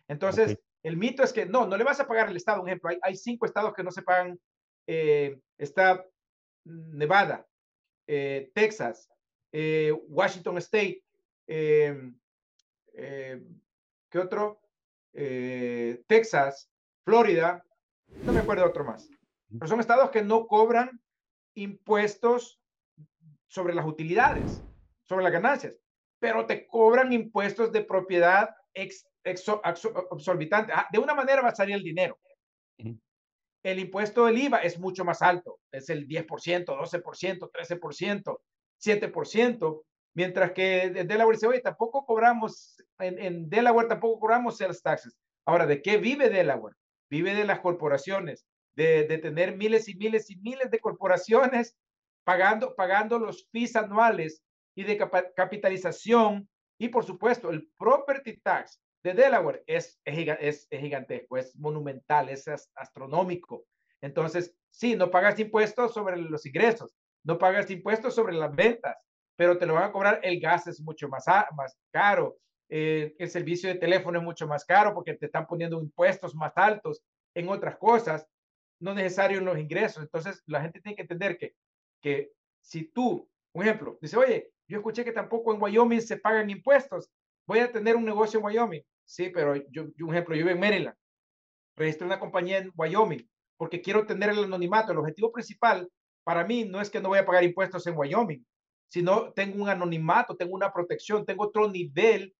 Entonces, 0.07 0.57
el 0.83 0.97
mito 0.97 1.23
es 1.23 1.33
que 1.33 1.45
no, 1.45 1.67
no 1.67 1.77
le 1.77 1.83
vas 1.83 1.99
a 1.99 2.07
pagar 2.07 2.27
al 2.27 2.35
Estado. 2.35 2.61
Un 2.61 2.69
ejemplo, 2.69 2.89
hay, 3.01 3.15
cinco 3.15 3.45
estados 3.45 3.73
que 3.73 3.83
no 3.83 3.91
se 3.91 4.01
pagan. 4.01 4.39
Eh, 4.87 5.39
está 5.57 6.03
Nevada, 6.65 7.47
eh, 8.07 8.51
Texas, 8.55 9.09
eh, 9.51 9.91
Washington 10.07 10.57
State, 10.57 11.03
¿qué 11.47 12.19
otro? 14.15 14.61
Texas, 15.11 16.69
Florida, 17.03 17.63
no 18.23 18.33
me 18.33 18.39
acuerdo 18.39 18.63
de 18.63 18.69
otro 18.69 18.83
más. 18.83 19.09
Pero 19.49 19.67
son 19.67 19.79
estados 19.79 20.11
que 20.11 20.21
no 20.21 20.45
cobran 20.47 21.01
impuestos 21.55 22.61
sobre 23.47 23.73
las 23.73 23.85
utilidades, 23.85 24.63
sobre 25.03 25.23
las 25.23 25.33
ganancias, 25.33 25.79
pero 26.19 26.45
te 26.45 26.67
cobran 26.67 27.11
impuestos 27.11 27.71
de 27.71 27.83
propiedad 27.83 28.49
ex, 28.73 29.07
exorbitante. 29.23 30.71
Ah, 30.73 30.87
de 30.91 30.99
una 30.99 31.15
manera 31.15 31.41
va 31.41 31.49
a 31.49 31.55
salir 31.55 31.75
el 31.75 31.83
dinero. 31.83 32.19
El 33.63 33.79
impuesto 33.79 34.25
del 34.25 34.37
IVA 34.37 34.59
es 34.59 34.79
mucho 34.79 35.03
más 35.03 35.21
alto, 35.21 35.59
es 35.71 35.89
el 35.89 36.07
10%, 36.07 36.65
12%, 36.65 37.51
13%, 37.51 38.39
7%, 38.81 39.83
mientras 40.13 40.51
que 40.51 40.83
en 40.83 41.07
Delaware 41.07 41.35
dice, 41.35 41.47
oye, 41.47 41.61
tampoco 41.61 42.05
cobramos, 42.05 42.77
en, 42.99 43.19
en 43.19 43.49
Delaware 43.49 43.87
tampoco 43.87 44.19
cobramos 44.19 44.57
sales 44.57 44.81
taxes. 44.81 45.17
Ahora, 45.45 45.65
¿de 45.65 45.81
qué 45.81 45.97
vive 45.97 46.29
Delaware? 46.29 46.75
Vive 47.09 47.33
de 47.33 47.45
las 47.45 47.59
corporaciones, 47.59 48.45
de, 48.75 49.05
de 49.05 49.17
tener 49.17 49.57
miles 49.57 49.87
y 49.87 49.95
miles 49.95 50.29
y 50.29 50.37
miles 50.37 50.69
de 50.69 50.79
corporaciones 50.79 51.75
pagando, 52.23 52.75
pagando 52.75 53.17
los 53.17 53.47
fees 53.51 53.75
anuales 53.75 54.43
y 54.75 54.83
de 54.83 54.97
capitalización 55.35 56.47
y 56.79 56.89
por 56.89 57.03
supuesto 57.03 57.49
el 57.49 57.69
property 57.77 58.37
tax 58.37 58.79
de 59.03 59.13
Delaware 59.13 59.63
es, 59.67 59.99
es, 60.05 60.67
gigantesco, 60.69 61.37
es 61.37 61.55
monumental, 61.55 62.29
es 62.29 62.45
astronómico. 62.75 63.65
Entonces, 64.01 64.53
sí, 64.69 64.95
no 64.95 65.09
pagas 65.09 65.39
impuestos 65.39 65.93
sobre 65.93 66.17
los 66.17 66.45
ingresos, 66.45 66.95
no 67.23 67.37
pagas 67.37 67.69
impuestos 67.71 68.15
sobre 68.15 68.33
las 68.33 68.55
ventas, 68.55 68.97
pero 69.39 69.57
te 69.57 69.65
lo 69.65 69.75
van 69.75 69.85
a 69.85 69.91
cobrar, 69.93 70.19
el 70.21 70.37
gas 70.41 70.67
es 70.67 70.81
mucho 70.81 71.07
más, 71.07 71.23
más 71.55 71.79
caro, 71.91 72.37
eh, 72.67 73.15
el 73.17 73.29
servicio 73.29 73.69
de 73.69 73.75
teléfono 73.75 74.19
es 74.19 74.25
mucho 74.25 74.45
más 74.45 74.65
caro 74.65 74.93
porque 74.93 75.13
te 75.13 75.27
están 75.27 75.47
poniendo 75.47 75.79
impuestos 75.79 76.35
más 76.35 76.51
altos 76.57 77.01
en 77.33 77.47
otras 77.47 77.77
cosas, 77.77 78.27
no 78.81 78.93
necesario 78.93 79.37
en 79.37 79.45
los 79.45 79.57
ingresos. 79.57 80.03
Entonces, 80.03 80.43
la 80.45 80.61
gente 80.61 80.81
tiene 80.81 80.97
que 80.97 81.03
entender 81.03 81.37
que, 81.37 81.55
que 82.01 82.33
si 82.61 82.91
tú, 82.91 83.29
un 83.53 83.63
ejemplo, 83.63 83.97
dice, 84.01 84.17
oye, 84.17 84.51
yo 84.67 84.79
escuché 84.79 85.05
que 85.05 85.13
tampoco 85.13 85.53
en 85.53 85.61
Wyoming 85.61 86.01
se 86.01 86.17
pagan 86.17 86.49
impuestos, 86.49 87.09
voy 87.47 87.59
a 87.59 87.71
tener 87.71 87.95
un 87.95 88.03
negocio 88.03 88.39
en 88.39 88.45
Wyoming. 88.45 88.83
Sí, 89.05 89.29
pero 89.29 89.55
yo, 89.71 89.83
un 90.01 90.13
ejemplo, 90.13 90.35
yo 90.35 90.43
vivo 90.43 90.49
en 90.49 90.59
Maryland, 90.59 90.97
registré 91.77 92.05
una 92.05 92.19
compañía 92.19 92.57
en 92.57 92.73
Wyoming 92.75 93.25
porque 93.55 93.81
quiero 93.81 94.05
tener 94.05 94.31
el 94.31 94.43
anonimato. 94.43 94.91
El 94.91 94.97
objetivo 94.97 95.31
principal 95.31 95.89
para 96.25 96.43
mí 96.43 96.65
no 96.65 96.81
es 96.81 96.89
que 96.89 96.99
no 96.99 97.07
voy 97.07 97.19
a 97.19 97.25
pagar 97.25 97.45
impuestos 97.45 97.87
en 97.87 97.97
Wyoming, 97.97 98.45
sino 98.89 99.31
tengo 99.33 99.61
un 99.61 99.69
anonimato, 99.69 100.35
tengo 100.35 100.55
una 100.55 100.73
protección, 100.73 101.25
tengo 101.25 101.45
otro 101.45 101.69
nivel 101.69 102.35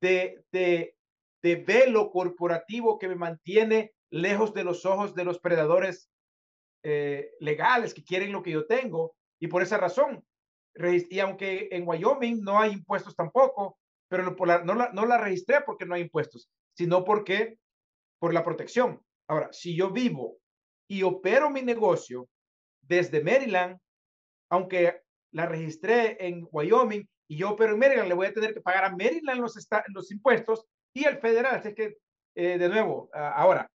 de, 0.00 0.44
de, 0.52 0.94
velo 1.42 2.10
corporativo 2.10 2.98
que 2.98 3.08
me 3.08 3.16
mantiene 3.16 3.92
lejos 4.10 4.54
de 4.54 4.64
los 4.64 4.86
ojos 4.86 5.14
de 5.14 5.24
los 5.24 5.38
predadores 5.38 6.10
eh, 6.84 7.30
legales 7.40 7.94
que 7.94 8.04
quieren 8.04 8.32
lo 8.32 8.42
que 8.42 8.52
yo 8.52 8.66
tengo. 8.66 9.16
Y 9.40 9.48
por 9.48 9.62
esa 9.62 9.76
razón, 9.76 10.24
y 10.74 11.18
aunque 11.18 11.68
en 11.72 11.86
Wyoming 11.86 12.42
no 12.42 12.58
hay 12.58 12.72
impuestos 12.72 13.16
tampoco, 13.16 13.78
pero 14.08 14.24
no, 14.24 14.74
la, 14.74 14.92
no 14.92 15.06
la 15.06 15.18
registré 15.18 15.60
porque 15.62 15.84
no 15.84 15.94
hay 15.94 16.02
impuestos, 16.02 16.48
sino 16.76 17.04
porque 17.04 17.58
por 18.20 18.32
la 18.32 18.44
protección. 18.44 19.02
Ahora, 19.28 19.48
si 19.52 19.76
yo 19.76 19.90
vivo 19.90 20.38
y 20.88 21.02
opero 21.02 21.50
mi 21.50 21.62
negocio 21.62 22.28
desde 22.82 23.22
Maryland, 23.22 23.78
aunque 24.50 25.02
la 25.32 25.46
registré 25.46 26.16
en 26.26 26.46
Wyoming 26.50 27.08
y 27.28 27.36
yo 27.36 27.50
opero 27.50 27.74
en 27.74 27.78
Maryland, 27.78 28.08
le 28.08 28.14
voy 28.14 28.26
a 28.26 28.32
tener 28.32 28.54
que 28.54 28.60
pagar 28.60 28.84
a 28.84 28.90
Maryland 28.90 29.40
los, 29.40 29.54
los 29.88 30.10
impuestos 30.10 30.64
y 30.94 31.04
el 31.04 31.18
federal. 31.18 31.56
Así 31.56 31.74
que, 31.74 31.98
eh, 32.34 32.58
de 32.58 32.68
nuevo, 32.68 33.10
ahora, 33.12 33.70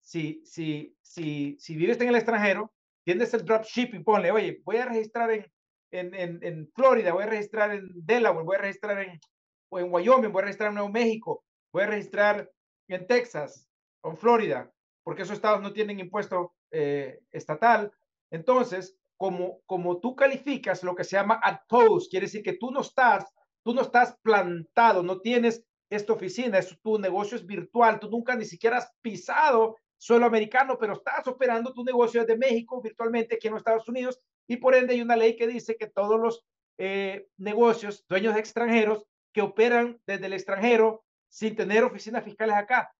si, 0.00 0.42
si, 0.44 0.96
si, 1.00 1.56
si 1.58 1.76
vives 1.76 2.00
en 2.00 2.08
el 2.08 2.16
extranjero, 2.16 2.72
tienes 3.04 3.34
el 3.34 3.44
dropshipping, 3.44 4.04
ponle, 4.04 4.30
oye, 4.30 4.60
voy 4.64 4.76
a 4.76 4.86
registrar 4.86 5.30
en, 5.30 5.46
en, 5.90 6.14
en, 6.14 6.38
en 6.42 6.70
Florida, 6.74 7.12
voy 7.12 7.24
a 7.24 7.26
registrar 7.26 7.72
en 7.72 7.88
Delaware, 7.94 8.44
voy 8.44 8.56
a 8.56 8.60
registrar 8.60 9.00
en, 9.00 9.20
o 9.68 9.78
en 9.80 9.92
Wyoming, 9.92 10.30
voy 10.30 10.42
a 10.42 10.44
registrar 10.44 10.68
en 10.68 10.74
Nuevo 10.74 10.90
México, 10.90 11.44
voy 11.72 11.82
a 11.82 11.86
registrar 11.86 12.50
en 12.88 13.06
Texas 13.06 13.68
o 14.02 14.10
en 14.10 14.16
Florida, 14.16 14.72
porque 15.02 15.22
esos 15.22 15.36
estados 15.36 15.60
no 15.62 15.72
tienen 15.72 15.98
impuesto 15.98 16.54
eh, 16.70 17.20
estatal. 17.32 17.92
Entonces, 18.30 18.96
como, 19.22 19.60
como 19.66 20.00
tú 20.00 20.16
calificas 20.16 20.82
lo 20.82 20.96
que 20.96 21.04
se 21.04 21.14
llama 21.14 21.38
at 21.44 21.60
post, 21.68 22.10
quiere 22.10 22.26
decir 22.26 22.42
que 22.42 22.54
tú 22.54 22.72
no 22.72 22.80
estás, 22.80 23.32
tú 23.62 23.72
no 23.72 23.82
estás 23.82 24.18
plantado, 24.20 25.04
no 25.04 25.20
tienes 25.20 25.64
esta 25.88 26.12
oficina, 26.12 26.58
es, 26.58 26.76
tu 26.82 26.98
negocio 26.98 27.36
es 27.36 27.46
virtual, 27.46 28.00
tú 28.00 28.10
nunca 28.10 28.34
ni 28.34 28.44
siquiera 28.44 28.78
has 28.78 28.90
pisado 29.00 29.76
suelo 29.96 30.26
americano, 30.26 30.76
pero 30.76 30.94
estás 30.94 31.24
operando 31.28 31.72
tu 31.72 31.84
negocio 31.84 32.22
desde 32.22 32.36
México 32.36 32.82
virtualmente 32.82 33.36
aquí 33.36 33.46
en 33.46 33.52
los 33.52 33.60
Estados 33.60 33.88
Unidos 33.88 34.18
y 34.48 34.56
por 34.56 34.74
ende 34.74 34.94
hay 34.94 35.02
una 35.02 35.14
ley 35.14 35.36
que 35.36 35.46
dice 35.46 35.76
que 35.76 35.86
todos 35.86 36.18
los 36.18 36.44
eh, 36.78 37.28
negocios, 37.36 38.04
dueños 38.08 38.36
extranjeros, 38.36 39.04
que 39.32 39.40
operan 39.40 40.00
desde 40.04 40.26
el 40.26 40.32
extranjero 40.32 41.04
sin 41.28 41.54
tener 41.54 41.84
oficinas 41.84 42.24
fiscales 42.24 42.56
acá. 42.56 42.92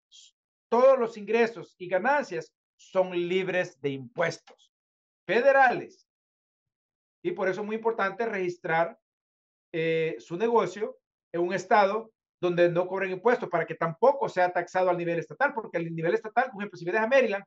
Todos 0.69 0.97
los 1.01 1.17
ingresos 1.17 1.75
y 1.79 1.89
ganancias 1.89 2.55
son 2.77 3.11
libres 3.11 3.81
de 3.81 3.91
impuestos 3.91 4.73
federales. 5.27 6.07
Y 7.23 7.33
por 7.33 7.49
eso 7.49 7.61
es 7.61 7.67
muy 7.67 7.77
importante 7.77 8.27
registrar 8.27 8.99
eh, 9.73 10.17
su 10.19 10.37
negocio 10.37 10.99
en 11.33 11.43
un 11.43 11.55
estado 11.55 12.13
donde 12.41 12.69
no 12.69 12.89
cobren 12.89 13.13
impuestos 13.13 13.49
para 13.49 13.65
que 13.65 13.77
tampoco 13.77 14.29
sea 14.29 14.53
taxado 14.53 14.91
al 14.91 14.99
nivel 14.99 15.19
estatal, 15.19 15.55
porque 15.55 15.79
al 15.79 15.95
nivel 15.95 16.15
estatal, 16.15 16.51
por 16.51 16.61
ejemplo, 16.61 16.77
si 16.77 16.85
vienes 16.85 17.03
a 17.03 17.07
Maryland, 17.07 17.45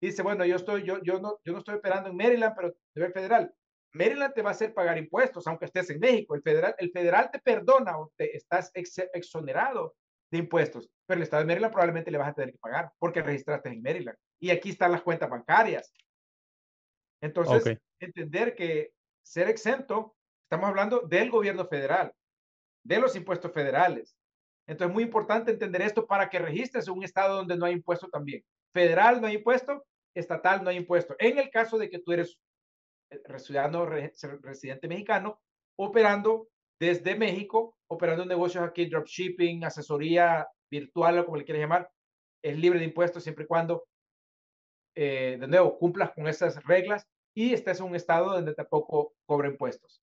dice, 0.00 0.22
bueno, 0.22 0.44
yo 0.44 0.56
estoy, 0.56 0.84
yo, 0.84 1.02
yo 1.02 1.18
no, 1.18 1.40
yo 1.44 1.52
no 1.52 1.60
estoy 1.60 1.76
operando 1.76 2.10
en 2.10 2.16
Maryland, 2.16 2.54
pero 2.54 2.74
nivel 2.94 3.12
federal. 3.12 3.54
Maryland 3.94 4.34
te 4.34 4.42
va 4.42 4.50
a 4.50 4.52
hacer 4.52 4.74
pagar 4.74 4.98
impuestos, 4.98 5.46
aunque 5.46 5.64
estés 5.64 5.88
en 5.90 6.00
México. 6.00 6.34
El 6.34 6.42
federal, 6.42 6.74
el 6.78 6.90
federal 6.90 7.30
te 7.30 7.38
perdona 7.38 7.98
o 7.98 8.12
te 8.16 8.36
estás 8.36 8.70
exonerado 8.74 9.94
de 10.30 10.38
impuestos, 10.38 10.90
pero 11.06 11.18
el 11.18 11.22
estado 11.22 11.42
de 11.42 11.46
Maryland 11.46 11.72
probablemente 11.72 12.10
le 12.10 12.18
vas 12.18 12.28
a 12.28 12.34
tener 12.34 12.52
que 12.52 12.58
pagar 12.58 12.92
porque 12.98 13.22
registraste 13.22 13.70
en 13.70 13.82
Maryland. 13.82 14.18
Y 14.40 14.50
aquí 14.50 14.70
están 14.70 14.92
las 14.92 15.02
cuentas 15.02 15.30
bancarias. 15.30 15.92
Entonces, 17.22 17.78
entender 18.00 18.54
que 18.54 18.92
ser 19.24 19.48
exento, 19.48 20.14
estamos 20.44 20.68
hablando 20.68 21.00
del 21.00 21.30
gobierno 21.30 21.66
federal, 21.66 22.12
de 22.84 23.00
los 23.00 23.16
impuestos 23.16 23.52
federales. 23.52 24.16
Entonces, 24.66 24.90
es 24.90 24.94
muy 24.94 25.04
importante 25.04 25.50
entender 25.50 25.82
esto 25.82 26.06
para 26.06 26.28
que 26.28 26.38
registres 26.38 26.88
un 26.88 27.02
estado 27.02 27.36
donde 27.36 27.56
no 27.56 27.66
hay 27.66 27.74
impuesto 27.74 28.08
también. 28.08 28.42
Federal 28.72 29.20
no 29.20 29.26
hay 29.26 29.36
impuesto, 29.36 29.84
estatal 30.14 30.62
no 30.62 30.70
hay 30.70 30.76
impuesto. 30.76 31.16
En 31.18 31.38
el 31.38 31.50
caso 31.50 31.78
de 31.78 31.90
que 31.90 31.98
tú 31.98 32.12
eres 32.12 32.38
ciudadano 33.38 33.86
residente 33.86 34.88
mexicano, 34.88 35.40
operando 35.76 36.48
desde 36.80 37.16
México, 37.16 37.76
operando 37.88 38.24
negocios 38.24 38.64
aquí, 38.64 38.86
dropshipping, 38.86 39.64
asesoría 39.64 40.46
virtual 40.70 41.18
o 41.18 41.24
como 41.24 41.36
le 41.36 41.44
quieras 41.44 41.62
llamar, 41.62 41.90
es 42.42 42.58
libre 42.58 42.78
de 42.78 42.86
impuestos 42.86 43.22
siempre 43.22 43.44
y 43.44 43.46
cuando, 43.48 43.86
eh, 44.94 45.36
de 45.40 45.46
nuevo, 45.46 45.78
cumplas 45.78 46.12
con 46.12 46.26
esas 46.26 46.62
reglas 46.64 47.06
y 47.34 47.52
estés 47.52 47.80
en 47.80 47.86
un 47.86 47.96
estado 47.96 48.32
donde 48.32 48.54
tampoco 48.54 49.14
cobra 49.26 49.48
impuestos. 49.48 50.02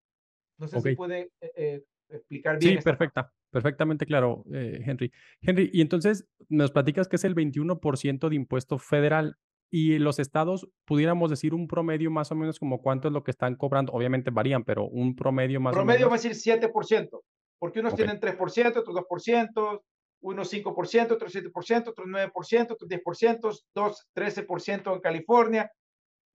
No 0.58 0.68
sé 0.68 0.80
si 0.82 0.96
puede 0.96 1.32
eh, 1.42 1.52
eh, 1.56 1.84
explicar 2.10 2.60
bien. 2.60 2.78
Sí, 2.78 2.84
perfecta, 2.84 3.34
perfectamente 3.50 4.06
claro, 4.06 4.44
Henry. 4.52 5.12
Henry, 5.42 5.70
y 5.74 5.82
entonces 5.82 6.28
nos 6.50 6.72
platicas 6.72 7.08
que 7.08 7.16
es 7.16 7.24
el 7.24 7.36
21% 7.36 8.30
de 8.30 8.36
impuesto 8.36 8.78
federal 8.78 9.38
y 9.74 9.98
los 10.00 10.20
estados, 10.20 10.68
pudiéramos 10.86 11.30
decir 11.30 11.54
un 11.54 11.66
promedio 11.68 12.12
más 12.12 12.30
o 12.32 12.36
menos 12.36 12.60
como 12.60 12.82
cuánto 12.82 13.08
es 13.08 13.14
lo 13.14 13.24
que 13.24 13.32
están 13.32 13.56
cobrando. 13.56 13.94
Obviamente 13.94 14.30
varían, 14.30 14.66
pero 14.66 14.86
un 14.86 15.16
promedio 15.16 15.62
más 15.62 15.74
o 15.74 15.78
menos. 15.78 15.86
Promedio 15.86 16.10
va 16.10 16.16
a 16.16 16.20
decir 16.20 16.34
7%, 16.34 17.22
porque 17.58 17.80
unos 17.80 17.96
tienen 17.96 18.20
3%, 18.20 18.78
otros 18.78 18.96
2%, 18.96 19.82
unos 20.24 20.54
5%, 20.54 21.12
otros 21.12 21.36
7%, 21.36 21.88
otros 21.88 22.08
9%, 22.08 22.72
otros 22.72 22.90
10%, 22.90 23.60
dos 23.74 24.08
13% 24.14 24.94
en 24.94 25.00
California. 25.00 25.72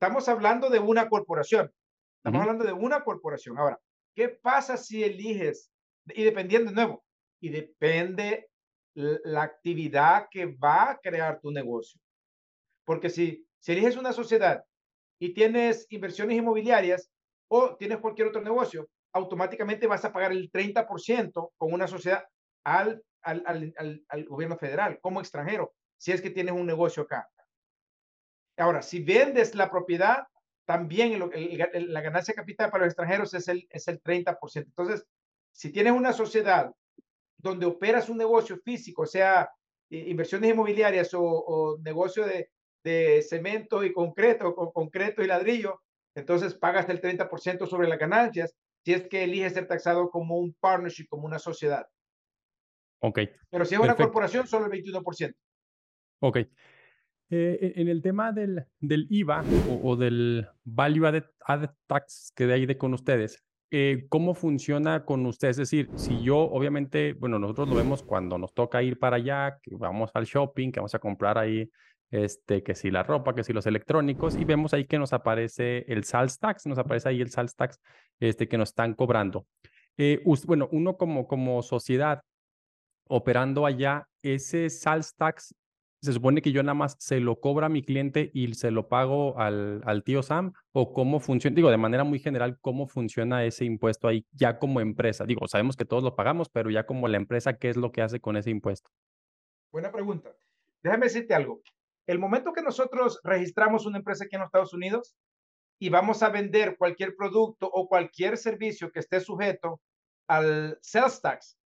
Estamos 0.00 0.28
hablando 0.28 0.68
de 0.68 0.78
una 0.78 1.08
corporación. 1.08 1.72
Estamos 2.18 2.42
hablando 2.42 2.64
de 2.64 2.72
una 2.72 3.02
corporación. 3.02 3.58
Ahora, 3.58 3.80
¿qué 4.14 4.28
pasa 4.28 4.76
si 4.76 5.02
eliges? 5.02 5.70
Y 6.08 6.22
dependiendo 6.22 6.70
de 6.70 6.74
nuevo, 6.74 7.04
y 7.40 7.48
depende 7.48 8.48
la 8.94 9.42
actividad 9.42 10.28
que 10.30 10.46
va 10.46 10.90
a 10.90 10.98
crear 10.98 11.40
tu 11.40 11.50
negocio. 11.50 11.98
Porque 12.84 13.08
si, 13.08 13.46
si 13.58 13.72
eliges 13.72 13.96
una 13.96 14.12
sociedad 14.12 14.62
y 15.18 15.32
tienes 15.32 15.86
inversiones 15.88 16.36
inmobiliarias 16.36 17.10
o 17.48 17.76
tienes 17.76 17.98
cualquier 17.98 18.28
otro 18.28 18.42
negocio, 18.42 18.88
automáticamente 19.14 19.86
vas 19.86 20.04
a 20.04 20.12
pagar 20.12 20.32
el 20.32 20.50
30% 20.50 21.52
con 21.56 21.72
una 21.72 21.86
sociedad 21.86 22.22
al, 22.64 23.02
al, 23.22 23.42
al, 23.46 24.04
al, 24.08 24.24
gobierno 24.26 24.58
federal 24.58 24.98
como 25.00 25.20
extranjero, 25.20 25.74
si 25.96 26.12
es 26.12 26.20
que 26.20 26.30
tienes 26.30 26.54
un 26.54 26.66
negocio 26.66 27.04
acá. 27.04 27.28
Ahora, 28.56 28.82
si 28.82 29.02
vendes 29.02 29.54
la 29.54 29.70
propiedad, 29.70 30.26
también 30.64 31.30
el, 31.32 31.92
la 31.92 32.00
ganancia 32.00 32.34
capital 32.34 32.70
para 32.70 32.84
los 32.84 32.92
extranjeros 32.92 33.34
es 33.34 33.48
el, 33.48 33.66
es 33.70 33.88
el 33.88 34.02
30%. 34.02 34.38
Entonces, 34.56 35.06
si 35.52 35.70
tienes 35.70 35.92
una 35.92 36.12
sociedad 36.12 36.72
donde 37.36 37.66
operas 37.66 38.08
un 38.08 38.18
negocio 38.18 38.58
físico, 38.64 39.06
sea 39.06 39.50
inversiones 39.90 40.50
inmobiliarias 40.50 41.14
o, 41.14 41.22
o 41.22 41.78
negocio 41.78 42.26
de, 42.26 42.50
de, 42.82 43.22
cemento 43.22 43.84
y 43.84 43.92
concreto, 43.92 44.48
o 44.48 44.72
concreto 44.72 45.22
y 45.22 45.28
ladrillo, 45.28 45.80
entonces 46.14 46.54
pagas 46.54 46.88
el 46.88 47.00
30% 47.00 47.66
sobre 47.66 47.88
las 47.88 47.98
ganancias 47.98 48.56
si 48.84 48.94
es 48.94 49.08
que 49.08 49.24
eliges 49.24 49.52
ser 49.52 49.66
taxado 49.66 50.10
como 50.10 50.38
un 50.38 50.54
partnership, 50.54 51.08
como 51.08 51.26
una 51.26 51.40
sociedad. 51.40 51.86
Ok. 53.00 53.18
Pero 53.50 53.64
si 53.64 53.74
es 53.74 53.80
una 53.80 53.96
corporación, 53.96 54.46
solo 54.46 54.66
el 54.66 54.80
21%. 54.80 55.34
Ok. 56.20 56.38
Eh, 57.28 57.72
en 57.76 57.88
el 57.88 58.02
tema 58.02 58.30
del, 58.30 58.66
del 58.78 59.08
IVA 59.10 59.42
o, 59.82 59.96
del 59.96 60.46
Value 60.64 61.06
added, 61.06 61.70
Tax 61.88 62.32
que 62.36 62.46
de 62.46 62.54
ahí 62.54 62.66
de 62.66 62.78
con 62.78 62.94
ustedes, 62.94 63.42
eh, 63.72 64.06
¿cómo 64.08 64.34
funciona 64.34 65.04
con 65.04 65.26
ustedes? 65.26 65.58
Es 65.58 65.70
decir, 65.70 65.90
si 65.96 66.22
yo, 66.22 66.38
obviamente, 66.38 67.14
bueno, 67.14 67.40
nosotros 67.40 67.68
lo 67.68 67.74
vemos 67.74 68.04
cuando 68.04 68.38
nos 68.38 68.54
toca 68.54 68.80
ir 68.80 69.00
para 69.00 69.16
allá, 69.16 69.58
que 69.60 69.74
vamos 69.74 70.10
al 70.14 70.24
shopping, 70.24 70.70
que 70.70 70.78
vamos 70.78 70.94
a 70.94 71.00
comprar 71.00 71.36
ahí, 71.36 71.68
este, 72.12 72.62
que 72.62 72.76
si 72.76 72.92
la 72.92 73.02
ropa, 73.02 73.34
que 73.34 73.42
si 73.42 73.52
los 73.52 73.66
electrónicos, 73.66 74.36
y 74.36 74.44
vemos 74.44 74.72
ahí 74.72 74.84
que 74.84 74.98
nos 74.98 75.12
aparece 75.12 75.84
el 75.92 76.04
sales 76.04 76.38
tax, 76.38 76.66
nos 76.66 76.78
aparece 76.78 77.08
ahí 77.08 77.20
el 77.20 77.30
sales 77.30 77.56
tax 77.56 77.80
este, 78.20 78.46
que 78.46 78.56
nos 78.56 78.68
están 78.68 78.94
cobrando. 78.94 79.46
Eh, 79.96 80.22
bueno, 80.46 80.68
uno 80.70 80.96
como, 80.96 81.26
como 81.26 81.60
sociedad 81.62 82.22
operando 83.08 83.66
allá, 83.66 84.06
ese 84.22 84.70
sales 84.70 85.14
tax 85.16 85.54
se 86.02 86.12
supone 86.12 86.42
que 86.42 86.52
yo 86.52 86.62
nada 86.62 86.74
más 86.74 86.96
se 86.98 87.20
lo 87.20 87.40
cobro 87.40 87.66
a 87.66 87.68
mi 87.68 87.82
cliente 87.82 88.30
y 88.34 88.54
se 88.54 88.70
lo 88.70 88.88
pago 88.88 89.38
al, 89.38 89.82
al 89.84 90.04
tío 90.04 90.22
Sam 90.22 90.52
o 90.72 90.92
cómo 90.92 91.20
funciona, 91.20 91.56
digo, 91.56 91.70
de 91.70 91.76
manera 91.76 92.04
muy 92.04 92.18
general, 92.18 92.58
cómo 92.60 92.86
funciona 92.86 93.44
ese 93.44 93.64
impuesto 93.64 94.08
ahí 94.08 94.24
ya 94.32 94.58
como 94.58 94.80
empresa. 94.80 95.24
Digo, 95.24 95.46
sabemos 95.48 95.76
que 95.76 95.84
todos 95.84 96.02
lo 96.02 96.14
pagamos, 96.14 96.48
pero 96.48 96.70
ya 96.70 96.86
como 96.86 97.08
la 97.08 97.16
empresa, 97.16 97.58
¿qué 97.58 97.70
es 97.70 97.76
lo 97.76 97.92
que 97.92 98.02
hace 98.02 98.20
con 98.20 98.36
ese 98.36 98.50
impuesto? 98.50 98.90
Buena 99.72 99.90
pregunta. 99.90 100.34
Déjame 100.82 101.06
decirte 101.06 101.34
algo. 101.34 101.60
El 102.06 102.18
momento 102.18 102.52
que 102.52 102.62
nosotros 102.62 103.20
registramos 103.24 103.86
una 103.86 103.98
empresa 103.98 104.24
aquí 104.24 104.36
en 104.36 104.40
los 104.40 104.48
Estados 104.48 104.72
Unidos 104.72 105.16
y 105.78 105.88
vamos 105.88 106.22
a 106.22 106.30
vender 106.30 106.76
cualquier 106.78 107.16
producto 107.16 107.68
o 107.72 107.88
cualquier 107.88 108.36
servicio 108.36 108.90
que 108.92 109.00
esté 109.00 109.20
sujeto 109.20 109.80
al 110.28 110.78
sales 110.80 111.20
tax, 111.20 111.58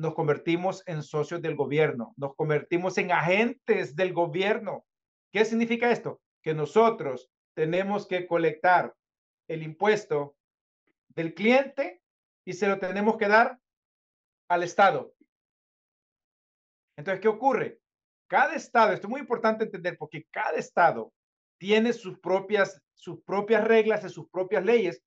nos 0.00 0.14
convertimos 0.14 0.82
en 0.86 1.02
socios 1.02 1.42
del 1.42 1.54
gobierno, 1.54 2.14
nos 2.16 2.34
convertimos 2.34 2.96
en 2.96 3.12
agentes 3.12 3.94
del 3.94 4.14
gobierno. 4.14 4.86
¿Qué 5.30 5.44
significa 5.44 5.90
esto? 5.90 6.22
Que 6.42 6.54
nosotros 6.54 7.30
tenemos 7.54 8.08
que 8.08 8.26
colectar 8.26 8.94
el 9.46 9.62
impuesto 9.62 10.36
del 11.08 11.34
cliente 11.34 12.00
y 12.46 12.54
se 12.54 12.66
lo 12.66 12.78
tenemos 12.78 13.18
que 13.18 13.28
dar 13.28 13.58
al 14.48 14.62
Estado. 14.62 15.12
Entonces, 16.96 17.20
¿qué 17.20 17.28
ocurre? 17.28 17.78
Cada 18.26 18.54
estado, 18.54 18.92
esto 18.92 19.06
es 19.06 19.10
muy 19.10 19.20
importante 19.20 19.64
entender 19.64 19.98
porque 19.98 20.24
cada 20.30 20.56
estado 20.56 21.12
tiene 21.58 21.92
sus 21.92 22.18
propias, 22.20 22.80
sus 22.94 23.22
propias 23.22 23.64
reglas 23.64 24.04
y 24.04 24.08
sus 24.08 24.30
propias 24.30 24.64
leyes 24.64 25.02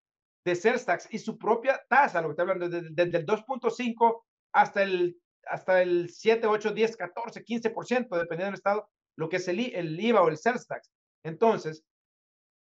de 0.45 0.55
sales 0.55 0.85
tax 0.85 1.07
y 1.09 1.17
su 1.17 1.37
propia 1.37 1.81
tasa, 1.89 2.21
lo 2.21 2.27
que 2.27 2.31
estoy 2.33 2.49
hablando, 2.49 2.69
desde 2.69 3.17
el 3.17 3.25
2.5 3.25 4.23
hasta 4.53 4.83
el, 4.83 5.19
hasta 5.45 5.81
el 5.81 6.09
7, 6.09 6.47
8, 6.47 6.71
10, 6.71 6.97
14, 6.97 7.43
15%, 7.43 8.17
dependiendo 8.17 8.45
del 8.45 8.53
estado, 8.53 8.89
lo 9.17 9.27
que 9.29 9.37
es 9.37 9.47
el, 9.47 9.59
el 9.59 9.99
IVA 9.99 10.21
o 10.21 10.29
el 10.29 10.37
sales 10.37 10.67
tax. 10.67 10.89
Entonces, 11.23 11.83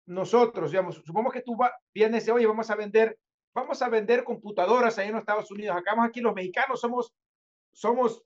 nosotros, 0.08 0.72
digamos, 0.72 0.96
supongamos 0.96 1.34
que 1.34 1.42
tú 1.42 1.58
va, 1.58 1.74
vienes 1.94 2.28
y 2.28 2.32
oye, 2.32 2.46
vamos 2.46 2.70
a 2.70 2.76
vender, 2.76 3.18
vamos 3.54 3.82
a 3.82 3.90
vender 3.90 4.24
computadoras 4.24 4.98
ahí 4.98 5.08
en 5.08 5.14
los 5.14 5.22
Estados 5.22 5.52
Unidos. 5.52 5.76
Acá 5.76 5.92
aquí 6.04 6.22
los 6.22 6.34
mexicanos 6.34 6.80
somos, 6.80 7.14
somos 7.74 8.24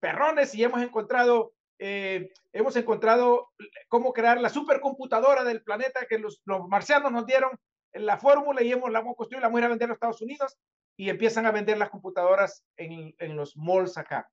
perrones 0.00 0.54
y 0.54 0.62
hemos 0.62 0.82
encontrado, 0.82 1.52
eh, 1.78 2.30
hemos 2.52 2.76
encontrado 2.76 3.48
cómo 3.88 4.12
crear 4.12 4.40
la 4.40 4.50
supercomputadora 4.50 5.44
del 5.44 5.62
planeta 5.62 6.06
que 6.08 6.18
los, 6.18 6.42
los 6.44 6.68
marcianos 6.68 7.10
nos 7.10 7.26
dieron 7.26 7.50
en 7.92 8.06
la 8.06 8.18
fórmula 8.18 8.62
y 8.62 8.70
hemos 8.70 8.90
la 8.90 9.00
hemos 9.00 9.16
construido, 9.16 9.40
la 9.40 9.48
vamos 9.48 9.62
a 9.62 9.66
a 9.66 9.68
vender 9.68 9.86
a 9.86 9.88
los 9.88 9.96
Estados 9.96 10.22
Unidos 10.22 10.58
y 10.98 11.10
empiezan 11.10 11.46
a 11.46 11.52
vender 11.52 11.78
las 11.78 11.90
computadoras 11.90 12.64
en, 12.76 13.14
en 13.18 13.36
los 13.36 13.56
malls 13.56 13.96
acá. 13.96 14.28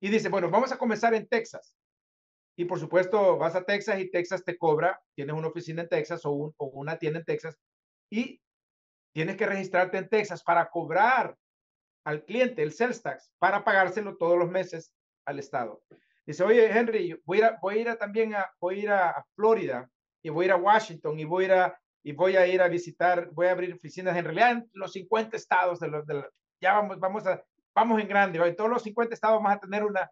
Y 0.00 0.10
dice, 0.10 0.28
bueno, 0.28 0.50
vamos 0.50 0.72
a 0.72 0.78
comenzar 0.78 1.14
en 1.14 1.28
Texas. 1.28 1.76
Y 2.56 2.64
por 2.64 2.80
supuesto, 2.80 3.38
vas 3.38 3.54
a 3.54 3.64
Texas 3.64 4.00
y 4.00 4.10
Texas 4.10 4.44
te 4.44 4.58
cobra, 4.58 5.00
tienes 5.14 5.34
una 5.34 5.48
oficina 5.48 5.82
en 5.82 5.88
Texas 5.88 6.26
o, 6.26 6.32
un, 6.32 6.54
o 6.56 6.66
una 6.66 6.98
tienda 6.98 7.20
en 7.20 7.24
Texas 7.24 7.56
y 8.10 8.40
tienes 9.12 9.36
que 9.36 9.46
registrarte 9.46 9.96
en 9.96 10.08
Texas 10.08 10.42
para 10.42 10.68
cobrar 10.68 11.36
al 12.04 12.24
cliente 12.24 12.62
el 12.62 12.72
sales 12.72 13.00
tax 13.00 13.30
para 13.38 13.64
pagárselo 13.64 14.16
todos 14.16 14.36
los 14.36 14.50
meses 14.50 14.92
al 15.24 15.38
Estado. 15.38 15.82
Dice, 16.26 16.42
oye, 16.42 16.66
Henry, 16.66 17.20
voy 17.24 17.42
a 17.42 17.48
a, 17.48 17.58
voy 17.60 17.78
a 17.78 17.80
ir 17.80 17.88
a 17.88 17.96
también 17.96 18.34
a, 18.34 18.52
voy 18.60 18.80
a, 18.80 18.82
ir 18.82 18.90
a, 18.90 19.26
Florida 19.34 19.88
y 20.22 20.30
voy 20.30 20.44
a 20.44 20.46
ir 20.46 20.52
a 20.52 20.56
Washington 20.56 21.18
y 21.18 21.24
voy 21.24 21.44
a 21.44 21.46
ir 21.46 21.52
a, 21.52 21.80
y 22.04 22.12
voy 22.12 22.36
a 22.36 22.46
ir 22.46 22.60
a 22.60 22.68
visitar, 22.68 23.30
voy 23.32 23.46
a 23.46 23.52
abrir 23.52 23.74
oficinas 23.74 24.14
en 24.16 24.26
realidad 24.26 24.52
en 24.52 24.70
los 24.74 24.92
50 24.92 25.36
estados 25.36 25.80
de 25.80 25.88
los, 25.88 26.06
de 26.06 26.22
ya 26.60 26.74
vamos, 26.74 27.00
vamos 27.00 27.26
a, 27.26 27.42
vamos 27.74 28.00
en 28.00 28.06
grande, 28.06 28.38
en 28.38 28.56
todos 28.56 28.70
los 28.70 28.82
50 28.82 29.14
estados 29.14 29.42
vamos 29.42 29.56
a 29.56 29.58
tener 29.58 29.82
una, 29.84 30.10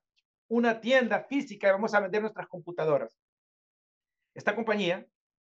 una 0.48 0.81
tienda 0.81 1.20
física 1.20 1.68
y 1.68 1.70
vamos 1.70 1.92
a 1.92 2.00
vender 2.00 2.22
nuestras 2.22 2.48
computadoras. 2.48 3.16
Esta 4.35 4.57
compañía, 4.57 5.07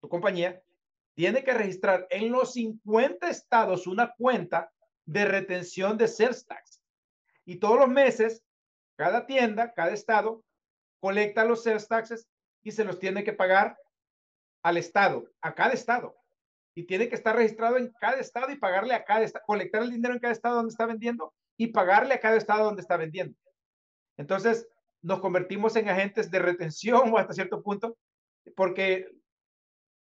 tu 0.02 0.10
compañía, 0.10 0.60
tiene 1.14 1.44
que 1.44 1.54
registrar 1.54 2.08
en 2.10 2.32
los 2.32 2.54
50 2.54 3.30
estados 3.30 3.86
una 3.86 4.12
cuenta 4.18 4.72
de 5.06 5.26
retención 5.26 6.00
de 6.00 6.08
sales 6.08 6.48
tax. 6.48 6.82
Y 7.46 7.58
todos 7.58 7.78
los 7.78 7.90
meses, 7.90 8.44
cada 8.96 9.28
tienda, 9.28 9.72
cada 9.74 9.92
estado, 9.92 10.44
colecta 11.00 11.46
los 11.46 11.64
sales 11.64 11.88
taxes 11.88 12.28
y 12.64 12.72
se 12.72 12.84
los 12.84 12.98
tiene 12.98 13.24
que 13.24 13.34
pagar 13.34 13.78
al 14.64 14.78
estado, 14.78 15.30
a 15.42 15.54
cada 15.54 15.74
estado. 15.74 16.16
Y 16.76 16.86
tiene 16.86 17.08
que 17.08 17.16
estar 17.16 17.36
registrado 17.36 17.78
en 17.78 17.92
cada 18.00 18.20
estado 18.20 18.52
y 18.52 18.58
pagarle 18.58 18.94
a 18.94 19.04
cada 19.04 19.22
estado, 19.22 19.46
colectar 19.46 19.84
el 19.84 19.92
dinero 19.92 20.14
en 20.14 20.20
cada 20.20 20.34
estado 20.34 20.56
donde 20.56 20.72
está 20.72 20.86
vendiendo 20.86 21.34
y 21.58 21.68
pagarle 21.68 22.16
a 22.16 22.20
cada 22.20 22.36
estado 22.36 22.66
donde 22.66 22.82
está 22.82 22.98
vendiendo. 22.98 23.38
Entonces, 24.18 24.68
nos 25.02 25.20
convertimos 25.20 25.76
en 25.76 25.90
agentes 25.90 26.32
de 26.32 26.40
retención 26.40 27.14
hasta 27.18 27.34
cierto 27.34 27.62
punto, 27.62 27.98
porque 28.56 29.10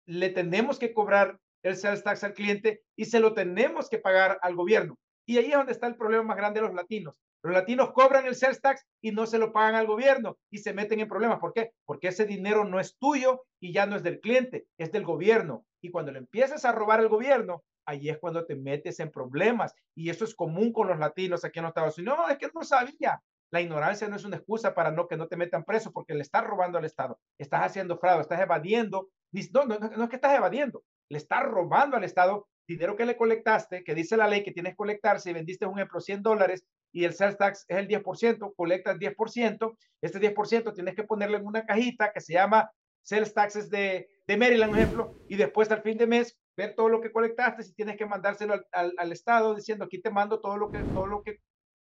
le 0.06 0.30
tenemos 0.30 0.78
que 0.78 0.94
cobrar 0.94 1.38
el 1.62 1.76
sales 1.76 2.02
tax 2.02 2.24
al 2.24 2.34
cliente 2.34 2.82
y 2.96 3.04
se 3.04 3.20
lo 3.20 3.34
tenemos 3.34 3.88
que 3.88 3.98
pagar 3.98 4.38
al 4.42 4.56
gobierno. 4.56 4.98
Y 5.26 5.38
ahí 5.38 5.46
es 5.46 5.56
donde 5.56 5.72
está 5.72 5.86
el 5.86 5.96
problema 5.96 6.24
más 6.24 6.36
grande 6.36 6.60
de 6.60 6.66
los 6.66 6.74
latinos. 6.74 7.14
Los 7.42 7.52
latinos 7.52 7.92
cobran 7.92 8.26
el 8.26 8.34
sales 8.34 8.60
tax 8.60 8.86
y 9.00 9.10
no 9.10 9.26
se 9.26 9.38
lo 9.38 9.52
pagan 9.52 9.74
al 9.74 9.86
gobierno 9.86 10.38
y 10.50 10.58
se 10.58 10.72
meten 10.72 11.00
en 11.00 11.08
problemas. 11.08 11.40
¿Por 11.40 11.52
qué? 11.52 11.72
Porque 11.84 12.08
ese 12.08 12.24
dinero 12.24 12.64
no 12.64 12.78
es 12.78 12.96
tuyo 12.98 13.44
y 13.60 13.72
ya 13.72 13.86
no 13.86 13.96
es 13.96 14.02
del 14.02 14.20
cliente, 14.20 14.66
es 14.78 14.92
del 14.92 15.04
gobierno. 15.04 15.66
Y 15.80 15.90
cuando 15.90 16.12
le 16.12 16.18
empiezas 16.18 16.64
a 16.64 16.72
robar 16.72 17.00
al 17.00 17.08
gobierno, 17.08 17.64
ahí 17.86 18.08
es 18.08 18.18
cuando 18.18 18.46
te 18.46 18.54
metes 18.54 19.00
en 19.00 19.10
problemas. 19.10 19.74
Y 19.96 20.10
eso 20.10 20.24
es 20.24 20.34
común 20.34 20.72
con 20.72 20.88
los 20.88 20.98
latinos 20.98 21.44
aquí 21.44 21.58
en 21.58 21.64
los 21.64 21.70
Estados 21.70 21.98
Unidos. 21.98 22.18
No, 22.18 22.28
es 22.28 22.38
que 22.38 22.48
no 22.54 22.62
sabía. 22.62 23.20
La 23.50 23.60
ignorancia 23.60 24.08
no 24.08 24.16
es 24.16 24.24
una 24.24 24.36
excusa 24.36 24.74
para 24.74 24.92
no 24.92 25.08
que 25.08 25.16
no 25.16 25.28
te 25.28 25.36
metan 25.36 25.64
preso 25.64 25.92
porque 25.92 26.14
le 26.14 26.22
estás 26.22 26.44
robando 26.44 26.78
al 26.78 26.84
Estado. 26.84 27.18
Estás 27.38 27.62
haciendo 27.62 27.98
fraude, 27.98 28.22
estás 28.22 28.40
evadiendo. 28.40 29.08
No, 29.52 29.64
no, 29.64 29.78
no 29.78 30.04
es 30.04 30.10
que 30.10 30.16
estás 30.16 30.36
evadiendo 30.36 30.84
le 31.12 31.18
estás 31.18 31.44
robando 31.44 31.96
al 31.96 32.04
Estado 32.04 32.48
dinero 32.66 32.96
que 32.96 33.04
le 33.04 33.18
colectaste, 33.18 33.84
que 33.84 33.94
dice 33.94 34.16
la 34.16 34.26
ley 34.26 34.42
que 34.42 34.52
tienes 34.52 34.72
que 34.72 34.78
colectar 34.78 35.20
si 35.20 35.32
vendiste 35.32 35.66
un 35.66 35.78
ejemplo 35.78 36.00
100 36.00 36.22
dólares 36.22 36.64
y 36.92 37.04
el 37.04 37.14
sales 37.14 37.38
tax 37.38 37.64
es 37.68 37.78
el 37.78 37.88
10%, 37.88 38.54
colectas 38.54 38.98
10%, 38.98 39.76
este 40.00 40.34
10% 40.34 40.74
tienes 40.74 40.94
que 40.94 41.04
ponerle 41.04 41.38
en 41.38 41.46
una 41.46 41.64
cajita 41.64 42.12
que 42.12 42.20
se 42.20 42.34
llama 42.34 42.70
sales 43.02 43.34
taxes 43.34 43.70
de, 43.70 44.08
de 44.26 44.36
Maryland, 44.36 44.72
un 44.72 44.78
ejemplo, 44.78 45.14
y 45.28 45.36
después 45.36 45.70
al 45.70 45.82
fin 45.82 45.98
de 45.98 46.06
mes 46.06 46.38
ver 46.56 46.74
todo 46.74 46.88
lo 46.88 47.00
que 47.00 47.10
colectaste, 47.10 47.62
si 47.62 47.74
tienes 47.74 47.96
que 47.96 48.06
mandárselo 48.06 48.54
al, 48.54 48.66
al, 48.72 48.94
al, 48.98 49.12
Estado 49.12 49.54
diciendo 49.54 49.84
aquí 49.86 50.00
te 50.00 50.10
mando 50.10 50.40
todo 50.40 50.56
lo 50.56 50.70
que 50.70 50.78
todo 50.80 51.06
lo 51.06 51.22
que 51.22 51.38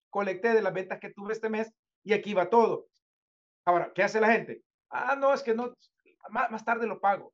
colecté 0.10 0.54
de 0.54 0.62
las 0.62 0.74
ventas 0.74 1.00
que 1.00 1.12
tuve 1.12 1.34
este 1.34 1.50
mes 1.50 1.74
y 2.04 2.14
aquí 2.14 2.34
va 2.34 2.50
todo. 2.50 2.88
Ahora, 3.66 3.92
¿qué 3.94 4.04
hace 4.04 4.22
la 4.22 4.32
gente? 4.32 4.62
Ah, 4.90 5.16
no, 5.16 5.34
es 5.34 5.42
que 5.42 5.54
no, 5.54 5.74
más, 6.30 6.52
más 6.52 6.66
tarde 6.66 6.88
lo 6.88 7.00
pago. 7.00 7.34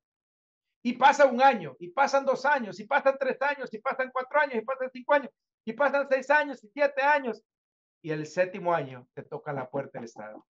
Y 0.82 0.94
pasa 0.94 1.26
un 1.26 1.42
año, 1.42 1.76
y 1.80 1.88
pasan 1.90 2.24
dos 2.24 2.44
años, 2.44 2.78
y 2.78 2.84
pasan 2.84 3.16
tres 3.18 3.40
años, 3.42 3.72
y 3.72 3.78
pasan 3.78 4.10
cuatro 4.12 4.40
años, 4.40 4.56
y 4.56 4.60
pasan 4.60 4.90
cinco 4.92 5.12
años, 5.12 5.30
y 5.64 5.72
pasan 5.72 6.06
seis 6.08 6.30
años, 6.30 6.62
y 6.62 6.68
siete 6.68 7.02
años. 7.02 7.42
Y 8.02 8.10
el 8.10 8.26
séptimo 8.26 8.72
año 8.72 9.08
te 9.14 9.22
toca 9.22 9.52
la 9.52 9.68
puerta 9.68 9.98
del 9.98 10.04
Estado. 10.04 10.46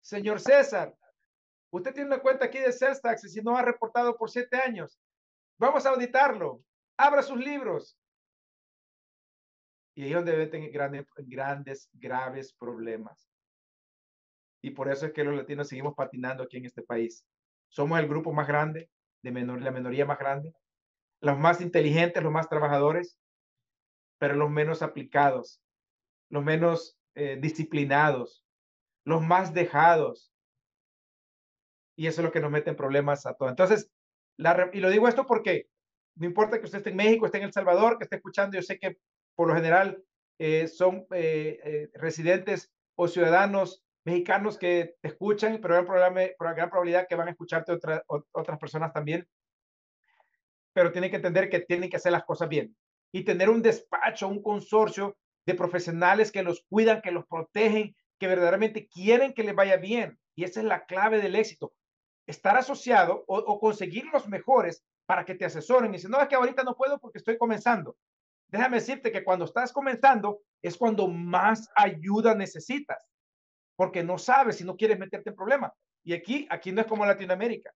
Señor 0.00 0.40
César, 0.40 0.96
usted 1.70 1.92
tiene 1.92 2.08
una 2.08 2.20
cuenta 2.20 2.46
aquí 2.46 2.58
de 2.58 2.72
sales 2.72 3.00
taxes 3.00 3.36
y 3.36 3.42
no 3.42 3.56
ha 3.56 3.62
reportado 3.62 4.16
por 4.16 4.30
siete 4.30 4.56
años. 4.56 4.98
Vamos 5.58 5.84
a 5.86 5.90
auditarlo. 5.90 6.62
Abra 6.96 7.22
sus 7.22 7.38
libros. 7.38 7.96
Y 9.94 10.04
ahí 10.04 10.08
es 10.10 10.16
donde 10.16 10.36
meten 10.36 10.72
grandes, 10.72 11.06
grandes, 11.18 11.90
graves 11.92 12.54
problemas. 12.54 13.30
Y 14.62 14.70
por 14.70 14.90
eso 14.90 15.06
es 15.06 15.12
que 15.12 15.24
los 15.24 15.36
latinos 15.36 15.68
seguimos 15.68 15.94
patinando 15.94 16.42
aquí 16.42 16.56
en 16.56 16.66
este 16.66 16.82
país. 16.82 17.26
Somos 17.68 17.98
el 18.00 18.08
grupo 18.08 18.32
más 18.32 18.48
grande, 18.48 18.90
de 19.22 19.30
menor, 19.30 19.60
la 19.60 19.70
minoría 19.70 20.06
más 20.06 20.18
grande, 20.18 20.54
los 21.20 21.38
más 21.38 21.60
inteligentes, 21.60 22.22
los 22.22 22.32
más 22.32 22.48
trabajadores, 22.48 23.19
pero 24.20 24.34
los 24.34 24.50
menos 24.50 24.82
aplicados, 24.82 25.62
los 26.28 26.44
menos 26.44 26.98
eh, 27.14 27.38
disciplinados, 27.40 28.44
los 29.04 29.22
más 29.22 29.54
dejados. 29.54 30.30
Y 31.96 32.06
eso 32.06 32.20
es 32.20 32.26
lo 32.26 32.30
que 32.30 32.40
nos 32.40 32.50
mete 32.50 32.68
en 32.68 32.76
problemas 32.76 33.24
a 33.24 33.32
todos. 33.32 33.50
Entonces, 33.50 33.90
y 34.72 34.80
lo 34.80 34.90
digo 34.90 35.08
esto 35.08 35.26
porque 35.26 35.68
no 36.16 36.26
importa 36.26 36.58
que 36.58 36.66
usted 36.66 36.78
esté 36.78 36.90
en 36.90 36.96
México, 36.96 37.24
esté 37.24 37.38
en 37.38 37.44
El 37.44 37.52
Salvador, 37.52 37.96
que 37.96 38.04
esté 38.04 38.16
escuchando, 38.16 38.56
yo 38.56 38.62
sé 38.62 38.78
que 38.78 38.98
por 39.34 39.48
lo 39.48 39.54
general 39.54 40.04
eh, 40.38 40.68
son 40.68 41.06
eh, 41.12 41.88
residentes 41.94 42.70
o 42.96 43.08
ciudadanos 43.08 43.82
mexicanos 44.04 44.58
que 44.58 44.96
te 45.00 45.08
escuchan, 45.08 45.60
pero 45.62 45.76
hay 45.76 46.34
gran 46.38 46.68
probabilidad 46.68 47.06
que 47.08 47.14
van 47.14 47.28
a 47.28 47.30
escucharte 47.30 47.72
otras 48.06 48.58
personas 48.58 48.92
también. 48.92 49.26
Pero 50.74 50.92
tienen 50.92 51.10
que 51.10 51.16
entender 51.16 51.48
que 51.48 51.60
tienen 51.60 51.88
que 51.88 51.96
hacer 51.96 52.12
las 52.12 52.24
cosas 52.24 52.50
bien 52.50 52.76
y 53.12 53.24
tener 53.24 53.50
un 53.50 53.62
despacho, 53.62 54.28
un 54.28 54.42
consorcio 54.42 55.16
de 55.46 55.54
profesionales 55.54 56.30
que 56.30 56.42
los 56.42 56.64
cuidan, 56.68 57.02
que 57.02 57.10
los 57.10 57.26
protegen, 57.26 57.96
que 58.18 58.26
verdaderamente 58.26 58.88
quieren 58.88 59.32
que 59.32 59.44
les 59.44 59.54
vaya 59.54 59.76
bien. 59.76 60.18
Y 60.34 60.44
esa 60.44 60.60
es 60.60 60.66
la 60.66 60.84
clave 60.84 61.20
del 61.20 61.34
éxito. 61.34 61.72
Estar 62.26 62.56
asociado 62.56 63.24
o, 63.26 63.58
conseguir 63.58 64.04
los 64.12 64.28
mejores 64.28 64.84
para 65.06 65.24
que 65.24 65.34
te 65.34 65.44
asesoren. 65.44 65.90
Y 65.90 65.96
dicen, 65.96 66.10
no, 66.10 66.20
es 66.20 66.28
que 66.28 66.36
ahorita 66.36 66.62
no 66.62 66.76
puedo 66.76 66.98
porque 67.00 67.18
estoy 67.18 67.36
comenzando. 67.36 67.96
Déjame 68.48 68.78
decirte 68.78 69.10
que 69.10 69.24
cuando 69.24 69.44
estás 69.44 69.72
comenzando 69.72 70.40
es 70.62 70.76
cuando 70.76 71.08
más 71.08 71.68
ayuda 71.74 72.34
necesitas 72.34 73.10
porque 73.80 74.04
no 74.04 74.18
sabes 74.18 74.56
si 74.56 74.64
no 74.64 74.76
quieres 74.76 74.98
meterte 74.98 75.30
en 75.30 75.36
problemas. 75.36 75.72
Y 76.04 76.12
aquí, 76.12 76.46
aquí 76.50 76.70
no 76.70 76.82
es 76.82 76.86
como 76.86 77.06
Latinoamérica, 77.06 77.72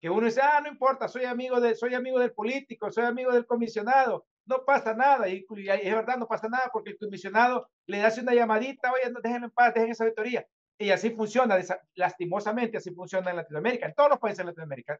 que 0.00 0.08
uno 0.08 0.24
dice, 0.24 0.40
ah, 0.40 0.60
no 0.60 0.68
importa, 0.68 1.08
soy 1.08 1.24
amigo, 1.24 1.60
de, 1.60 1.74
soy 1.74 1.94
amigo 1.94 2.20
del 2.20 2.32
político, 2.32 2.92
soy 2.92 3.06
amigo 3.06 3.32
del 3.32 3.44
comisionado, 3.44 4.28
no 4.46 4.64
pasa 4.64 4.94
nada. 4.94 5.28
Y, 5.28 5.46
es 5.48 5.94
verdad, 5.94 6.16
no 6.16 6.26
pasa 6.26 6.48
nada 6.48 6.70
porque 6.72 6.90
el 6.90 6.98
comisionado 6.98 7.68
le 7.86 8.02
hace 8.02 8.20
una 8.20 8.34
llamadita, 8.34 8.92
oye, 8.92 9.10
no, 9.10 9.20
déjenme 9.20 9.46
en 9.46 9.52
paz, 9.52 9.74
dejen 9.74 9.90
esa 9.90 10.04
auditoría. 10.04 10.46
Y 10.78 10.90
así 10.90 11.10
funciona, 11.10 11.58
lastimosamente, 11.94 12.78
así 12.78 12.90
funciona 12.92 13.30
en 13.30 13.36
Latinoamérica, 13.36 13.86
en 13.86 13.94
todos 13.94 14.10
los 14.10 14.18
países 14.18 14.38
de 14.38 14.44
Latinoamérica, 14.44 14.98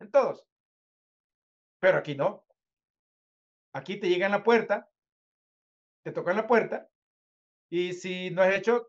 en 0.00 0.10
todos. 0.10 0.44
Pero 1.80 1.98
aquí 1.98 2.14
no. 2.14 2.44
Aquí 3.72 3.98
te 3.98 4.08
llegan 4.08 4.30
la 4.30 4.44
puerta, 4.44 4.88
te 6.04 6.12
tocan 6.12 6.36
la 6.36 6.46
puerta, 6.46 6.88
y 7.70 7.94
si 7.94 8.30
no 8.30 8.42
has 8.42 8.54
hecho 8.54 8.88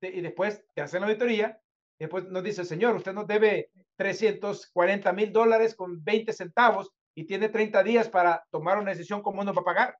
y 0.00 0.20
después 0.20 0.64
te 0.74 0.82
hacen 0.82 1.00
la 1.00 1.08
auditoría, 1.08 1.60
y 1.98 2.04
después 2.04 2.24
nos 2.28 2.42
dice, 2.42 2.64
señor, 2.64 2.96
usted 2.96 3.12
nos 3.12 3.26
debe 3.26 3.70
340 3.96 5.12
mil 5.12 5.32
dólares 5.32 5.74
con 5.74 6.02
20 6.02 6.32
centavos 6.32 6.90
y 7.14 7.24
tiene 7.24 7.48
30 7.48 7.82
días 7.82 8.08
para 8.08 8.44
tomar 8.50 8.78
una 8.78 8.90
decisión 8.90 9.22
cómo 9.22 9.44
nos 9.44 9.56
va 9.56 9.60
a 9.60 9.64
pagar. 9.64 9.98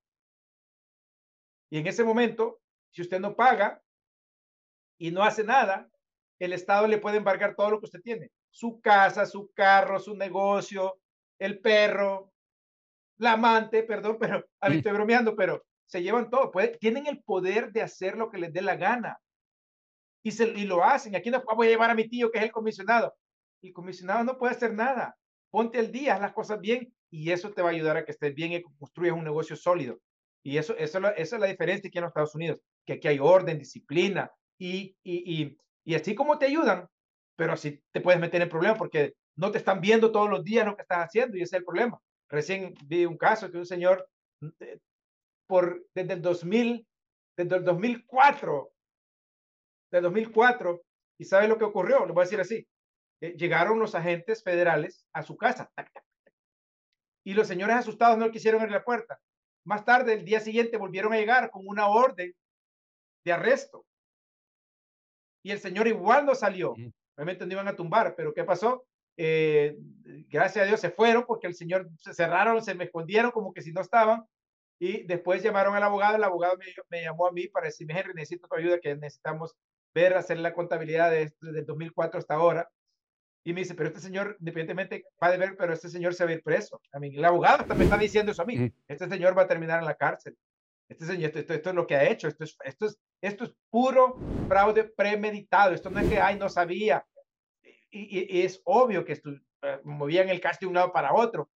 Y 1.70 1.78
en 1.78 1.86
ese 1.86 2.04
momento, 2.04 2.60
si 2.90 3.02
usted 3.02 3.20
no 3.20 3.34
paga 3.34 3.82
y 4.98 5.10
no 5.10 5.22
hace 5.22 5.44
nada, 5.44 5.88
el 6.38 6.52
Estado 6.52 6.86
le 6.86 6.98
puede 6.98 7.18
embargar 7.18 7.54
todo 7.54 7.70
lo 7.70 7.80
que 7.80 7.86
usted 7.86 8.00
tiene. 8.00 8.30
Su 8.50 8.80
casa, 8.80 9.26
su 9.26 9.50
carro, 9.54 9.98
su 9.98 10.16
negocio, 10.16 10.98
el 11.38 11.60
perro, 11.60 12.32
la 13.18 13.32
amante, 13.32 13.82
perdón, 13.82 14.18
pero 14.20 14.44
a 14.60 14.68
mí 14.68 14.76
estoy 14.76 14.92
bromeando, 14.92 15.36
pero 15.36 15.64
se 15.86 16.02
llevan 16.02 16.30
todo. 16.30 16.50
tienen 16.80 17.06
el 17.06 17.22
poder 17.22 17.72
de 17.72 17.82
hacer 17.82 18.16
lo 18.16 18.30
que 18.30 18.38
les 18.38 18.52
dé 18.52 18.62
la 18.62 18.76
gana 18.76 19.18
y, 20.22 20.30
se, 20.30 20.48
y 20.48 20.64
lo 20.64 20.84
hacen. 20.84 21.16
Aquí 21.16 21.30
no 21.30 21.42
voy 21.54 21.66
a 21.68 21.70
llevar 21.70 21.90
a 21.90 21.94
mi 21.94 22.08
tío 22.08 22.30
que 22.30 22.38
es 22.38 22.44
el 22.44 22.52
comisionado. 22.52 23.14
El 23.62 23.72
comisionado 23.72 24.24
no 24.24 24.38
puede 24.38 24.54
hacer 24.54 24.72
nada. 24.74 25.16
Ponte 25.50 25.78
al 25.78 25.92
día, 25.92 26.14
haz 26.14 26.20
las 26.20 26.32
cosas 26.32 26.60
bien 26.60 26.92
y 27.12 27.30
eso 27.30 27.52
te 27.52 27.60
va 27.60 27.68
a 27.68 27.72
ayudar 27.72 27.98
a 27.98 28.04
que 28.04 28.12
estés 28.12 28.34
bien 28.34 28.52
y 28.52 28.62
construyas 28.62 29.14
un 29.14 29.22
negocio 29.22 29.54
sólido. 29.54 30.00
Y 30.42 30.56
eso, 30.56 30.74
eso, 30.78 30.98
esa 30.98 31.36
es 31.36 31.40
la 31.40 31.46
diferencia 31.46 31.86
aquí 31.86 31.98
en 31.98 32.04
los 32.04 32.10
Estados 32.10 32.34
Unidos, 32.34 32.58
que 32.86 32.94
aquí 32.94 33.06
hay 33.06 33.18
orden, 33.18 33.58
disciplina 33.58 34.32
y, 34.58 34.96
y, 35.04 35.42
y, 35.42 35.58
y 35.84 35.94
así 35.94 36.14
como 36.14 36.38
te 36.38 36.46
ayudan, 36.46 36.88
pero 37.36 37.52
así 37.52 37.80
te 37.92 38.00
puedes 38.00 38.20
meter 38.20 38.40
en 38.40 38.48
problemas 38.48 38.78
porque 38.78 39.14
no 39.36 39.52
te 39.52 39.58
están 39.58 39.82
viendo 39.82 40.10
todos 40.10 40.30
los 40.30 40.42
días 40.42 40.66
lo 40.66 40.74
que 40.74 40.82
estás 40.82 41.06
haciendo 41.06 41.36
y 41.36 41.42
ese 41.42 41.56
es 41.56 41.60
el 41.60 41.66
problema. 41.66 42.00
Recién 42.30 42.74
vi 42.86 43.04
un 43.04 43.18
caso 43.18 43.50
que 43.50 43.58
un 43.58 43.66
señor 43.66 44.08
eh, 44.60 44.78
por, 45.46 45.84
desde 45.94 46.14
el 46.14 46.22
2000, 46.22 46.86
desde 47.36 47.56
el 47.56 47.64
2004 47.64 48.72
de 49.90 50.00
2004 50.00 50.82
y 51.18 51.24
¿sabe 51.26 51.46
lo 51.46 51.58
que 51.58 51.64
ocurrió? 51.64 52.06
Le 52.06 52.12
voy 52.12 52.22
a 52.22 52.24
decir 52.24 52.40
así. 52.40 52.66
Eh, 53.20 53.36
llegaron 53.36 53.78
los 53.78 53.94
agentes 53.94 54.42
federales 54.42 55.06
a 55.12 55.22
su 55.22 55.36
casa 55.36 55.70
y 57.24 57.34
los 57.34 57.46
señores 57.46 57.76
asustados 57.76 58.18
no 58.18 58.30
quisieron 58.30 58.60
abrir 58.60 58.74
la 58.74 58.84
puerta. 58.84 59.20
Más 59.64 59.84
tarde, 59.84 60.14
el 60.14 60.24
día 60.24 60.40
siguiente, 60.40 60.76
volvieron 60.76 61.12
a 61.12 61.16
llegar 61.16 61.50
con 61.50 61.66
una 61.66 61.88
orden 61.88 62.34
de 63.24 63.32
arresto. 63.32 63.86
Y 65.44 65.50
el 65.50 65.60
señor 65.60 65.86
igual 65.86 66.26
no 66.26 66.34
salió. 66.34 66.72
Obviamente 67.16 67.46
no 67.46 67.52
iban 67.52 67.68
a 67.68 67.76
tumbar, 67.76 68.14
pero 68.16 68.32
¿qué 68.32 68.44
pasó? 68.44 68.84
Eh, 69.16 69.76
gracias 70.28 70.64
a 70.64 70.66
Dios 70.66 70.80
se 70.80 70.90
fueron 70.90 71.24
porque 71.26 71.46
el 71.46 71.54
señor 71.54 71.88
se 71.98 72.14
cerraron, 72.14 72.62
se 72.62 72.74
me 72.74 72.84
escondieron 72.84 73.30
como 73.30 73.52
que 73.52 73.62
si 73.62 73.72
no 73.72 73.80
estaban. 73.80 74.24
Y 74.80 75.04
después 75.04 75.42
llamaron 75.42 75.76
al 75.76 75.82
abogado, 75.84 76.16
el 76.16 76.24
abogado 76.24 76.56
me, 76.56 76.66
me 76.90 77.02
llamó 77.02 77.28
a 77.28 77.32
mí 77.32 77.46
para 77.46 77.66
decirme, 77.66 77.98
Henry, 77.98 78.14
necesito 78.14 78.48
tu 78.48 78.56
ayuda, 78.56 78.80
que 78.80 78.96
necesitamos 78.96 79.54
ver, 79.94 80.14
hacer 80.14 80.38
la 80.38 80.54
contabilidad 80.54 81.10
de, 81.10 81.32
desde 81.40 81.62
2004 81.62 82.18
hasta 82.18 82.34
ahora. 82.34 82.68
Y 83.44 83.52
me 83.52 83.60
dice, 83.60 83.74
pero 83.74 83.88
este 83.88 84.00
señor, 84.00 84.36
independientemente, 84.38 85.04
va 85.22 85.28
a 85.28 85.36
ver, 85.36 85.56
pero 85.56 85.72
este 85.72 85.88
señor 85.88 86.14
se 86.14 86.24
va 86.24 86.30
a 86.30 86.34
ir 86.34 86.42
preso. 86.42 86.80
A 86.92 86.98
mí, 87.00 87.08
el 87.14 87.24
abogado 87.24 87.64
también 87.64 87.88
está 87.90 87.98
diciendo 87.98 88.32
eso 88.32 88.42
a 88.42 88.46
mí. 88.46 88.72
Este 88.86 89.08
señor 89.08 89.36
va 89.36 89.42
a 89.42 89.48
terminar 89.48 89.80
en 89.80 89.86
la 89.86 89.96
cárcel. 89.96 90.36
Este 90.88 91.06
señor, 91.06 91.36
esto, 91.36 91.52
esto, 91.52 91.70
es 91.70 91.74
lo 91.74 91.86
que 91.86 91.96
ha 91.96 92.08
hecho. 92.08 92.28
Esto 92.28 92.44
es, 92.44 92.56
esto, 92.64 92.86
es, 92.86 93.00
esto 93.20 93.44
es 93.44 93.54
puro 93.70 94.16
fraude 94.48 94.84
premeditado. 94.84 95.74
Esto 95.74 95.90
no 95.90 95.98
es 95.98 96.08
que, 96.08 96.20
ay, 96.20 96.38
no 96.38 96.48
sabía. 96.48 97.04
Y, 97.90 98.38
y, 98.38 98.42
es 98.42 98.62
obvio 98.64 99.04
que 99.04 99.12
esto, 99.12 99.30
eh, 99.30 99.80
movían 99.84 100.28
el 100.28 100.40
caso 100.40 100.58
de 100.60 100.66
un 100.66 100.74
lado 100.74 100.92
para 100.92 101.12
otro. 101.12 101.50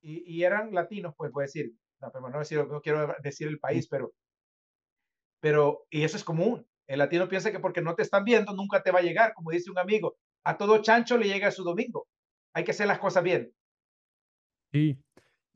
Y, 0.00 0.24
y 0.26 0.42
eran 0.42 0.74
latinos, 0.74 1.14
pues, 1.16 1.30
puedo 1.30 1.46
decir. 1.46 1.72
No, 2.00 2.10
pero 2.12 2.28
no, 2.28 2.38
decir, 2.38 2.66
no 2.66 2.80
quiero 2.80 3.14
decir 3.22 3.48
el 3.48 3.58
país, 3.58 3.88
pero 3.88 4.12
pero, 5.40 5.86
y 5.90 6.02
eso 6.02 6.16
es 6.16 6.24
común. 6.24 6.66
El 6.88 6.98
latino 6.98 7.28
piensa 7.28 7.52
que 7.52 7.60
porque 7.60 7.82
no 7.82 7.94
te 7.94 8.02
están 8.02 8.24
viendo, 8.24 8.54
nunca 8.54 8.82
te 8.82 8.90
va 8.90 8.98
a 8.98 9.02
llegar, 9.02 9.34
como 9.34 9.50
dice 9.50 9.70
un 9.70 9.78
amigo. 9.78 10.16
A 10.42 10.56
todo 10.56 10.82
chancho 10.82 11.18
le 11.18 11.28
llega 11.28 11.50
su 11.50 11.62
domingo. 11.62 12.08
Hay 12.54 12.64
que 12.64 12.70
hacer 12.70 12.86
las 12.86 12.98
cosas 12.98 13.22
bien. 13.22 13.52
Sí, 14.72 14.98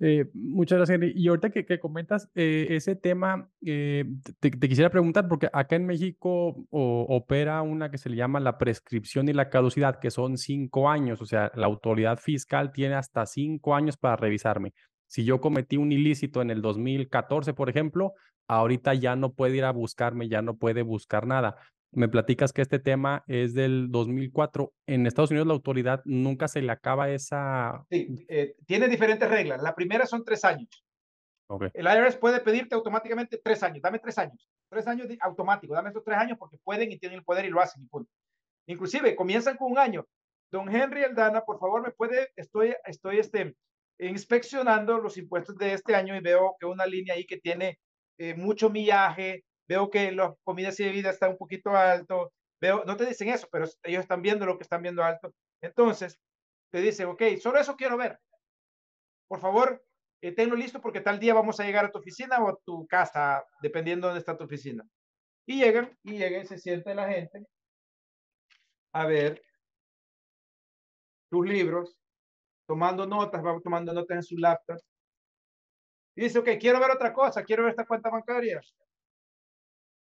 eh, 0.04 0.28
muchas 0.34 0.78
gracias, 0.78 0.96
Henry. 0.96 1.12
Y 1.16 1.28
ahorita 1.28 1.50
que, 1.50 1.78
comentas 1.78 2.28
eh, 2.34 2.66
ese 2.70 2.96
tema, 2.96 3.48
eh, 3.64 4.04
te, 4.40 4.50
quisiera 4.50 4.90
preguntar, 4.90 5.28
porque 5.28 5.48
acá 5.52 5.76
en 5.76 5.86
México 5.86 6.66
opera 6.70 7.62
una 7.62 7.90
que 7.90 7.98
se 7.98 8.10
le 8.10 8.16
llama 8.16 8.40
la 8.40 8.58
prescripción 8.58 9.28
y 9.28 9.32
la 9.32 9.48
caducidad, 9.48 10.00
que 10.00 10.10
son 10.10 10.36
cinco 10.36 10.90
años. 10.90 11.22
O 11.22 11.26
sea, 11.26 11.50
la 11.54 11.66
autoridad 11.66 12.18
fiscal 12.18 12.72
tiene 12.72 12.96
hasta 12.96 13.24
cinco 13.26 13.74
años 13.74 13.96
para 13.96 14.16
revisarme. 14.16 14.74
Si 15.06 15.24
yo 15.24 15.40
cometí 15.40 15.76
un 15.76 15.92
ilícito 15.92 16.42
en 16.42 16.50
el 16.50 16.62
2014, 16.62 17.54
por 17.54 17.70
ejemplo, 17.70 18.14
ahorita 18.48 18.94
ya 18.94 19.16
no 19.16 19.32
puede 19.32 19.56
ir 19.56 19.64
a 19.64 19.72
buscarme, 19.72 20.28
ya 20.28 20.42
no 20.42 20.56
puede 20.56 20.82
buscar 20.82 21.26
nada. 21.26 21.56
Me 21.94 22.08
platicas 22.08 22.52
que 22.52 22.62
este 22.62 22.78
tema 22.78 23.22
es 23.26 23.52
del 23.52 23.90
2004. 23.90 24.72
En 24.86 25.06
Estados 25.06 25.30
Unidos 25.30 25.46
la 25.46 25.52
autoridad 25.52 26.00
nunca 26.04 26.48
se 26.48 26.62
le 26.62 26.72
acaba 26.72 27.10
esa... 27.10 27.84
Sí, 27.90 28.24
eh, 28.28 28.54
tiene 28.66 28.88
diferentes 28.88 29.28
reglas. 29.28 29.62
La 29.62 29.74
primera 29.74 30.06
son 30.06 30.24
tres 30.24 30.44
años. 30.44 30.84
Okay. 31.48 31.68
El 31.74 31.86
IRS 31.86 32.16
puede 32.16 32.40
pedirte 32.40 32.74
automáticamente 32.74 33.36
tres 33.36 33.62
años. 33.62 33.82
Dame 33.82 33.98
tres 33.98 34.16
años. 34.16 34.48
Tres 34.70 34.86
años 34.86 35.06
de, 35.06 35.18
automático. 35.20 35.74
Dame 35.74 35.90
esos 35.90 36.02
tres 36.02 36.16
años 36.16 36.38
porque 36.38 36.56
pueden 36.64 36.90
y 36.90 36.98
tienen 36.98 37.18
el 37.18 37.24
poder 37.24 37.44
y 37.44 37.50
lo 37.50 37.60
hacen. 37.60 37.82
Y 37.82 37.86
punto. 37.88 38.10
Inclusive 38.66 39.14
comienzan 39.14 39.58
con 39.58 39.72
un 39.72 39.78
año. 39.78 40.06
Don 40.50 40.74
Henry 40.74 41.04
Aldana, 41.04 41.42
por 41.42 41.58
favor, 41.58 41.82
me 41.82 41.90
puede, 41.90 42.30
estoy, 42.36 42.74
estoy 42.86 43.18
este, 43.18 43.54
inspeccionando 43.98 44.98
los 44.98 45.16
impuestos 45.16 45.56
de 45.56 45.74
este 45.74 45.94
año 45.94 46.16
y 46.16 46.20
veo 46.20 46.56
que 46.58 46.66
una 46.66 46.86
línea 46.86 47.14
ahí 47.14 47.26
que 47.26 47.38
tiene 47.38 47.78
eh, 48.22 48.34
mucho 48.34 48.70
millaje, 48.70 49.44
veo 49.68 49.90
que 49.90 50.12
las 50.12 50.32
comidas 50.44 50.78
y 50.80 50.84
bebidas 50.84 51.14
están 51.14 51.30
un 51.30 51.38
poquito 51.38 51.70
alto, 51.70 52.32
veo, 52.60 52.84
no 52.84 52.96
te 52.96 53.06
dicen 53.06 53.28
eso, 53.28 53.48
pero 53.50 53.66
ellos 53.82 54.02
están 54.02 54.22
viendo 54.22 54.46
lo 54.46 54.56
que 54.56 54.62
están 54.62 54.82
viendo 54.82 55.02
alto. 55.02 55.34
Entonces, 55.60 56.18
te 56.70 56.80
dicen, 56.80 57.08
ok, 57.08 57.22
solo 57.40 57.58
eso 57.58 57.76
quiero 57.76 57.96
ver. 57.96 58.18
Por 59.28 59.40
favor, 59.40 59.84
eh, 60.22 60.32
tenlo 60.32 60.56
listo 60.56 60.80
porque 60.80 61.00
tal 61.00 61.18
día 61.18 61.34
vamos 61.34 61.58
a 61.58 61.64
llegar 61.64 61.84
a 61.86 61.90
tu 61.90 61.98
oficina 61.98 62.38
o 62.38 62.48
a 62.48 62.58
tu 62.64 62.86
casa, 62.86 63.44
dependiendo 63.60 64.06
de 64.06 64.10
dónde 64.12 64.20
está 64.20 64.36
tu 64.36 64.44
oficina. 64.44 64.84
Y 65.46 65.58
llegan, 65.60 65.96
y 66.04 66.18
llegan, 66.18 66.46
se 66.46 66.58
siente 66.58 66.94
la 66.94 67.08
gente 67.08 67.46
a 68.92 69.06
ver 69.06 69.42
tus 71.30 71.46
libros, 71.46 71.98
tomando 72.66 73.06
notas, 73.06 73.44
va 73.44 73.58
tomando 73.60 73.92
notas 73.92 74.16
en 74.16 74.22
su 74.22 74.36
laptop. 74.36 74.78
Y 76.14 76.22
dice, 76.22 76.38
ok, 76.38 76.48
quiero 76.60 76.78
ver 76.80 76.90
otra 76.90 77.12
cosa, 77.12 77.42
quiero 77.42 77.62
ver 77.64 77.70
esta 77.70 77.86
cuenta 77.86 78.10
bancaria. 78.10 78.60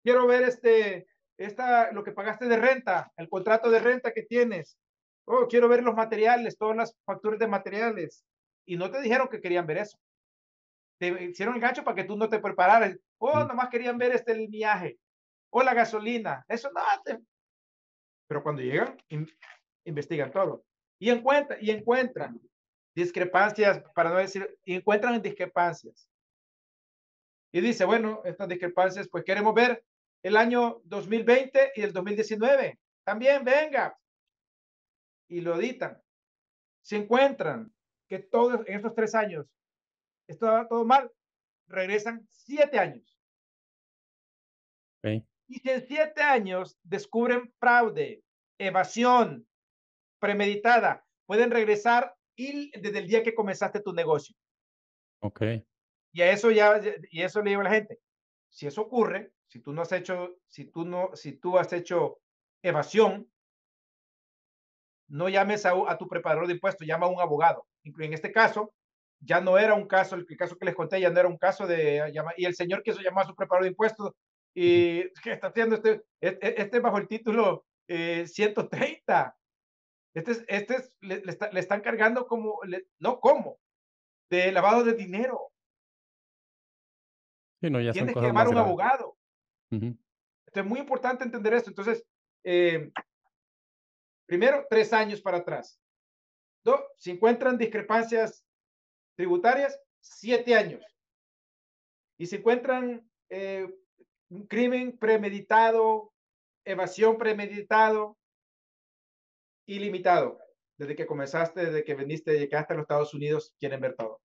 Quiero 0.03 0.27
ver 0.27 0.43
este, 0.43 1.07
esta, 1.37 1.91
lo 1.91 2.03
que 2.03 2.11
pagaste 2.11 2.45
de 2.45 2.57
renta, 2.57 3.11
el 3.17 3.29
contrato 3.29 3.69
de 3.69 3.79
renta 3.79 4.11
que 4.11 4.23
tienes. 4.23 4.77
Oh, 5.25 5.47
quiero 5.47 5.69
ver 5.69 5.83
los 5.83 5.95
materiales, 5.95 6.57
todas 6.57 6.75
las 6.75 6.97
facturas 7.05 7.39
de 7.39 7.47
materiales. 7.47 8.25
Y 8.65 8.77
no 8.77 8.91
te 8.91 9.01
dijeron 9.01 9.29
que 9.29 9.41
querían 9.41 9.67
ver 9.67 9.77
eso. 9.77 9.97
Te 10.99 11.23
hicieron 11.23 11.55
el 11.55 11.61
gancho 11.61 11.83
para 11.83 11.95
que 11.95 12.03
tú 12.03 12.17
no 12.17 12.29
te 12.29 12.39
prepararas. 12.39 12.97
Oh, 13.17 13.43
nomás 13.43 13.69
querían 13.69 13.97
ver 13.97 14.13
este 14.13 14.33
el 14.33 14.47
viaje. 14.47 14.97
O 15.51 15.63
la 15.63 15.73
gasolina. 15.73 16.45
Eso 16.47 16.69
no. 16.73 16.81
Pero 18.27 18.43
cuando 18.43 18.61
llegan, 18.61 18.97
investigan 19.85 20.31
todo. 20.31 20.63
Y, 20.99 21.09
encuentran, 21.09 21.59
y 21.61 21.71
encuentran 21.71 22.39
discrepancias, 22.95 23.83
para 23.95 24.09
no 24.09 24.17
decir, 24.17 24.57
encuentran 24.65 25.21
discrepancias. 25.21 26.07
Y 27.51 27.61
dice, 27.61 27.85
bueno, 27.85 28.21
estas 28.23 28.47
discrepancias, 28.47 29.07
pues 29.09 29.23
queremos 29.23 29.53
ver 29.53 29.83
el 30.23 30.37
año 30.37 30.81
2020 30.85 31.73
y 31.75 31.81
el 31.81 31.93
2019. 31.93 32.79
También 33.03 33.43
venga. 33.43 33.97
Y 35.27 35.41
lo 35.41 35.55
editan. 35.55 36.01
Se 36.81 36.97
encuentran 36.97 37.73
que 38.07 38.19
todos 38.19 38.65
en 38.67 38.75
estos 38.75 38.93
tres 38.95 39.15
años 39.15 39.47
está 40.27 40.67
todo 40.67 40.85
mal, 40.85 41.11
regresan 41.67 42.25
siete 42.29 42.79
años. 42.79 43.17
Y 45.03 45.59
si 45.59 45.69
en 45.69 45.85
siete 45.87 46.21
años 46.21 46.77
descubren 46.83 47.51
fraude, 47.59 48.23
evasión 48.57 49.47
premeditada, 50.19 51.05
pueden 51.25 51.51
regresar 51.51 52.15
y 52.47 52.71
desde 52.79 52.99
el 52.99 53.07
día 53.07 53.23
que 53.23 53.35
comenzaste 53.35 53.81
tu 53.81 53.93
negocio. 53.93 54.35
Ok. 55.19 55.41
Y 56.13 56.21
a 56.21 56.31
eso 56.31 56.51
ya, 56.51 56.81
y 57.09 57.21
eso 57.21 57.41
le 57.41 57.51
digo 57.51 57.61
a 57.61 57.65
la 57.65 57.71
gente. 57.71 57.99
Si 58.49 58.67
eso 58.67 58.81
ocurre, 58.81 59.31
si 59.47 59.59
tú 59.59 59.71
no 59.73 59.81
has 59.81 59.91
hecho, 59.91 60.37
si 60.47 60.65
tú 60.65 60.85
no, 60.85 61.11
si 61.13 61.33
tú 61.33 61.57
has 61.57 61.71
hecho 61.73 62.19
evasión, 62.61 63.31
no 65.07 65.29
llames 65.29 65.65
a, 65.65 65.73
a 65.87 65.97
tu 65.97 66.07
preparador 66.07 66.47
de 66.47 66.53
impuestos, 66.53 66.87
llama 66.87 67.05
a 67.07 67.09
un 67.09 67.19
abogado. 67.19 67.65
En 67.83 68.13
este 68.13 68.31
caso, 68.31 68.73
ya 69.19 69.39
no 69.39 69.57
era 69.57 69.73
un 69.73 69.87
caso, 69.87 70.15
el, 70.15 70.25
caso 70.37 70.57
que 70.57 70.65
les 70.65 70.75
conté 70.75 70.99
ya 70.99 71.09
no 71.09 71.19
era 71.19 71.29
un 71.29 71.37
caso 71.37 71.67
de 71.67 72.11
y 72.37 72.45
el 72.45 72.55
señor 72.55 72.81
quiso 72.81 73.01
llamar 73.01 73.25
a 73.25 73.27
su 73.27 73.35
preparador 73.35 73.65
de 73.65 73.69
impuestos 73.69 74.13
y 74.53 75.03
¿qué 75.21 75.33
está 75.33 75.47
haciendo 75.47 75.75
este? 75.75 76.01
E, 76.19 76.39
e, 76.41 76.55
este, 76.57 76.79
bajo 76.79 76.97
el 76.97 77.07
título 77.07 77.65
130. 77.87 79.35
Este 80.13 80.31
es, 80.31 80.45
este 80.47 80.75
es, 80.75 80.93
le, 80.99 81.23
están 81.59 81.81
cargando 81.81 82.27
como, 82.27 82.59
no 82.99 83.19
como, 83.19 83.59
de 84.29 84.51
lavado 84.51 84.83
de 84.83 84.93
dinero. 84.93 85.51
Sí, 87.61 87.69
no, 87.69 87.79
ya 87.79 87.93
Tienes 87.93 88.13
que 88.13 88.21
llamar 88.21 88.47
a 88.47 88.49
un 88.49 88.57
abogado. 88.57 89.17
es 89.69 90.65
muy 90.65 90.79
importante 90.79 91.23
entender 91.23 91.53
esto. 91.53 91.69
Entonces, 91.69 92.05
eh, 92.43 92.91
primero, 94.25 94.65
tres 94.69 94.91
años 94.91 95.21
para 95.21 95.37
atrás. 95.37 95.79
Dos, 96.63 96.81
si 96.97 97.11
encuentran 97.11 97.57
discrepancias 97.57 98.45
tributarias, 99.15 99.79
siete 99.99 100.55
años. 100.55 100.83
Y 102.17 102.25
si 102.25 102.37
encuentran 102.37 103.09
eh, 103.29 103.67
un 104.29 104.45
crimen 104.47 104.97
premeditado, 104.97 106.13
evasión 106.65 107.17
premeditado, 107.17 108.17
ilimitado, 109.75 110.39
desde 110.77 110.95
que 110.95 111.05
comenzaste, 111.05 111.65
desde 111.65 111.83
que 111.83 111.95
veniste, 111.95 112.37
llegaste 112.37 112.73
a 112.73 112.77
los 112.77 112.83
Estados 112.83 113.13
Unidos, 113.13 113.55
quieren 113.59 113.81
ver 113.81 113.95
todo. 113.95 114.21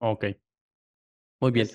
Ok. 0.00 0.26
Muy 1.40 1.52
bien. 1.52 1.68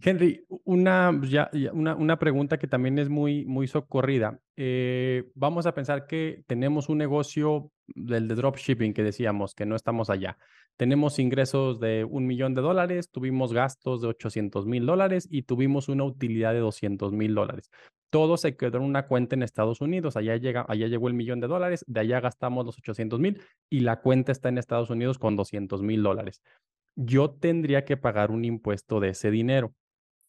Henry, 0.00 0.44
una, 0.64 1.20
ya, 1.24 1.50
una, 1.72 1.96
una, 1.96 2.18
pregunta 2.20 2.56
que 2.56 2.68
también 2.68 3.00
es 3.00 3.08
muy, 3.08 3.44
muy 3.46 3.66
socorrida. 3.66 4.38
Eh, 4.56 5.28
vamos 5.34 5.66
a 5.66 5.74
pensar 5.74 6.06
que 6.06 6.44
tenemos 6.46 6.88
un 6.88 6.98
negocio 6.98 7.72
del 7.88 8.28
de 8.28 8.36
dropshipping 8.36 8.94
que 8.94 9.02
decíamos, 9.02 9.56
que 9.56 9.66
no 9.66 9.74
estamos 9.74 10.08
allá. 10.08 10.38
Tenemos 10.76 11.18
ingresos 11.18 11.80
de 11.80 12.04
un 12.04 12.28
millón 12.28 12.54
de 12.54 12.62
dólares, 12.62 13.10
tuvimos 13.10 13.52
gastos 13.52 14.02
de 14.02 14.08
800 14.08 14.66
mil 14.66 14.86
dólares 14.86 15.26
y 15.28 15.42
tuvimos 15.42 15.88
una 15.88 16.04
utilidad 16.04 16.52
de 16.52 16.60
200 16.60 17.12
mil 17.12 17.34
dólares. 17.34 17.72
Todo 18.10 18.36
se 18.36 18.56
quedó 18.56 18.78
en 18.78 18.84
una 18.84 19.06
cuenta 19.06 19.36
en 19.36 19.42
Estados 19.42 19.80
Unidos. 19.80 20.16
Allá, 20.16 20.36
llega, 20.36 20.64
allá 20.68 20.86
llegó 20.86 21.08
el 21.08 21.14
millón 21.14 21.40
de 21.40 21.46
dólares, 21.46 21.84
de 21.86 22.00
allá 22.00 22.20
gastamos 22.20 22.64
los 22.64 22.78
800 22.78 23.20
mil 23.20 23.40
y 23.68 23.80
la 23.80 24.00
cuenta 24.00 24.32
está 24.32 24.48
en 24.48 24.58
Estados 24.58 24.90
Unidos 24.90 25.18
con 25.18 25.36
200 25.36 25.82
mil 25.82 26.02
dólares 26.02 26.42
yo 26.98 27.30
tendría 27.30 27.84
que 27.84 27.96
pagar 27.96 28.30
un 28.32 28.44
impuesto 28.44 28.98
de 28.98 29.10
ese 29.10 29.30
dinero. 29.30 29.72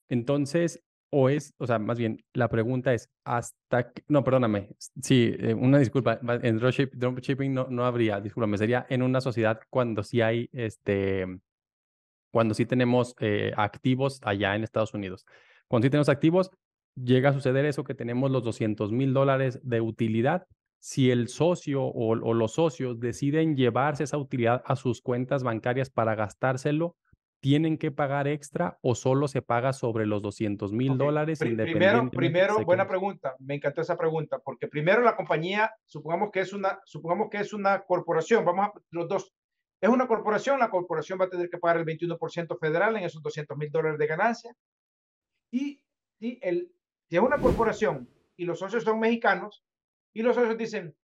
Entonces, 0.08 0.84
o 1.10 1.30
es, 1.30 1.56
o 1.58 1.66
sea, 1.66 1.80
más 1.80 1.98
bien, 1.98 2.24
la 2.34 2.48
pregunta 2.48 2.94
es, 2.94 3.10
hasta 3.24 3.92
que, 3.92 4.04
no, 4.08 4.24
perdóname, 4.24 4.70
sí, 5.02 5.36
eh, 5.40 5.56
una 5.56 5.80
disculpa, 5.80 6.20
en 6.22 6.60
dropshipping 6.60 7.54
no, 7.54 7.68
no 7.70 7.86
habría, 7.86 8.22
discúlpame, 8.22 8.60
sería 8.60 8.86
en 8.90 9.02
una 9.02 9.20
sociedad 9.20 9.60
cuando 9.72 10.04
sí 10.04 10.22
hay, 10.22 10.48
este, 10.54 11.26
cuando 12.32 12.54
sí 12.54 12.68
tenemos 12.68 13.16
eh, 13.20 13.52
activos 13.58 14.20
allá 14.24 14.56
en 14.56 14.64
Estados 14.64 14.94
Unidos. 14.94 15.26
Cuando 15.68 15.88
sí 15.88 15.90
tenemos 15.90 16.10
activos, 16.10 16.52
llega 17.04 17.30
a 17.30 17.34
suceder 17.34 17.66
eso 17.66 17.84
que 17.84 17.95
tenemos 17.95 18.32
los 18.32 18.43
200 18.43 18.91
mil 18.91 19.14
dólares 19.14 19.60
de 19.64 19.82
utilidad 19.82 20.45
si 20.80 21.12
el 21.12 21.28
socio 21.28 21.84
o, 21.84 22.16
los 22.16 22.54
socios 22.54 23.00
deciden 23.00 23.56
llevarse 23.56 24.06
esa 24.06 24.18
utilidad 24.18 24.64
a 24.66 24.76
sus 24.76 25.02
cuentas 25.02 25.43
bancarias 25.43 25.89
para 25.89 26.16
gastárselo, 26.16 26.95
¿tienen 27.41 27.78
que 27.78 27.91
pagar 27.91 28.28
extra 28.28 28.80
o 28.82 28.95
solo 28.95 29.28
se 29.28 29.41
paga 29.41 29.74
sobre 29.74 30.06
los 30.06 30.22
200 30.22 30.72
mil 30.72 30.97
dólares? 30.97 31.39
Primero, 31.39 32.10
primero 32.10 32.64
buena 32.64 32.88
pregunta. 32.88 33.36
Me 33.39 33.56
encantó 33.56 33.82
esa 33.82 33.97
pregunta, 33.97 34.39
porque 34.39 34.68
primero 34.68 35.02
la 35.02 35.16
compañía, 35.16 35.72
supongamos 35.86 36.32
que 36.32 36.41
es 36.41 36.54
una, 36.54 36.80
supongamos 36.86 37.30
que 37.30 37.39
es 37.39 37.54
una 37.54 37.82
corporación, 37.82 38.45
vamos 38.45 38.68
a 38.68 38.74
los 38.91 39.08
dos. 39.08 39.34
Es 39.82 39.89
una 39.89 40.08
corporación, 40.08 40.60
la 40.60 40.70
corporación 40.70 41.20
va 41.20 41.26
a 41.26 41.30
tener 41.30 41.50
que 41.50 41.58
pagar 41.58 41.78
el 41.78 41.86
21% 41.86 42.58
federal 42.60 42.97
en 42.97 43.04
esos 43.04 43.22
200 43.22 43.58
mil 43.58 43.70
dólares 43.70 43.97
de 43.97 44.08
ganancia. 44.08 44.56
Y 45.52 45.82
si, 46.20 46.38
el, 46.41 46.70
si 47.10 47.16
es 47.16 47.22
una 47.22 47.41
corporación 47.41 48.07
y 48.38 48.45
los 48.45 48.60
socios 48.60 48.84
son 48.84 48.99
mexicanos, 48.99 49.64
y 50.14 50.22
los 50.22 50.36
socios 50.36 50.57
dicen, 50.57 50.95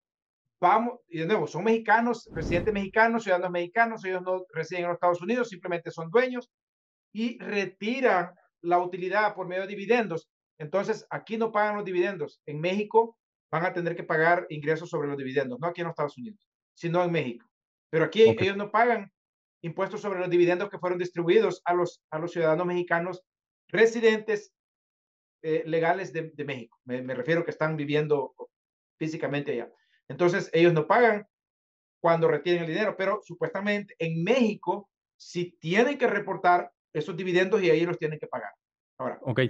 vamos, 0.59 0.99
y 1.07 1.19
de 1.19 1.25
nuevo, 1.25 1.47
son 1.47 1.63
mexicanos, 1.63 2.29
residentes 2.33 2.73
mexicanos, 2.73 3.23
ciudadanos 3.23 3.51
mexicanos, 3.51 4.05
ellos 4.05 4.21
no 4.21 4.45
residen 4.53 4.83
en 4.83 4.89
los 4.89 4.95
Estados 4.95 5.21
Unidos, 5.21 5.49
simplemente 5.49 5.91
son 5.91 6.09
dueños 6.09 6.49
y 7.11 7.37
retiran 7.39 8.33
la 8.61 8.79
utilidad 8.79 9.35
por 9.35 9.47
medio 9.47 9.63
de 9.63 9.69
dividendos. 9.69 10.29
Entonces, 10.57 11.05
aquí 11.09 11.37
no 11.37 11.51
pagan 11.51 11.75
los 11.75 11.85
dividendos. 11.85 12.41
En 12.45 12.61
México 12.61 13.17
van 13.51 13.65
a 13.65 13.73
tener 13.73 13.95
que 13.95 14.03
pagar 14.03 14.45
ingresos 14.49 14.89
sobre 14.89 15.07
los 15.07 15.17
dividendos, 15.17 15.59
no 15.59 15.67
aquí 15.67 15.81
en 15.81 15.87
los 15.87 15.93
Estados 15.93 16.17
Unidos, 16.17 16.47
sino 16.73 17.03
en 17.03 17.11
México. 17.11 17.45
Pero 17.89 18.05
aquí 18.05 18.23
ellos 18.23 18.57
no 18.57 18.71
pagan 18.71 19.11
impuestos 19.61 20.01
sobre 20.01 20.19
los 20.19 20.29
dividendos 20.29 20.69
que 20.69 20.79
fueron 20.79 20.99
distribuidos 20.99 21.61
a 21.65 21.73
los, 21.73 22.01
a 22.11 22.19
los 22.19 22.31
ciudadanos 22.31 22.65
mexicanos 22.65 23.21
residentes 23.67 24.54
eh, 25.47 25.61
legales 25.67 26.11
de, 26.11 26.31
de 26.31 26.43
México. 26.43 26.79
Me, 26.85 27.03
me, 27.03 27.13
refiero 27.13 27.45
que 27.45 27.51
están 27.51 27.77
viviendo 27.77 28.33
físicamente 28.97 29.51
allá. 29.51 29.71
Entonces, 30.07 30.49
ellos 30.53 30.73
no 30.73 30.87
pagan 30.87 31.27
cuando 32.01 32.27
retienen 32.27 32.63
el 32.63 32.69
dinero, 32.69 32.95
pero 32.97 33.21
supuestamente 33.23 33.93
en 33.99 34.23
México 34.23 34.89
sí 35.15 35.55
tienen 35.61 35.99
que 35.99 36.07
reportar 36.07 36.71
esos 36.93 37.15
dividendos 37.15 37.61
y 37.61 37.69
ahí 37.69 37.85
los 37.85 37.99
tienen 37.99 38.17
que 38.17 38.25
pagar. 38.25 38.53
Ahora. 38.97 39.19
Ok. 39.21 39.41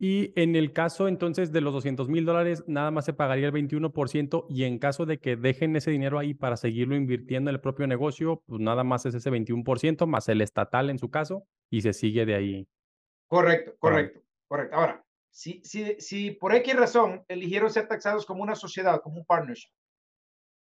Y 0.00 0.32
en 0.34 0.56
el 0.56 0.72
caso 0.72 1.06
entonces 1.06 1.52
de 1.52 1.60
los 1.60 1.72
200 1.74 2.08
mil 2.08 2.24
dólares, 2.24 2.64
nada 2.66 2.90
más 2.90 3.04
se 3.04 3.12
pagaría 3.12 3.46
el 3.46 3.52
21% 3.52 4.46
y 4.48 4.64
en 4.64 4.80
caso 4.80 5.06
de 5.06 5.18
que 5.20 5.36
dejen 5.36 5.76
ese 5.76 5.92
dinero 5.92 6.18
ahí 6.18 6.34
para 6.34 6.56
seguirlo 6.56 6.96
invirtiendo 6.96 7.50
en 7.50 7.54
el 7.54 7.60
propio 7.60 7.86
negocio, 7.86 8.42
pues 8.46 8.60
nada 8.60 8.82
más 8.82 9.06
es 9.06 9.14
ese 9.14 9.30
21% 9.30 10.06
más 10.06 10.28
el 10.28 10.40
estatal 10.40 10.90
en 10.90 10.98
su 10.98 11.08
caso 11.08 11.46
y 11.70 11.82
se 11.82 11.92
sigue 11.92 12.26
de 12.26 12.34
ahí. 12.34 12.68
Correcto, 13.28 13.76
correcto, 13.78 14.20
correcto. 14.48 14.76
Ahora, 14.76 15.05
si, 15.36 15.60
si, 15.64 16.00
si 16.00 16.30
por 16.30 16.54
X 16.54 16.74
razón 16.74 17.22
eligieron 17.28 17.70
ser 17.70 17.86
taxados 17.86 18.24
como 18.24 18.42
una 18.42 18.54
sociedad, 18.54 19.02
como 19.02 19.18
un 19.18 19.26
partnership, 19.26 19.68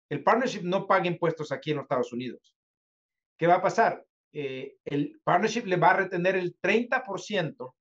el 0.09 0.23
partnership 0.23 0.61
no 0.63 0.87
paga 0.87 1.07
impuestos 1.07 1.51
aquí 1.51 1.71
en 1.71 1.77
los 1.77 1.83
Estados 1.83 2.13
Unidos. 2.13 2.55
¿Qué 3.37 3.45
va 3.45 3.55
a 3.55 3.61
pasar? 3.61 4.05
Eh, 4.31 4.77
el 4.85 5.19
partnership 5.25 5.65
le 5.65 5.75
va 5.75 5.91
a 5.91 5.97
retener 5.97 6.37
el 6.37 6.57
30% 6.61 7.73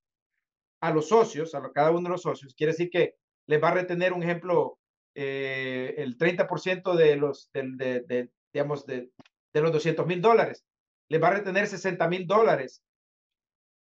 a 0.81 0.91
los 0.91 1.09
socios, 1.09 1.55
a 1.55 1.63
cada 1.73 1.93
uno 1.93 2.03
de 2.03 2.09
los 2.09 2.23
socios. 2.23 2.53
Quiere 2.57 2.73
decir 2.73 2.91
que 2.91 3.15
le 3.47 3.59
va 3.59 3.69
a 3.69 3.75
retener, 3.75 4.13
un 4.13 4.25
ejemplo, 4.25 4.81
eh, 5.15 5.95
el 5.99 6.19
30% 6.19 6.97
de 6.97 7.15
los, 7.15 7.49
de, 7.53 8.29
digamos, 8.53 8.87
de, 8.87 9.13
de 9.55 9.61
los 9.61 9.71
200 9.71 10.05
mil 10.05 10.21
dólares. 10.21 10.65
Le 11.09 11.19
va 11.19 11.29
a 11.29 11.35
retener 11.35 11.69
60 11.69 12.09
mil 12.09 12.27
dólares 12.27 12.83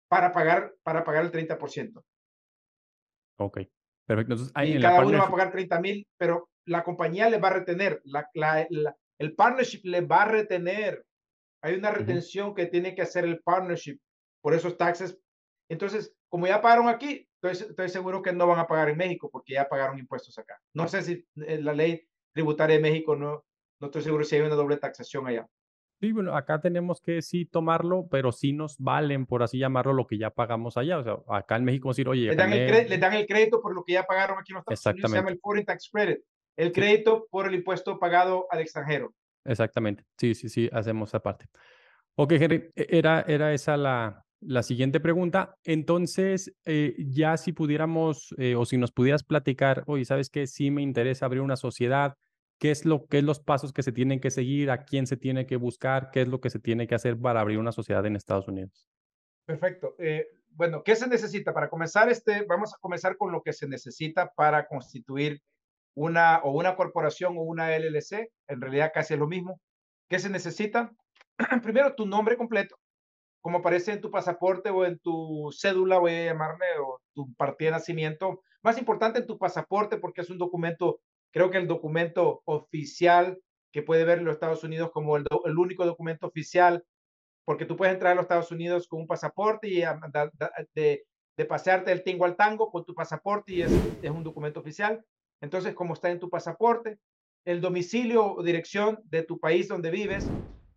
para 0.07 0.31
pagar, 0.31 0.75
para 0.83 1.03
pagar 1.03 1.25
el 1.25 1.31
30%. 1.31 2.03
Ok, 3.41 3.59
perfecto. 4.05 4.33
Entonces, 4.33 4.53
y 4.65 4.81
cada 4.81 5.05
uno 5.05 5.17
va 5.17 5.25
a 5.25 5.31
pagar 5.31 5.51
30 5.51 5.79
mil, 5.81 6.07
pero 6.17 6.49
la 6.65 6.83
compañía 6.83 7.29
le 7.29 7.39
va 7.39 7.49
a 7.49 7.53
retener, 7.53 8.01
la, 8.05 8.67
el 9.17 9.35
partnership 9.35 9.81
le 9.83 10.01
va 10.01 10.23
a 10.23 10.27
retener 10.27 11.03
hay 11.61 11.75
una 11.75 11.91
retención 11.91 12.55
que 12.55 12.65
tiene 12.65 12.95
que 12.95 13.03
hacer 13.03 13.23
el 13.23 13.41
partnership 13.41 13.99
por 14.41 14.53
esos 14.53 14.77
taxes. 14.77 15.17
Entonces, 15.69 16.13
como 16.27 16.47
ya 16.47 16.61
pagaron 16.61 16.89
aquí, 16.89 17.27
estoy, 17.41 17.69
estoy 17.69 17.89
seguro 17.89 18.21
que 18.21 18.33
no 18.33 18.47
van 18.47 18.59
a 18.59 18.67
pagar 18.67 18.89
en 18.89 18.97
México 18.97 19.29
porque 19.31 19.53
ya 19.53 19.69
pagaron 19.69 19.99
impuestos 19.99 20.37
acá. 20.39 20.59
No 20.73 20.87
sé 20.87 21.03
si 21.03 21.25
eh, 21.45 21.61
la 21.61 21.73
ley 21.73 22.07
tributaria 22.33 22.77
de 22.77 22.81
México 22.81 23.15
no, 23.15 23.45
no 23.79 23.87
estoy 23.87 24.01
seguro 24.01 24.23
si 24.23 24.35
hay 24.35 24.41
una 24.41 24.55
doble 24.55 24.77
taxación 24.77 25.27
allá. 25.27 25.47
Sí, 26.01 26.11
bueno, 26.13 26.35
acá 26.35 26.59
tenemos 26.59 26.99
que 26.99 27.21
sí 27.21 27.45
tomarlo, 27.45 28.07
pero 28.09 28.31
sí 28.31 28.53
nos 28.53 28.75
valen, 28.79 29.27
por 29.27 29.43
así 29.43 29.59
llamarlo, 29.59 29.93
lo 29.93 30.07
que 30.07 30.17
ya 30.17 30.31
pagamos 30.31 30.75
allá. 30.75 30.97
O 30.97 31.03
sea, 31.03 31.17
acá 31.27 31.57
en 31.57 31.63
México 31.63 31.89
decir, 31.89 32.09
oye, 32.09 32.29
le 32.29 32.35
dan, 32.35 32.51
el, 32.51 32.89
le 32.89 32.97
dan 32.97 33.13
el 33.13 33.27
crédito 33.27 33.61
por 33.61 33.75
lo 33.75 33.83
que 33.83 33.93
ya 33.93 34.03
pagaron 34.03 34.39
aquí 34.39 34.51
en 34.51 34.55
los 34.55 34.63
Estados 34.67 34.95
Unidos. 34.95 35.11
Se 35.11 35.17
llama 35.17 35.29
el 35.29 35.39
Foreign 35.39 35.63
Tax 35.63 35.89
Credit. 35.91 36.17
El 36.57 36.71
crédito 36.71 37.27
por 37.29 37.47
el 37.47 37.53
impuesto 37.53 37.99
pagado 37.99 38.47
al 38.49 38.61
extranjero. 38.61 39.13
Exactamente. 39.45 40.03
Sí, 40.17 40.33
sí, 40.33 40.49
sí, 40.49 40.67
hacemos 40.73 41.09
esa 41.11 41.19
parte. 41.19 41.45
Ok, 42.15 42.31
Henry, 42.31 42.71
e, 42.75 42.87
era, 42.89 43.23
era 43.27 43.53
esa 43.53 43.77
la, 43.77 44.25
la 44.39 44.63
siguiente 44.63 44.99
pregunta. 44.99 45.53
Entonces, 45.63 46.51
eh, 46.65 46.95
ya 46.97 47.37
si 47.37 47.53
pudiéramos, 47.53 48.33
eh, 48.39 48.55
o 48.55 48.65
si 48.65 48.77
nos 48.77 48.91
pudieras 48.91 49.23
platicar, 49.23 49.83
oye, 49.85 50.03
¿sabes 50.05 50.31
qué? 50.31 50.47
Sí 50.47 50.71
me 50.71 50.81
interesa 50.81 51.27
abrir 51.27 51.41
una 51.41 51.57
sociedad 51.57 52.15
qué 52.61 52.69
es 52.69 52.85
lo 52.85 53.07
que 53.07 53.17
es 53.17 53.23
los 53.23 53.39
pasos 53.39 53.73
que 53.73 53.81
se 53.81 53.91
tienen 53.91 54.19
que 54.19 54.29
seguir, 54.29 54.69
a 54.69 54.85
quién 54.85 55.07
se 55.07 55.17
tiene 55.17 55.47
que 55.47 55.55
buscar, 55.55 56.11
qué 56.11 56.21
es 56.21 56.27
lo 56.27 56.39
que 56.39 56.51
se 56.51 56.59
tiene 56.59 56.85
que 56.85 56.93
hacer 56.93 57.19
para 57.19 57.41
abrir 57.41 57.57
una 57.57 57.71
sociedad 57.71 58.05
en 58.05 58.15
Estados 58.15 58.47
Unidos. 58.47 58.87
Perfecto. 59.47 59.95
Eh, 59.97 60.27
bueno, 60.51 60.83
¿qué 60.83 60.95
se 60.95 61.07
necesita 61.07 61.55
para 61.55 61.71
comenzar? 61.71 62.09
Este, 62.09 62.45
vamos 62.45 62.71
a 62.71 62.77
comenzar 62.79 63.17
con 63.17 63.31
lo 63.31 63.41
que 63.41 63.51
se 63.51 63.67
necesita 63.67 64.31
para 64.35 64.67
constituir 64.67 65.41
una 65.95 66.37
o 66.43 66.51
una 66.51 66.75
corporación 66.75 67.35
o 67.35 67.41
una 67.41 67.75
LLC. 67.75 68.29
En 68.47 68.61
realidad 68.61 68.91
casi 68.93 69.15
es 69.15 69.19
lo 69.19 69.27
mismo. 69.27 69.59
¿Qué 70.07 70.19
se 70.19 70.29
necesita? 70.29 70.91
Primero, 71.63 71.95
tu 71.95 72.05
nombre 72.05 72.37
completo, 72.37 72.75
como 73.41 73.57
aparece 73.57 73.93
en 73.93 74.01
tu 74.01 74.11
pasaporte 74.11 74.69
o 74.69 74.85
en 74.85 74.99
tu 74.99 75.49
cédula, 75.51 75.97
voy 75.97 76.11
a 76.11 76.25
llamarle, 76.25 76.67
o 76.79 77.01
tu 77.15 77.33
partida 77.33 77.69
de 77.71 77.77
nacimiento. 77.77 78.43
Más 78.61 78.77
importante 78.77 79.17
en 79.17 79.25
tu 79.25 79.39
pasaporte 79.39 79.97
porque 79.97 80.21
es 80.21 80.29
un 80.29 80.37
documento 80.37 80.99
Creo 81.31 81.49
que 81.49 81.57
el 81.57 81.67
documento 81.67 82.41
oficial 82.45 83.39
que 83.71 83.81
puede 83.81 84.03
ver 84.03 84.21
los 84.21 84.33
Estados 84.33 84.63
Unidos 84.63 84.91
como 84.91 85.17
el, 85.17 85.25
único 85.57 85.85
documento 85.85 86.27
oficial, 86.27 86.83
porque 87.45 87.65
tú 87.65 87.75
puedes 87.77 87.93
entrar 87.93 88.11
a 88.11 88.15
los 88.15 88.23
Estados 88.23 88.51
Unidos 88.51 88.87
con 88.87 89.01
un 89.01 89.07
pasaporte 89.07 89.67
y 89.67 89.81
de, 90.73 91.05
de, 91.37 91.45
pasearte 91.45 91.89
del 91.89 92.03
tingo 92.03 92.25
al 92.25 92.35
tango 92.35 92.69
con 92.69 92.85
tu 92.85 92.93
pasaporte 92.93 93.53
y 93.53 93.61
es, 93.61 93.71
es 94.01 94.11
un 94.11 94.23
documento 94.23 94.59
oficial. 94.59 95.03
Entonces, 95.41 95.73
como 95.73 95.93
está 95.93 96.11
en 96.11 96.19
tu 96.19 96.29
pasaporte, 96.29 96.99
el 97.45 97.61
domicilio 97.61 98.33
o 98.33 98.43
dirección 98.43 98.99
de 99.05 99.23
tu 99.23 99.39
país 99.39 99.67
donde 99.67 99.89
vives, 99.89 100.29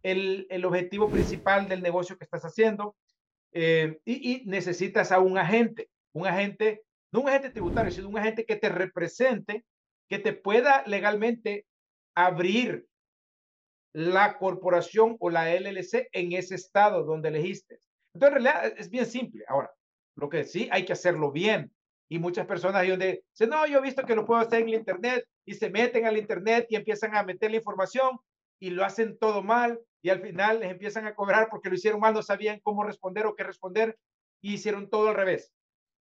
el, 0.02 0.46
el 0.50 0.64
objetivo 0.64 1.10
principal 1.10 1.68
del 1.68 1.82
negocio 1.82 2.16
que 2.16 2.24
estás 2.24 2.44
haciendo, 2.44 2.96
eh, 3.52 3.98
y, 4.04 4.32
y, 4.32 4.44
necesitas 4.46 5.12
a 5.12 5.18
un 5.20 5.38
agente, 5.38 5.90
un 6.12 6.26
agente, 6.26 6.82
no 7.12 7.20
un 7.20 7.28
agente 7.28 7.50
tributario, 7.50 7.90
sino 7.90 8.08
un 8.08 8.18
agente 8.18 8.44
que 8.46 8.56
te 8.56 8.68
represente 8.68 9.64
que 10.08 10.18
te 10.18 10.32
pueda 10.32 10.84
legalmente 10.86 11.66
abrir 12.14 12.86
la 13.94 14.38
corporación 14.38 15.16
o 15.20 15.30
la 15.30 15.54
LLC 15.54 16.08
en 16.12 16.32
ese 16.32 16.56
estado 16.56 17.04
donde 17.04 17.28
elegiste. 17.28 17.78
Entonces, 18.12 18.36
en 18.36 18.44
realidad 18.44 18.74
es 18.76 18.90
bien 18.90 19.06
simple. 19.06 19.44
Ahora, 19.48 19.72
lo 20.16 20.28
que 20.28 20.44
sí 20.44 20.68
hay 20.70 20.84
que 20.84 20.92
hacerlo 20.92 21.30
bien. 21.30 21.72
Y 22.08 22.18
muchas 22.18 22.46
personas 22.46 22.86
donde 22.86 23.24
dicen, 23.32 23.50
no, 23.50 23.66
yo 23.66 23.78
he 23.78 23.82
visto 23.82 24.04
que 24.04 24.14
lo 24.14 24.26
puedo 24.26 24.40
hacer 24.40 24.60
en 24.60 24.68
el 24.68 24.74
Internet 24.74 25.24
y 25.46 25.54
se 25.54 25.70
meten 25.70 26.06
al 26.06 26.18
Internet 26.18 26.66
y 26.68 26.76
empiezan 26.76 27.16
a 27.16 27.22
meter 27.22 27.50
la 27.50 27.56
información 27.56 28.18
y 28.60 28.70
lo 28.70 28.84
hacen 28.84 29.18
todo 29.18 29.42
mal 29.42 29.80
y 30.02 30.10
al 30.10 30.20
final 30.20 30.60
les 30.60 30.70
empiezan 30.70 31.06
a 31.06 31.14
cobrar 31.14 31.48
porque 31.50 31.70
lo 31.70 31.76
hicieron 31.76 32.00
mal, 32.00 32.14
no 32.14 32.22
sabían 32.22 32.60
cómo 32.62 32.84
responder 32.84 33.26
o 33.26 33.34
qué 33.34 33.42
responder 33.42 33.96
y 34.42 34.54
hicieron 34.54 34.90
todo 34.90 35.08
al 35.08 35.14
revés. 35.14 35.52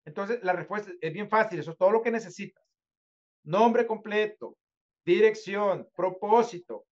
Entonces, 0.06 0.40
la 0.44 0.54
respuesta 0.54 0.92
es 1.00 1.14
bien 1.14 1.30
fácil, 1.30 1.60
eso 1.60 1.72
es 1.72 1.78
todo 1.78 1.92
lo 1.92 2.02
que 2.02 2.12
necesitas 2.12 2.63
nombre 3.44 3.86
completo, 3.86 4.58
dirección, 5.06 5.88
propósito, 5.96 6.86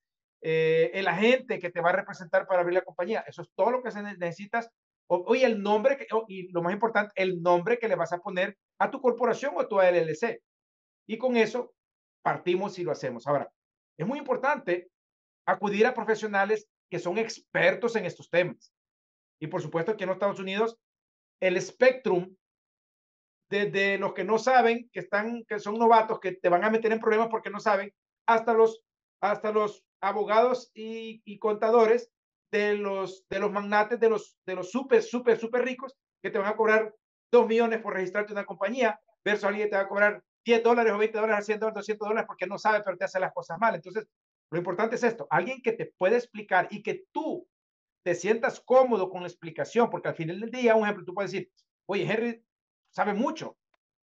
eh, 0.41 0.91
el 0.95 1.09
agente 1.09 1.59
que 1.59 1.71
te 1.71 1.81
va 1.81 1.91
a 1.91 1.97
representar 1.97 2.47
para 2.47 2.61
abrir 2.61 2.75
la 2.75 2.85
compañía. 2.85 3.25
Eso 3.27 3.43
es 3.43 3.51
todo 3.55 3.71
lo 3.71 3.83
que 3.83 3.91
necesitas. 4.19 4.71
Oye, 5.09 5.45
el 5.45 5.63
nombre, 5.63 5.97
que, 5.97 6.07
y 6.29 6.53
lo 6.53 6.63
más 6.63 6.73
importante, 6.73 7.13
el 7.17 7.43
nombre 7.43 7.79
que 7.79 7.89
le 7.89 7.97
vas 7.97 8.13
a 8.13 8.19
poner 8.19 8.57
a 8.79 8.91
tu 8.91 9.01
corporación 9.01 9.55
o 9.57 9.61
a 9.61 9.69
tu 9.69 9.81
LLC. 9.81 10.41
Y 11.07 11.19
con 11.19 11.37
eso 11.37 11.75
partimos 12.23 12.79
y 12.79 12.85
lo 12.85 12.93
hacemos. 12.93 13.27
Ahora, 13.27 13.51
es 13.97 14.07
muy 14.07 14.19
importante 14.19 14.91
acudir 15.47 15.87
a 15.87 15.95
profesionales 15.95 16.69
que 16.91 16.99
son 16.99 17.19
expertos 17.19 17.97
en 17.97 18.05
estos 18.05 18.29
temas. 18.29 18.73
Y 19.41 19.47
por 19.47 19.63
supuesto 19.63 19.97
que 19.97 20.05
en 20.05 20.09
los 20.09 20.17
Estados 20.17 20.41
Unidos, 20.41 20.79
el 21.41 21.61
Spectrum 21.61 22.35
desde 23.51 23.99
los 23.99 24.13
que 24.13 24.25
no 24.25 24.39
saben, 24.39 24.89
que 24.93 25.01
están, 25.01 25.45
que 25.45 25.59
son 25.59 25.79
novatos, 25.79 26.21
que 26.21 26.33
te 26.33 26.49
van 26.49 26.65
a 26.65 26.71
meter 26.71 26.93
en 26.93 27.01
problemas 27.01 27.29
porque 27.29 27.51
no 27.51 27.61
saben, 27.61 27.93
hasta 28.27 28.53
los, 28.53 28.83
hasta 29.21 29.53
los 29.53 29.85
abogados 30.01 30.71
y, 30.75 31.39
contadores 31.39 32.11
de 32.53 32.75
los, 32.75 33.27
de 33.29 33.41
los 33.41 33.51
magnates, 33.51 33.99
de 34.01 34.11
los, 34.11 34.37
de 34.47 34.55
los 34.55 34.71
súper, 34.71 35.03
súper, 35.03 35.39
súper 35.39 35.65
ricos, 35.65 35.97
que 36.23 36.31
te 36.31 36.39
van 36.39 36.49
a 36.49 36.57
cobrar 36.57 36.95
dos 37.31 37.47
millones 37.47 37.81
por 37.81 37.95
registrarte 37.95 38.33
en 38.33 38.39
una 38.39 38.47
compañía, 38.47 39.01
versus 39.25 39.45
alguien 39.45 39.67
que 39.67 39.71
te 39.71 39.77
va 39.77 39.83
a 39.83 39.89
cobrar 39.89 40.23
10 40.45 40.63
dólares 40.63 40.93
o 40.93 40.99
20 40.99 41.19
dólares, 41.19 41.47
100 41.47 41.61
dólares, 41.61 41.75
200 41.77 42.09
dólares, 42.09 42.27
porque 42.27 42.47
no 42.47 42.59
sabe, 42.59 42.83
pero 42.83 42.97
te 42.97 43.05
hace 43.05 43.21
las 43.21 43.33
cosas 43.33 43.59
mal. 43.59 43.75
Entonces, 43.75 44.07
lo 44.51 44.59
importante 44.59 44.97
es 44.97 45.03
esto, 45.03 45.27
alguien 45.31 45.61
que 45.61 45.73
te 45.73 45.93
puede 45.99 46.17
explicar 46.17 46.69
y 46.71 46.83
que 46.83 47.05
tú 47.13 47.47
te 48.03 48.15
sientas 48.15 48.61
cómodo 48.61 49.11
con 49.11 49.23
la 49.23 49.29
explicación, 49.29 49.91
porque 49.91 50.09
al 50.09 50.15
final 50.15 50.41
del 50.41 50.51
día, 50.51 50.75
un 50.75 50.85
ejemplo, 50.85 51.05
tú 51.05 51.13
puedes 51.13 51.33
decir, 51.33 51.51
oye, 51.87 52.05
Henry, 52.05 52.43
sabe 52.91 53.15
mucho. 53.15 53.57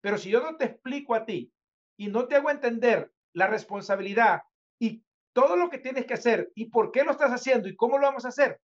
Pero 0.00 0.18
si 0.18 0.30
yo 0.30 0.40
no 0.40 0.56
te 0.56 0.64
explico 0.66 1.14
a 1.14 1.24
ti 1.24 1.52
y 1.96 2.08
no 2.08 2.26
te 2.26 2.36
hago 2.36 2.50
entender 2.50 3.12
la 3.34 3.46
responsabilidad 3.46 4.42
y 4.80 5.02
todo 5.32 5.56
lo 5.56 5.70
que 5.70 5.78
tienes 5.78 6.06
que 6.06 6.14
hacer 6.14 6.50
y 6.54 6.66
por 6.66 6.90
qué 6.90 7.04
lo 7.04 7.12
estás 7.12 7.30
haciendo 7.30 7.68
y 7.68 7.76
cómo 7.76 7.98
lo 7.98 8.06
vamos 8.06 8.24
a 8.24 8.28
hacer, 8.28 8.60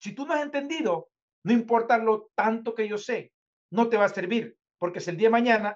si 0.00 0.14
tú 0.14 0.26
no 0.26 0.34
has 0.34 0.42
entendido, 0.42 1.08
no 1.44 1.52
importa 1.52 1.98
lo 1.98 2.30
tanto 2.34 2.74
que 2.74 2.88
yo 2.88 2.98
sé, 2.98 3.32
no 3.70 3.88
te 3.88 3.96
va 3.96 4.06
a 4.06 4.08
servir, 4.08 4.56
porque 4.78 5.00
si 5.00 5.10
el 5.10 5.16
día 5.16 5.28
de 5.28 5.32
mañana 5.32 5.74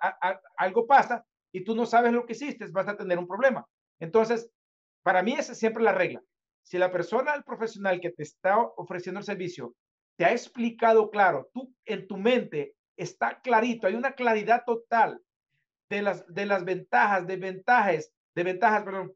algo 0.56 0.86
pasa 0.86 1.24
y 1.52 1.64
tú 1.64 1.74
no 1.76 1.86
sabes 1.86 2.12
lo 2.12 2.26
que 2.26 2.32
hiciste, 2.32 2.66
vas 2.72 2.88
a 2.88 2.96
tener 2.96 3.18
un 3.18 3.28
problema. 3.28 3.64
Entonces, 4.00 4.50
para 5.02 5.22
mí 5.22 5.34
es 5.34 5.46
siempre 5.46 5.82
la 5.82 5.92
regla. 5.92 6.20
Si 6.64 6.78
la 6.78 6.90
persona, 6.90 7.34
el 7.34 7.44
profesional 7.44 8.00
que 8.00 8.10
te 8.10 8.24
está 8.24 8.58
ofreciendo 8.58 9.20
el 9.20 9.24
servicio, 9.24 9.74
te 10.18 10.24
ha 10.24 10.32
explicado 10.32 11.10
claro, 11.10 11.48
tú 11.54 11.72
en 11.84 12.08
tu 12.08 12.16
mente 12.16 12.74
está 12.96 13.40
clarito, 13.40 13.86
hay 13.86 13.94
una 13.94 14.12
claridad 14.12 14.64
total 14.64 15.20
de 15.88 16.02
las, 16.02 16.26
de 16.32 16.46
las 16.46 16.64
ventajas, 16.64 17.26
de 17.26 17.36
ventajas, 17.36 18.12
de 18.34 18.42
ventajas, 18.42 18.84
perdón, 18.84 19.14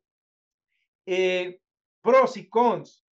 eh, 1.07 1.61
pros 2.03 2.37
y 2.37 2.49
cons. 2.49 3.05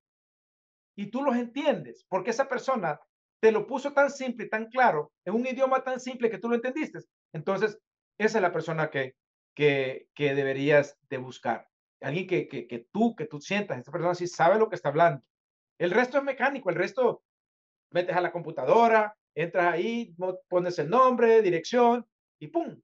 Y 0.95 1.07
tú 1.07 1.21
los 1.21 1.35
entiendes, 1.35 2.05
porque 2.09 2.31
esa 2.31 2.47
persona 2.47 2.99
te 3.39 3.51
lo 3.51 3.67
puso 3.67 3.93
tan 3.93 4.09
simple, 4.09 4.47
tan 4.47 4.67
claro, 4.67 5.11
en 5.25 5.35
un 5.35 5.45
idioma 5.45 5.83
tan 5.83 5.99
simple 5.99 6.29
que 6.29 6.39
tú 6.39 6.49
lo 6.49 6.55
entendiste. 6.55 6.99
Entonces, 7.33 7.79
esa 8.17 8.37
es 8.39 8.41
la 8.41 8.51
persona 8.51 8.89
que, 8.89 9.15
que, 9.55 10.07
que 10.15 10.33
deberías 10.33 10.97
de 11.09 11.17
buscar. 11.17 11.67
Alguien 12.01 12.27
que, 12.27 12.47
que, 12.47 12.67
que 12.67 12.87
tú, 12.91 13.15
que 13.15 13.25
tú 13.25 13.39
sientas, 13.39 13.77
esta 13.77 13.91
persona 13.91 14.15
sí 14.15 14.27
sabe 14.27 14.57
lo 14.57 14.69
que 14.69 14.75
está 14.75 14.89
hablando. 14.89 15.23
El 15.79 15.91
resto 15.91 16.17
es 16.17 16.23
mecánico, 16.23 16.69
el 16.69 16.75
resto 16.75 17.23
metes 17.91 18.15
a 18.15 18.21
la 18.21 18.31
computadora, 18.31 19.15
entras 19.41 19.73
ahí, 19.73 20.15
pones 20.49 20.79
el 20.79 20.89
nombre, 20.89 21.41
dirección 21.41 22.05
y 22.39 22.47
¡pum! 22.47 22.81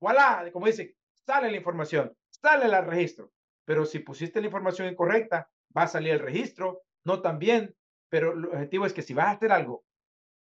¡Voilà! 0.00 0.48
Como 0.52 0.66
dice, 0.66 0.96
sale 1.12 1.50
la 1.50 1.56
información, 1.56 2.16
sale 2.30 2.66
el 2.66 2.86
registro. 2.86 3.32
Pero 3.64 3.84
si 3.84 3.98
pusiste 3.98 4.40
la 4.40 4.46
información 4.46 4.88
incorrecta, 4.88 5.50
va 5.76 5.82
a 5.82 5.88
salir 5.88 6.12
el 6.12 6.20
registro, 6.20 6.82
no 7.04 7.20
tan 7.20 7.38
bien. 7.38 7.74
Pero 8.08 8.32
el 8.32 8.44
objetivo 8.44 8.86
es 8.86 8.92
que 8.92 9.02
si 9.02 9.14
vas 9.14 9.26
a 9.26 9.30
hacer 9.32 9.50
algo 9.50 9.84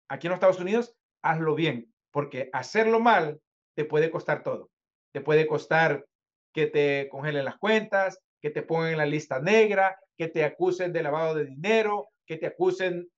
aquí 0.09 0.27
en 0.27 0.31
los 0.31 0.39
Estados 0.39 0.61
Unidos, 0.61 0.97
hazlo 1.23 1.55
bien, 1.55 1.93
porque 2.11 2.49
hacerlo 2.53 2.99
mal 2.99 3.41
te 3.77 3.85
puede 3.85 4.11
costar 4.11 4.43
todo. 4.43 4.71
Te 5.13 5.21
puede 5.21 5.47
costar 5.47 6.07
que 6.55 6.67
te 6.67 7.09
congelen 7.11 7.45
las 7.45 7.59
cuentas, 7.59 8.19
que 8.41 8.51
te 8.51 8.63
pongan 8.63 8.93
en 8.93 8.99
la 8.99 9.07
lista 9.07 9.41
negra, 9.41 10.01
que 10.17 10.29
te 10.29 10.43
acusen 10.43 10.93
de 10.93 11.03
lavado 11.03 11.35
de 11.35 11.45
dinero, 11.45 12.09
que 12.27 12.39
te 12.39 12.47
acusen. 12.47 13.09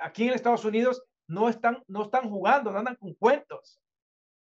Aquí 0.00 0.26
en 0.26 0.34
Estados 0.34 0.64
Unidos 0.64 1.04
no 1.32 1.48
están, 1.48 1.82
no 1.88 2.02
están 2.02 2.28
jugando, 2.28 2.70
no 2.70 2.78
andan 2.78 2.96
con 2.96 3.14
cuentos. 3.14 3.80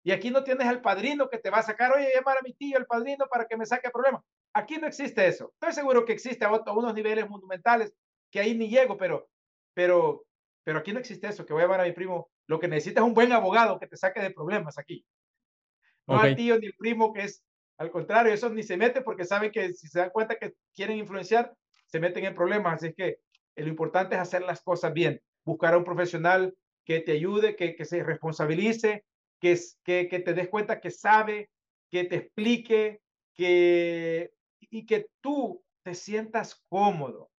Y 0.04 0.12
aquí 0.12 0.32
no 0.32 0.44
tienes 0.44 0.66
al 0.66 0.82
padrino 0.82 1.30
que 1.30 1.38
te 1.38 1.52
va 1.52 1.60
a 1.60 1.64
sacar, 1.64 1.92
oye, 1.92 2.10
llamar 2.14 2.40
a 2.40 2.42
mi 2.42 2.54
tío, 2.54 2.78
el 2.80 2.88
padrino, 2.88 3.28
para 3.28 3.46
que 3.46 3.56
me 3.56 3.68
saque 3.68 3.88
el 3.88 3.94
problema. 3.94 4.24
Aquí 4.54 4.78
no 4.78 4.88
existe 4.88 5.28
eso. 5.28 5.52
Estoy 5.54 5.74
seguro 5.74 6.06
que 6.06 6.14
existe 6.14 6.44
a, 6.44 6.52
unos 6.52 6.94
niveles 6.96 7.30
monumentales 7.30 7.94
que 8.32 8.40
ahí 8.40 8.58
ni 8.58 8.68
llego, 8.68 8.98
pero, 8.98 9.30
pero, 9.76 10.26
pero 10.64 10.80
aquí 10.80 10.92
no 10.92 11.00
existe 11.00 11.28
eso, 11.28 11.46
que 11.46 11.54
voy 11.54 11.62
a 11.62 11.66
llamar 11.66 11.82
a 11.82 11.84
mi 11.86 11.92
primo. 11.92 12.32
Lo 12.48 12.60
que 12.60 12.68
necesitas 12.68 13.04
es 13.04 13.08
un 13.08 13.14
buen 13.14 13.32
abogado 13.32 13.80
que 13.80 13.86
te 13.86 13.96
saque 13.96 14.20
de 14.20 14.32
problemas 14.32 14.80
aquí. 14.80 15.06
No 16.08 16.20
al 16.20 16.36
tío 16.36 16.58
ni 16.58 16.66
el 16.66 16.76
primo 16.76 17.14
que 17.14 17.26
es, 17.26 17.44
al 17.78 17.92
contrario, 17.92 18.34
esos 18.34 18.52
ni 18.54 18.64
se 18.64 18.76
meten 18.76 19.04
porque 19.04 19.24
saben 19.24 19.52
que 19.52 19.72
si 19.74 19.88
se 19.88 20.00
dan 20.00 20.10
cuenta 20.10 20.36
que 20.36 20.56
quieren 20.74 20.98
influenciar, 20.98 21.54
se 21.86 22.00
meten 22.00 22.26
en 22.26 22.34
problemas. 22.34 22.82
Así 22.82 22.94
que 22.94 23.20
Lo 23.56 23.68
importante 23.68 24.16
es 24.16 24.22
hacer 24.22 24.42
las 24.42 24.62
cosas 24.64 24.92
bien, 24.94 25.22
buscar 25.46 25.76
a 25.76 25.78
un 25.78 25.84
profesional 25.84 26.56
que 26.86 27.00
te 27.00 27.14
ayude, 27.14 27.56
que, 27.56 27.76
que 27.76 27.86
se 27.86 28.04
responsabilice, 28.04 29.06
que, 29.40 29.60
que, 29.84 30.08
que 30.08 30.20
te 30.20 30.34
des 30.34 30.50
cuenta 30.50 30.80
que 30.80 30.92
sabe, 30.92 31.50
que 31.90 32.06
te 32.06 32.16
explique, 32.16 33.02
que, 33.36 34.32
y 34.60 34.86
que 34.86 35.08
tú 35.22 35.64
te 35.84 35.96
sientas 35.96 36.64
cómodo. 36.70 37.30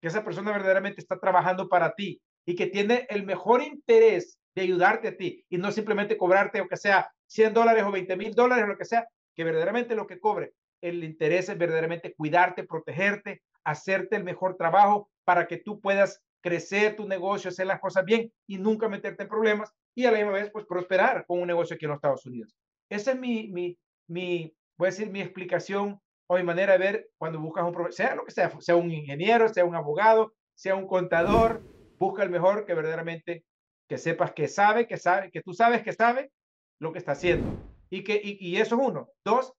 Que 0.00 0.08
esa 0.08 0.24
persona 0.24 0.52
verdaderamente 0.52 1.00
está 1.00 1.18
trabajando 1.18 1.68
para 1.68 1.94
ti 1.94 2.20
y 2.46 2.54
que 2.54 2.66
tiene 2.66 3.06
el 3.10 3.24
mejor 3.24 3.62
interés 3.62 4.38
de 4.54 4.62
ayudarte 4.62 5.08
a 5.08 5.16
ti 5.16 5.44
y 5.48 5.58
no 5.58 5.70
simplemente 5.70 6.16
cobrarte, 6.16 6.60
o 6.60 6.68
que 6.68 6.76
sea 6.76 7.10
100 7.26 7.52
dólares 7.52 7.84
o 7.84 7.92
20 7.92 8.16
mil 8.16 8.34
dólares, 8.34 8.66
lo 8.66 8.78
que 8.78 8.84
sea, 8.84 9.08
que 9.34 9.44
verdaderamente 9.44 9.94
lo 9.94 10.06
que 10.06 10.18
cobre, 10.18 10.54
el 10.80 11.04
interés 11.04 11.48
es 11.48 11.58
verdaderamente 11.58 12.14
cuidarte, 12.14 12.64
protegerte, 12.64 13.42
hacerte 13.64 14.16
el 14.16 14.24
mejor 14.24 14.56
trabajo 14.56 15.10
para 15.24 15.46
que 15.46 15.58
tú 15.58 15.80
puedas 15.80 16.22
crecer 16.40 16.96
tu 16.96 17.06
negocio, 17.06 17.48
hacer 17.48 17.66
las 17.66 17.80
cosas 17.80 18.04
bien 18.04 18.32
y 18.46 18.58
nunca 18.58 18.88
meterte 18.88 19.24
en 19.24 19.28
problemas 19.28 19.72
y 19.94 20.06
a 20.06 20.12
la 20.12 20.18
misma 20.18 20.32
vez 20.32 20.50
pues 20.50 20.64
prosperar 20.66 21.24
con 21.26 21.40
un 21.40 21.48
negocio 21.48 21.74
aquí 21.74 21.84
en 21.84 21.90
los 21.90 21.96
Estados 21.98 22.26
Unidos. 22.26 22.54
Esa 22.88 23.12
es 23.12 23.18
mi, 23.18 23.48
mi, 23.48 23.78
mi 24.08 24.54
voy 24.76 24.86
a 24.86 24.90
decir, 24.90 25.10
mi 25.10 25.20
explicación 25.20 26.00
o 26.28 26.36
mi 26.36 26.42
manera 26.42 26.72
de 26.72 26.78
ver 26.78 27.10
cuando 27.18 27.40
buscas 27.40 27.64
un 27.64 27.72
profesional, 27.72 28.10
sea 28.10 28.16
lo 28.16 28.24
que 28.24 28.32
sea, 28.32 28.60
sea 28.60 28.76
un 28.76 28.92
ingeniero, 28.92 29.48
sea 29.48 29.64
un 29.64 29.74
abogado, 29.74 30.32
sea 30.54 30.74
un 30.74 30.86
contador, 30.86 31.62
busca 31.98 32.22
el 32.22 32.30
mejor 32.30 32.64
que 32.64 32.74
verdaderamente 32.74 33.44
que 33.88 33.98
sepas 33.98 34.32
que 34.32 34.48
sabe, 34.48 34.86
que 34.86 34.98
sabe, 34.98 35.30
que 35.30 35.40
tú 35.42 35.54
sabes 35.54 35.82
que 35.82 35.92
sabe 35.92 36.30
lo 36.78 36.92
que 36.92 36.98
está 36.98 37.12
haciendo. 37.12 37.58
Y, 37.90 38.04
que, 38.04 38.20
y, 38.22 38.36
y 38.38 38.58
eso 38.58 38.76
es 38.76 38.86
uno. 38.86 39.08
Dos, 39.24 39.54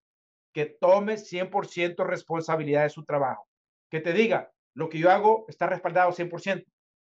que 0.53 0.65
tome 0.65 1.17
100% 1.17 2.05
responsabilidad 2.05 2.83
de 2.83 2.89
su 2.89 3.03
trabajo. 3.03 3.47
Que 3.89 3.99
te 3.99 4.13
diga, 4.13 4.51
lo 4.79 4.87
que 4.87 4.97
yo 4.97 5.11
hago 5.11 5.43
está 5.49 5.67
respaldado 5.67 6.13
100% 6.13 6.65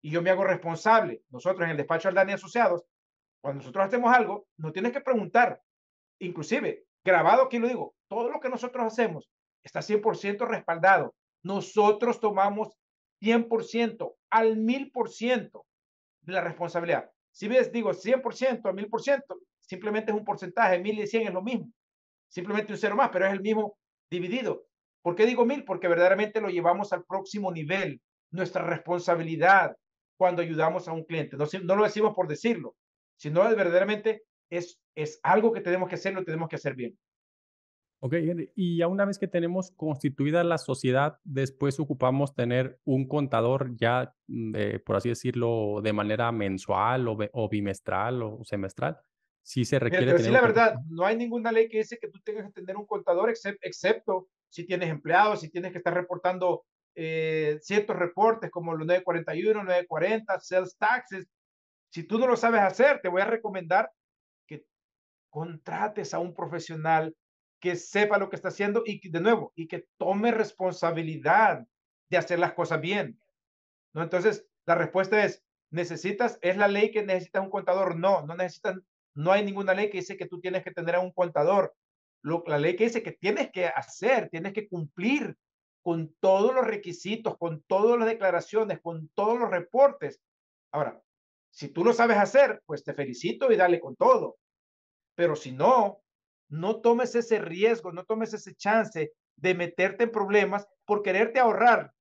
y 0.00 0.10
yo 0.10 0.22
me 0.22 0.30
hago 0.30 0.44
responsable. 0.44 1.22
Nosotros 1.28 1.62
en 1.64 1.72
el 1.72 1.76
despacho 1.76 2.08
Aldani 2.08 2.32
Asociados, 2.32 2.86
cuando 3.42 3.58
nosotros 3.58 3.84
hacemos 3.84 4.16
algo, 4.16 4.46
no 4.56 4.72
tienes 4.72 4.92
que 4.92 5.02
preguntar. 5.02 5.60
Inclusive, 6.20 6.86
grabado 7.04 7.42
aquí 7.42 7.58
lo 7.58 7.68
digo, 7.68 7.94
todo 8.08 8.30
lo 8.30 8.40
que 8.40 8.48
nosotros 8.48 8.86
hacemos 8.86 9.30
está 9.62 9.80
100% 9.80 10.48
respaldado. 10.48 11.14
Nosotros 11.42 12.18
tomamos 12.18 12.68
100% 13.20 14.14
al 14.30 14.56
1000% 14.56 15.64
de 16.22 16.32
la 16.32 16.40
responsabilidad. 16.40 17.10
Si 17.30 17.46
ves, 17.46 17.70
digo 17.70 17.90
100% 17.90 18.70
a 18.70 18.72
1000%, 18.72 19.22
simplemente 19.58 20.12
es 20.12 20.16
un 20.16 20.24
porcentaje, 20.24 20.78
1000 20.78 21.00
y 21.00 21.06
100 21.06 21.26
es 21.28 21.34
lo 21.34 21.42
mismo. 21.42 21.70
Simplemente 22.30 22.72
un 22.72 22.78
cero 22.78 22.96
más, 22.96 23.10
pero 23.10 23.26
es 23.26 23.32
el 23.34 23.42
mismo 23.42 23.76
dividido. 24.10 24.64
¿Por 25.02 25.14
qué 25.14 25.26
digo 25.26 25.44
1000? 25.44 25.64
Porque 25.64 25.88
verdaderamente 25.88 26.40
lo 26.40 26.48
llevamos 26.48 26.92
al 26.92 27.04
próximo 27.04 27.50
nivel. 27.52 28.00
Nuestra 28.30 28.64
responsabilidad 28.64 29.76
cuando 30.16 30.42
ayudamos 30.42 30.86
a 30.86 30.92
un 30.92 31.04
cliente. 31.04 31.36
No, 31.36 31.46
no 31.64 31.76
lo 31.76 31.84
decimos 31.84 32.14
por 32.14 32.28
decirlo, 32.28 32.76
sino 33.16 33.42
verdaderamente 33.42 34.24
es, 34.50 34.78
es 34.94 35.18
algo 35.22 35.52
que 35.52 35.62
tenemos 35.62 35.88
que 35.88 35.94
hacer, 35.94 36.12
lo 36.12 36.24
tenemos 36.24 36.48
que 36.48 36.56
hacer 36.56 36.74
bien. 36.74 36.98
Ok, 38.02 38.14
y 38.54 38.78
ya 38.78 38.88
una 38.88 39.04
vez 39.04 39.18
que 39.18 39.28
tenemos 39.28 39.72
constituida 39.72 40.42
la 40.42 40.56
sociedad, 40.56 41.18
después 41.22 41.78
ocupamos 41.78 42.34
tener 42.34 42.78
un 42.84 43.06
contador 43.06 43.76
ya, 43.76 44.14
mm, 44.26 44.54
por 44.86 44.96
así 44.96 45.10
decirlo, 45.10 45.80
de 45.82 45.92
manera 45.92 46.32
mensual 46.32 47.08
o, 47.08 47.48
bimestral 47.48 48.22
o 48.22 48.40
semestral. 48.42 48.98
Si 49.42 49.66
se 49.66 49.78
requiere. 49.78 50.06
Mira, 50.06 50.16
tener 50.16 50.32
la 50.32 50.40
verdad, 50.40 50.74
no 50.88 51.04
hay 51.04 51.16
ninguna 51.16 51.52
ley 51.52 51.68
que 51.68 51.78
dice 51.78 51.98
que 51.98 52.08
tú 52.08 52.20
tengas 52.20 52.46
que 52.46 52.52
tener 52.52 52.76
un 52.76 52.86
contador, 52.86 53.30
excepto 53.62 54.28
si 54.50 54.66
tienes 54.66 54.90
empleados, 54.90 55.40
si 55.40 55.50
tienes 55.50 55.72
que 55.72 55.78
estar 55.78 55.94
reportando 55.94 56.64
eh, 56.94 57.58
ciertos 57.62 57.96
reportes 57.96 58.50
como 58.50 58.74
los 58.74 58.86
941, 58.86 59.64
940, 59.64 60.40
sales 60.40 60.76
taxes. 60.76 61.26
Si 61.90 62.04
tú 62.04 62.18
no 62.18 62.26
lo 62.26 62.36
sabes 62.36 62.60
hacer, 62.60 63.00
te 63.00 63.08
voy 63.08 63.22
a 63.22 63.26
recomendar 63.26 63.90
que 64.46 64.64
contrates 65.30 66.14
a 66.14 66.18
un 66.18 66.34
profesional 66.34 67.14
que 67.60 67.76
sepa 67.76 68.18
lo 68.18 68.28
que 68.28 68.36
está 68.36 68.48
haciendo 68.48 68.82
y 68.84 69.08
de 69.08 69.20
nuevo, 69.20 69.52
y 69.54 69.68
que 69.68 69.86
tome 69.98 70.30
responsabilidad 70.30 71.66
de 72.08 72.16
hacer 72.16 72.38
las 72.38 72.54
cosas 72.54 72.80
bien. 72.80 73.20
¿No? 73.92 74.02
Entonces, 74.02 74.46
la 74.66 74.74
respuesta 74.74 75.24
es, 75.24 75.44
¿necesitas, 75.70 76.38
es 76.42 76.56
la 76.56 76.68
ley 76.68 76.90
que 76.90 77.04
necesitas 77.04 77.42
un 77.42 77.50
contador? 77.50 77.96
No, 77.96 78.26
no 78.26 78.34
necesitas, 78.34 78.76
no 79.14 79.32
hay 79.32 79.44
ninguna 79.44 79.74
ley 79.74 79.90
que 79.90 79.98
dice 79.98 80.16
que 80.16 80.26
tú 80.26 80.40
tienes 80.40 80.64
que 80.64 80.70
tener 80.70 80.94
a 80.94 81.00
un 81.00 81.12
contador. 81.12 81.74
Lo, 82.22 82.44
la 82.46 82.58
ley 82.58 82.76
que 82.76 82.84
dice 82.84 83.02
que 83.02 83.12
tienes 83.12 83.50
que 83.50 83.66
hacer, 83.66 84.28
tienes 84.30 84.52
que 84.52 84.68
cumplir 84.68 85.36
con 85.82 86.14
todos 86.20 86.54
los 86.54 86.66
requisitos, 86.66 87.38
con 87.38 87.62
todas 87.62 87.98
las 87.98 88.08
declaraciones, 88.08 88.80
con 88.80 89.08
todos 89.14 89.38
los 89.38 89.50
reportes. 89.50 90.20
Ahora, 90.72 91.00
si 91.50 91.68
tú 91.68 91.84
lo 91.84 91.92
sabes 91.92 92.18
hacer, 92.18 92.62
pues 92.66 92.84
te 92.84 92.94
felicito 92.94 93.50
y 93.50 93.56
dale 93.56 93.80
con 93.80 93.96
todo. 93.96 94.36
Pero 95.14 95.36
si 95.36 95.52
no, 95.52 96.02
no 96.48 96.80
tomes 96.80 97.14
ese 97.14 97.38
riesgo, 97.38 97.92
no 97.92 98.04
tomes 98.04 98.34
ese 98.34 98.54
chance 98.54 99.12
de 99.36 99.54
meterte 99.54 100.04
en 100.04 100.10
problemas 100.10 100.66
por 100.84 101.02
quererte 101.02 101.40
ahorrar 101.40 101.92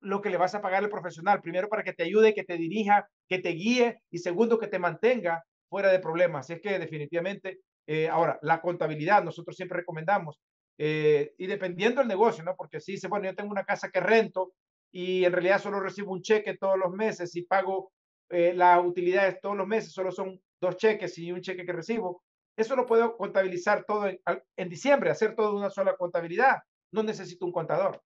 lo 0.00 0.20
que 0.22 0.30
le 0.30 0.36
vas 0.36 0.54
a 0.54 0.62
pagar 0.62 0.82
al 0.82 0.90
profesional. 0.90 1.42
Primero, 1.42 1.68
para 1.68 1.82
que 1.82 1.92
te 1.92 2.04
ayude, 2.04 2.34
que 2.34 2.44
te 2.44 2.56
dirija, 2.56 3.08
que 3.28 3.38
te 3.38 3.50
guíe 3.50 4.02
y 4.10 4.18
segundo, 4.18 4.58
que 4.58 4.68
te 4.68 4.78
mantenga 4.78 5.44
fuera 5.68 5.90
de 5.90 5.98
problemas. 5.98 6.48
Es 6.50 6.60
que 6.60 6.78
definitivamente, 6.78 7.60
eh, 7.92 8.08
ahora, 8.08 8.38
la 8.42 8.60
contabilidad, 8.60 9.24
nosotros 9.24 9.56
siempre 9.56 9.78
recomendamos, 9.78 10.40
eh, 10.78 11.34
y 11.38 11.48
dependiendo 11.48 12.00
del 12.00 12.06
negocio, 12.06 12.44
¿no? 12.44 12.54
Porque 12.54 12.78
si 12.78 12.92
dice, 12.92 13.08
bueno, 13.08 13.24
yo 13.24 13.34
tengo 13.34 13.50
una 13.50 13.64
casa 13.64 13.90
que 13.90 13.98
rento 13.98 14.52
y 14.92 15.24
en 15.24 15.32
realidad 15.32 15.60
solo 15.60 15.80
recibo 15.80 16.12
un 16.12 16.22
cheque 16.22 16.56
todos 16.56 16.78
los 16.78 16.92
meses 16.92 17.34
y 17.34 17.42
pago 17.42 17.90
eh, 18.28 18.54
las 18.54 18.80
utilidades 18.84 19.40
todos 19.40 19.56
los 19.56 19.66
meses, 19.66 19.92
solo 19.92 20.12
son 20.12 20.40
dos 20.60 20.76
cheques 20.76 21.18
y 21.18 21.32
un 21.32 21.40
cheque 21.40 21.66
que 21.66 21.72
recibo, 21.72 22.22
eso 22.56 22.76
lo 22.76 22.86
puedo 22.86 23.16
contabilizar 23.16 23.84
todo 23.84 24.06
en, 24.06 24.68
diciembre, 24.68 25.10
hacer 25.10 25.34
todo 25.34 25.56
una 25.56 25.70
sola 25.70 25.96
contabilidad. 25.96 26.58
No 26.92 27.02
necesito 27.02 27.44
un 27.44 27.52
contador. 27.52 28.00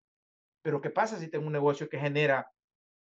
Pero 0.63 0.81
¿qué 0.81 0.89
pasa 0.89 1.19
si 1.19 1.29
tengo 1.29 1.47
un 1.47 1.53
negocio 1.53 1.91
que 1.91 1.99
genera 1.99 2.51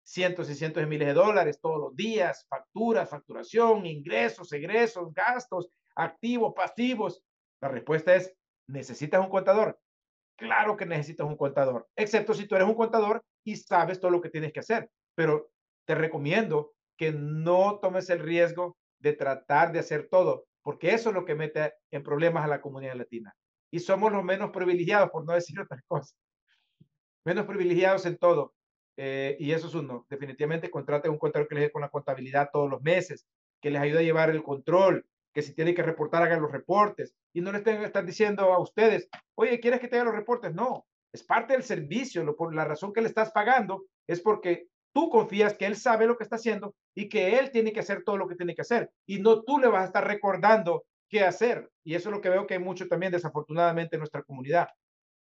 cientos 0.04 0.50
y 0.50 0.56
cientos 0.56 0.82
de 0.82 0.88
miles 0.88 1.10
de 1.10 1.14
dólares 1.14 1.60
todos 1.62 1.80
los 1.80 1.96
días, 1.96 2.48
facturas, 2.50 3.08
facturación, 3.08 3.86
ingresos, 3.86 4.52
egresos, 4.52 5.14
gastos, 5.14 5.70
activos, 5.96 6.54
pasivos? 6.56 7.24
La 7.62 7.70
respuesta 7.70 8.16
es, 8.16 8.34
¿necesitas 8.68 9.22
un 9.22 9.30
contador? 9.30 9.80
Claro 10.38 10.76
que 10.76 10.86
necesitas 10.86 11.28
un 11.28 11.38
contador, 11.38 11.88
excepto 11.96 12.34
si 12.34 12.48
tú 12.48 12.56
eres 12.56 12.68
un 12.68 12.76
contador 12.76 13.24
y 13.44 13.56
sabes 13.58 14.00
todo 14.00 14.12
lo 14.12 14.22
que 14.22 14.30
tienes 14.30 14.52
que 14.54 14.62
hacer. 14.62 14.90
Pero 15.16 15.52
te 15.86 15.96
recomiendo 15.96 16.74
que 16.98 17.12
no 17.12 17.80
tomes 17.80 18.10
el 18.10 18.20
riesgo 18.20 18.78
de 19.00 19.14
tratar 19.14 19.72
de 19.72 19.80
hacer 19.80 20.08
todo 20.10 20.46
porque 20.64 20.94
eso 20.94 21.10
es 21.10 21.16
lo 21.16 21.26
que 21.26 21.36
mete 21.36 21.74
en 21.92 22.04
problemas 22.04 22.44
a 22.44 22.48
la 22.48 22.62
comunidad 22.62 22.96
latina. 22.96 23.36
Y 23.72 23.80
somos 23.80 24.12
los 24.12 24.24
menos 24.24 24.52
privilegiados, 24.52 25.10
por 25.10 25.26
no 25.26 25.34
decir 25.34 25.60
otra 25.60 25.82
cosa. 25.88 26.16
Menos 27.26 27.46
privilegiados 27.46 28.06
en 28.06 28.18
todo. 28.18 28.54
Eh, 28.98 29.38
y 29.40 29.52
eso 29.52 29.68
es 29.68 29.74
uno. 29.74 30.06
Definitivamente 30.10 30.70
contrate 30.70 31.10
un 31.10 31.18
contador 31.18 31.48
que 31.48 31.56
les 31.56 31.64
dé 31.66 31.72
con 31.72 31.82
la 31.82 31.90
contabilidad 31.90 32.50
todos 32.52 32.70
los 32.70 32.82
meses, 32.82 33.26
que 33.62 33.72
les 33.72 33.82
ayude 33.82 34.00
a 34.00 34.04
llevar 34.04 34.30
el 34.30 34.44
control, 34.44 35.06
que 35.34 35.42
si 35.42 35.54
tienen 35.54 35.76
que 35.76 35.84
reportar 35.84 36.24
hagan 36.24 36.42
los 36.42 36.52
reportes. 36.52 37.16
Y 37.34 37.42
no 37.42 37.52
les 37.52 37.64
tengan 37.64 37.82
que 37.82 37.88
estar 37.88 38.06
diciendo 38.06 38.54
a 38.54 38.60
ustedes, 38.60 39.10
oye, 39.36 39.60
¿quieres 39.60 39.80
que 39.80 39.88
te 39.88 39.96
haga 39.96 40.06
los 40.06 40.16
reportes? 40.16 40.54
No, 40.54 40.86
es 41.14 41.24
parte 41.24 41.54
del 41.54 41.64
servicio. 41.64 42.24
Lo, 42.24 42.36
por 42.36 42.54
la 42.54 42.66
razón 42.66 42.94
que 42.94 43.02
le 43.02 43.08
estás 43.08 43.32
pagando 43.32 43.86
es 44.08 44.22
porque 44.22 44.68
tú 44.94 45.10
confías 45.10 45.56
que 45.56 45.66
él 45.66 45.76
sabe 45.76 46.06
lo 46.06 46.18
que 46.18 46.24
está 46.24 46.36
haciendo 46.36 46.76
y 46.96 47.10
que 47.10 47.40
él 47.40 47.52
tiene 47.52 47.72
que 47.72 47.80
hacer 47.80 48.04
todo 48.04 48.18
lo 48.18 48.28
que 48.28 48.36
tiene 48.36 48.56
que 48.56 48.62
hacer 48.62 48.92
y 49.06 49.20
no 49.20 49.44
tú 49.44 49.58
le 49.58 49.68
vas 49.68 49.84
a 49.84 49.86
estar 49.86 50.06
recordando 50.06 50.86
qué 51.10 51.24
hacer. 51.24 51.70
Y 51.84 51.96
eso 51.96 52.10
es 52.10 52.16
lo 52.16 52.22
que 52.22 52.30
veo 52.30 52.48
que 52.48 52.56
hay 52.56 52.60
mucho 52.60 52.88
también 52.88 53.12
desafortunadamente 53.12 53.96
en 53.96 54.00
nuestra 54.00 54.24
comunidad, 54.24 54.70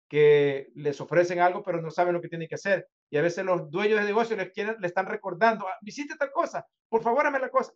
que 0.10 0.70
les 0.76 1.00
ofrecen 1.02 1.40
algo 1.40 1.64
pero 1.64 1.82
no 1.82 1.92
saben 1.92 2.14
lo 2.14 2.22
que 2.22 2.30
tienen 2.30 2.48
que 2.48 2.56
hacer. 2.56 2.88
Y 3.10 3.18
a 3.18 3.22
veces 3.22 3.46
los 3.46 3.70
dueños 3.70 4.00
de 4.00 4.06
negocio 4.06 4.36
les, 4.36 4.52
quieren, 4.52 4.76
le 4.80 4.88
están 4.88 5.06
recordando, 5.06 5.68
ah, 5.68 5.78
visite 5.82 6.16
tal 6.18 6.32
cosa, 6.32 6.66
por 6.90 7.04
favor, 7.04 7.26
hazme 7.26 7.40
la 7.40 7.50
cosa. 7.50 7.74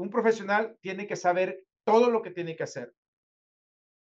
Un 0.00 0.08
profesional 0.08 0.78
tiene 0.80 1.06
que 1.06 1.14
saber 1.14 1.62
todo 1.84 2.10
lo 2.10 2.22
que 2.22 2.30
tiene 2.30 2.56
que 2.56 2.62
hacer 2.62 2.94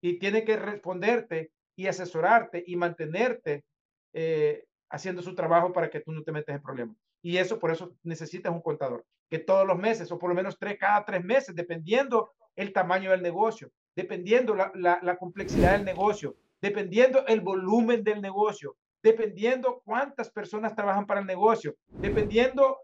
y 0.01 0.17
tiene 0.17 0.43
que 0.43 0.55
responderte 0.57 1.51
y 1.75 1.85
asesorarte 1.85 2.63
y 2.65 2.75
mantenerte 2.75 3.63
eh, 4.11 4.65
haciendo 4.89 5.21
su 5.21 5.35
trabajo 5.35 5.73
para 5.73 5.91
que 5.91 5.99
tú 5.99 6.11
no 6.11 6.23
te 6.23 6.31
metas 6.31 6.55
en 6.55 6.63
problemas. 6.63 6.97
Y 7.21 7.37
eso, 7.37 7.59
por 7.59 7.69
eso 7.69 7.95
necesitas 8.01 8.51
un 8.51 8.61
contador, 8.61 9.05
que 9.29 9.37
todos 9.37 9.67
los 9.67 9.77
meses, 9.77 10.11
o 10.11 10.17
por 10.17 10.29
lo 10.29 10.35
menos 10.35 10.57
tres, 10.57 10.77
cada 10.79 11.05
tres 11.05 11.23
meses, 11.23 11.53
dependiendo 11.53 12.31
el 12.55 12.73
tamaño 12.73 13.11
del 13.11 13.21
negocio, 13.21 13.71
dependiendo 13.95 14.55
la, 14.55 14.71
la, 14.73 15.17
complejidad 15.17 15.73
del 15.73 15.85
negocio, 15.85 16.35
dependiendo 16.61 17.27
el 17.27 17.41
volumen 17.41 18.03
del 18.03 18.23
negocio, 18.23 18.75
dependiendo 19.03 19.83
cuántas 19.85 20.31
personas 20.31 20.75
trabajan 20.75 21.05
para 21.05 21.19
el 21.19 21.27
negocio, 21.27 21.75
dependiendo 21.89 22.79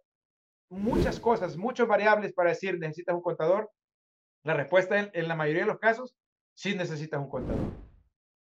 muchas 0.72 1.20
cosas, 1.20 1.58
muchas 1.58 1.88
variables 1.88 2.34
para 2.34 2.50
decir, 2.50 2.80
¿necesitas 2.80 3.16
un 3.16 3.22
contador? 3.22 3.70
La 4.44 4.54
respuesta 4.54 5.00
en, 5.00 5.12
en 5.14 5.28
la 5.28 5.36
mayoría 5.36 5.64
de 5.64 5.68
los 5.68 5.80
casos, 5.80 6.16
sí 6.56 6.76
necesitas 6.76 7.20
un 7.20 7.30
contador. 7.30 7.72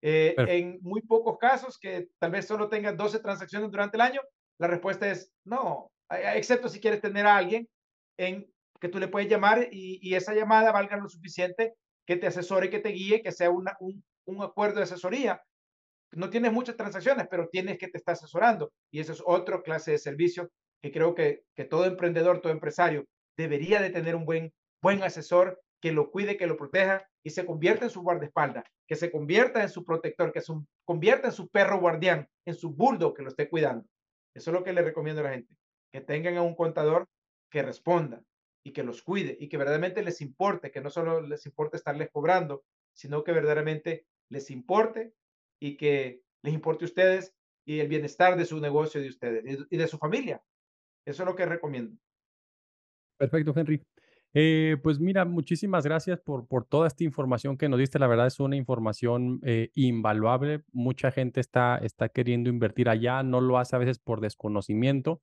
Eh, 0.01 0.35
en 0.37 0.79
muy 0.81 1.01
pocos 1.01 1.37
casos, 1.37 1.77
que 1.77 2.09
tal 2.19 2.31
vez 2.31 2.45
solo 2.45 2.69
tengas 2.69 2.95
12 2.95 3.19
transacciones 3.19 3.69
durante 3.69 3.97
el 3.97 4.01
año, 4.01 4.21
la 4.57 4.67
respuesta 4.67 5.09
es 5.09 5.31
no, 5.43 5.91
excepto 6.09 6.69
si 6.69 6.79
quieres 6.79 7.01
tener 7.01 7.25
a 7.25 7.35
alguien 7.35 7.67
en 8.17 8.49
que 8.79 8.89
tú 8.89 8.99
le 8.99 9.09
puedes 9.09 9.29
llamar 9.29 9.67
y, 9.71 10.13
esa 10.13 10.33
llamada 10.33 10.71
valga 10.71 10.97
lo 10.97 11.09
suficiente 11.09 11.73
que 12.05 12.15
te 12.15 12.27
asesore, 12.27 12.69
que 12.69 12.79
te 12.79 12.89
guíe, 12.89 13.21
que 13.21 13.31
sea 13.31 13.49
una, 13.49 13.75
un, 13.79 14.03
un 14.25 14.41
acuerdo 14.41 14.77
de 14.77 14.83
asesoría. 14.83 15.41
No 16.11 16.29
tienes 16.29 16.53
muchas 16.53 16.77
transacciones, 16.77 17.27
pero 17.29 17.49
tienes 17.49 17.77
que 17.77 17.89
te 17.89 17.97
está 17.97 18.13
asesorando. 18.13 18.71
Y 18.91 18.99
eso 18.99 19.11
es 19.13 19.21
otra 19.25 19.61
clase 19.61 19.91
de 19.91 19.97
servicio 19.97 20.49
que 20.81 20.91
creo 20.91 21.15
que, 21.15 21.43
que 21.55 21.65
todo 21.65 21.85
emprendedor, 21.85 22.41
todo 22.41 22.53
empresario 22.53 23.05
debería 23.37 23.81
de 23.81 23.89
tener 23.89 24.15
un 24.15 24.25
buen, 24.25 24.53
buen 24.81 25.03
asesor 25.03 25.61
que 25.81 25.91
lo 25.91 26.11
cuide, 26.11 26.37
que 26.37 26.47
lo 26.47 26.57
proteja 26.57 27.07
y 27.23 27.29
se 27.29 27.45
convierta 27.45 27.85
en 27.85 27.91
su 27.91 28.01
guardaespaldas, 28.01 28.65
que 28.87 28.95
se 28.95 29.11
convierta 29.11 29.61
en 29.61 29.69
su 29.69 29.85
protector, 29.85 30.31
que 30.31 30.41
se 30.41 30.53
convierta 30.85 31.27
en 31.27 31.33
su 31.33 31.49
perro 31.49 31.79
guardián, 31.79 32.27
en 32.45 32.55
su 32.55 32.71
bulldog 32.71 33.15
que 33.15 33.23
lo 33.23 33.29
esté 33.29 33.49
cuidando. 33.49 33.85
Eso 34.33 34.51
es 34.51 34.53
lo 34.53 34.63
que 34.63 34.73
le 34.73 34.81
recomiendo 34.81 35.21
a 35.21 35.25
la 35.25 35.31
gente, 35.31 35.55
que 35.91 36.01
tengan 36.01 36.37
a 36.37 36.41
un 36.41 36.55
contador 36.55 37.07
que 37.49 37.63
responda 37.63 38.21
y 38.63 38.73
que 38.73 38.83
los 38.83 39.01
cuide 39.01 39.37
y 39.39 39.47
que 39.47 39.57
verdaderamente 39.57 40.03
les 40.03 40.21
importe, 40.21 40.71
que 40.71 40.81
no 40.81 40.89
solo 40.89 41.21
les 41.21 41.45
importe 41.45 41.77
estarles 41.77 42.09
cobrando, 42.11 42.63
sino 42.93 43.23
que 43.23 43.31
verdaderamente 43.31 44.05
les 44.29 44.51
importe 44.51 45.13
y 45.59 45.77
que 45.77 46.21
les 46.43 46.53
importe 46.53 46.85
a 46.85 46.87
ustedes 46.87 47.33
y 47.65 47.79
el 47.79 47.87
bienestar 47.87 48.37
de 48.37 48.45
su 48.45 48.59
negocio 48.59 49.01
de 49.01 49.09
ustedes 49.09 49.65
y 49.69 49.77
de 49.77 49.87
su 49.87 49.97
familia. 49.97 50.41
Eso 51.09 51.23
es 51.23 51.27
lo 51.27 51.35
que 51.35 51.45
recomiendo. 51.45 51.97
Perfecto, 53.17 53.53
Henry. 53.55 53.83
Eh, 54.35 54.77
pues 54.83 54.99
mira, 54.99 55.25
muchísimas 55.25 55.83
gracias 55.83 56.19
por, 56.19 56.47
por 56.47 56.63
toda 56.63 56.87
esta 56.87 57.03
información 57.03 57.57
que 57.57 57.67
nos 57.67 57.79
diste. 57.79 57.97
La 57.97 58.05
verdad 58.05 58.27
es 58.27 58.39
una 58.39 58.55
información 58.55 59.39
eh, 59.43 59.71
invaluable. 59.73 60.61
Mucha 60.71 61.11
gente 61.11 61.39
está, 61.39 61.77
está 61.77 62.09
queriendo 62.09 62.49
invertir 62.49 62.89
allá, 62.89 63.23
no 63.23 63.41
lo 63.41 63.57
hace 63.57 63.75
a 63.75 63.79
veces 63.79 63.97
por 63.97 64.21
desconocimiento. 64.21 65.21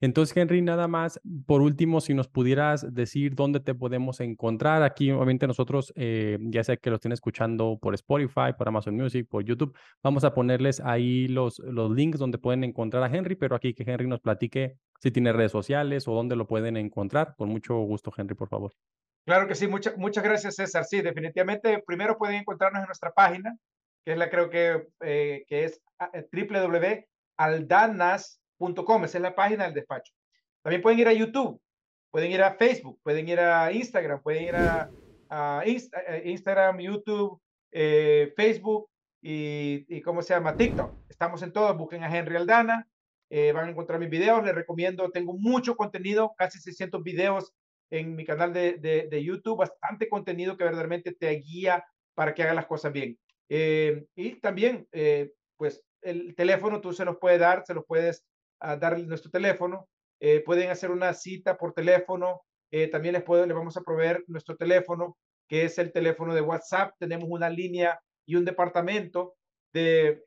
Entonces, 0.00 0.36
Henry, 0.36 0.60
nada 0.60 0.88
más, 0.88 1.20
por 1.46 1.60
último, 1.60 2.00
si 2.00 2.14
nos 2.14 2.28
pudieras 2.28 2.92
decir 2.92 3.34
dónde 3.34 3.60
te 3.60 3.74
podemos 3.74 4.20
encontrar. 4.20 4.82
Aquí, 4.82 5.10
obviamente, 5.12 5.46
nosotros, 5.46 5.92
eh, 5.96 6.38
ya 6.40 6.64
sé 6.64 6.78
que 6.78 6.90
lo 6.90 6.96
estén 6.96 7.12
escuchando 7.12 7.78
por 7.80 7.94
Spotify, 7.94 8.52
por 8.56 8.68
Amazon 8.68 8.96
Music, 8.96 9.28
por 9.28 9.44
YouTube, 9.44 9.76
vamos 10.02 10.24
a 10.24 10.34
ponerles 10.34 10.80
ahí 10.80 11.28
los, 11.28 11.60
los 11.60 11.90
links 11.92 12.18
donde 12.18 12.38
pueden 12.38 12.64
encontrar 12.64 13.02
a 13.02 13.16
Henry, 13.16 13.36
pero 13.36 13.56
aquí 13.56 13.74
que 13.74 13.84
Henry 13.88 14.06
nos 14.06 14.20
platique 14.20 14.76
si 14.98 15.10
tiene 15.10 15.32
redes 15.32 15.52
sociales 15.52 16.08
o 16.08 16.12
dónde 16.12 16.36
lo 16.36 16.46
pueden 16.46 16.76
encontrar. 16.76 17.34
Con 17.36 17.48
mucho 17.48 17.78
gusto, 17.80 18.12
Henry, 18.16 18.34
por 18.34 18.48
favor. 18.48 18.72
Claro 19.24 19.46
que 19.46 19.54
sí, 19.54 19.68
muchas 19.68 19.96
muchas 19.96 20.24
gracias, 20.24 20.56
César. 20.56 20.84
Sí, 20.84 21.02
definitivamente, 21.02 21.82
primero 21.86 22.16
pueden 22.16 22.36
encontrarnos 22.36 22.80
en 22.80 22.86
nuestra 22.86 23.12
página, 23.12 23.56
que 24.04 24.12
es 24.12 24.18
la 24.18 24.30
creo 24.30 24.48
que, 24.48 24.88
eh, 25.00 25.44
que 25.46 25.64
es 25.64 25.80
ah, 25.98 26.10
eh, 26.14 26.26
www.aldanas 26.32 28.40
.com, 28.58 29.04
esa 29.04 29.18
es 29.18 29.22
la 29.22 29.34
página 29.34 29.64
del 29.64 29.74
despacho. 29.74 30.12
También 30.62 30.82
pueden 30.82 30.98
ir 30.98 31.08
a 31.08 31.12
YouTube, 31.12 31.60
pueden 32.10 32.32
ir 32.32 32.42
a 32.42 32.54
Facebook, 32.54 33.00
pueden 33.02 33.28
ir 33.28 33.40
a 33.40 33.72
Instagram, 33.72 34.22
pueden 34.22 34.44
ir 34.44 34.56
a, 34.56 34.90
Instagram, 36.24 36.78
YouTube, 36.78 37.40
eh, 37.70 38.32
Facebook 38.36 38.88
y, 39.20 39.84
y, 39.88 40.00
¿cómo 40.00 40.22
se 40.22 40.34
llama? 40.34 40.56
TikTok. 40.56 40.92
Estamos 41.08 41.42
en 41.42 41.52
todos, 41.52 41.76
busquen 41.76 42.02
a 42.02 42.16
Henry 42.16 42.36
Aldana, 42.36 42.88
eh, 43.30 43.52
van 43.52 43.68
a 43.68 43.70
encontrar 43.70 44.00
mis 44.00 44.10
videos, 44.10 44.44
les 44.44 44.54
recomiendo, 44.54 45.10
tengo 45.10 45.34
mucho 45.34 45.76
contenido, 45.76 46.34
casi 46.36 46.58
600 46.58 47.02
videos 47.02 47.52
en 47.90 48.16
mi 48.16 48.24
canal 48.24 48.52
de, 48.52 48.78
de, 48.78 49.24
YouTube, 49.24 49.58
bastante 49.58 50.08
contenido 50.08 50.56
que 50.56 50.64
verdaderamente 50.64 51.12
te 51.12 51.30
guía 51.30 51.84
para 52.14 52.34
que 52.34 52.42
hagas 52.42 52.54
las 52.54 52.66
cosas 52.66 52.92
bien. 52.92 53.18
Eh, 53.48 54.04
y 54.14 54.40
también, 54.40 54.86
pues, 55.56 55.82
el 56.02 56.34
teléfono 56.34 56.80
tú 56.80 56.92
se 56.92 57.04
los 57.04 57.16
puedes 57.18 57.40
dar, 57.40 57.64
se 57.66 57.74
los 57.74 57.84
puedes 57.86 58.24
a 58.60 58.76
darle 58.76 59.06
nuestro 59.06 59.30
teléfono. 59.30 59.88
Eh, 60.20 60.42
pueden 60.44 60.70
hacer 60.70 60.90
una 60.90 61.12
cita 61.14 61.56
por 61.56 61.72
teléfono. 61.72 62.42
Eh, 62.70 62.88
también 62.88 63.14
les, 63.14 63.22
puedo, 63.22 63.46
les 63.46 63.56
vamos 63.56 63.76
a 63.76 63.82
proveer 63.82 64.24
nuestro 64.26 64.56
teléfono, 64.56 65.16
que 65.48 65.64
es 65.64 65.78
el 65.78 65.92
teléfono 65.92 66.34
de 66.34 66.40
WhatsApp. 66.40 66.94
Tenemos 66.98 67.28
una 67.30 67.48
línea 67.48 68.00
y 68.26 68.36
un 68.36 68.44
departamento 68.44 69.34
de, 69.72 70.24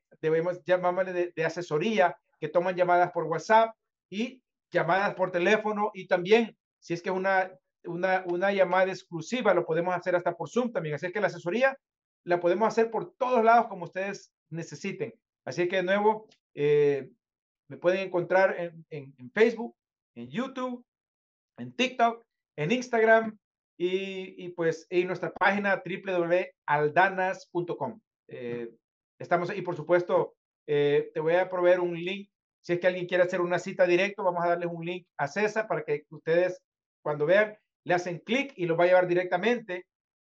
llamarle 0.66 1.14
de, 1.14 1.34
de 1.36 1.45
asesoría, 1.45 2.16
que 2.41 2.49
toman 2.49 2.75
llamadas 2.75 3.11
por 3.11 3.25
WhatsApp 3.25 3.75
y 4.09 4.41
llamadas 4.71 5.13
por 5.13 5.31
teléfono. 5.31 5.91
Y 5.93 6.07
también, 6.07 6.57
si 6.79 6.95
es 6.95 7.03
que 7.03 7.11
una, 7.11 7.51
una, 7.85 8.25
una 8.27 8.51
llamada 8.51 8.91
exclusiva, 8.91 9.53
lo 9.53 9.63
podemos 9.63 9.95
hacer 9.95 10.15
hasta 10.15 10.35
por 10.35 10.49
Zoom 10.49 10.71
también. 10.71 10.95
Así 10.95 11.11
que 11.11 11.21
la 11.21 11.27
asesoría 11.27 11.77
la 12.25 12.39
podemos 12.39 12.67
hacer 12.67 12.89
por 12.89 13.13
todos 13.13 13.43
lados 13.43 13.67
como 13.67 13.83
ustedes 13.85 14.33
necesiten. 14.49 15.13
Así 15.45 15.67
que 15.67 15.75
de 15.77 15.83
nuevo, 15.83 16.27
eh, 16.55 17.11
me 17.69 17.77
pueden 17.77 18.07
encontrar 18.07 18.59
en, 18.59 18.83
en, 18.89 19.13
Facebook, 19.31 19.75
en 20.15 20.27
YouTube, 20.29 20.83
en 21.57 21.73
TikTok, 21.73 22.23
en 22.57 22.71
Instagram 22.71 23.37
y, 23.77 24.45
y 24.45 24.49
pues 24.49 24.87
en 24.89 25.05
nuestra 25.07 25.31
página 25.31 25.83
www.aldanas.com. 25.85 28.01
Eh, 28.27 28.69
estamos 29.19 29.51
ahí, 29.51 29.61
por 29.61 29.75
supuesto, 29.75 30.35
eh, 30.67 31.11
te 31.13 31.19
voy 31.19 31.35
a 31.35 31.49
proveer 31.49 31.79
un 31.79 31.93
link. 31.93 32.29
Si 32.62 32.74
es 32.74 32.80
que 32.80 32.88
alguien 32.88 33.07
quiere 33.07 33.24
hacer 33.24 33.41
una 33.41 33.59
cita 33.59 33.86
directo, 33.86 34.24
vamos 34.24 34.43
a 34.43 34.49
darles 34.49 34.70
un 34.72 34.86
link 34.86 35.07
a 35.18 35.28
César 35.28 35.68
para 35.68 35.84
que 35.84 36.03
ustedes 36.09 36.62
cuando 37.03 37.26
vean 37.26 37.57
le 37.84 37.93
hacen 37.93 38.20
clic 38.20 38.53
y 38.55 38.66
los 38.66 38.80
va 38.80 38.84
a 38.84 38.88
llevar 38.88 39.07
directamente 39.07 39.86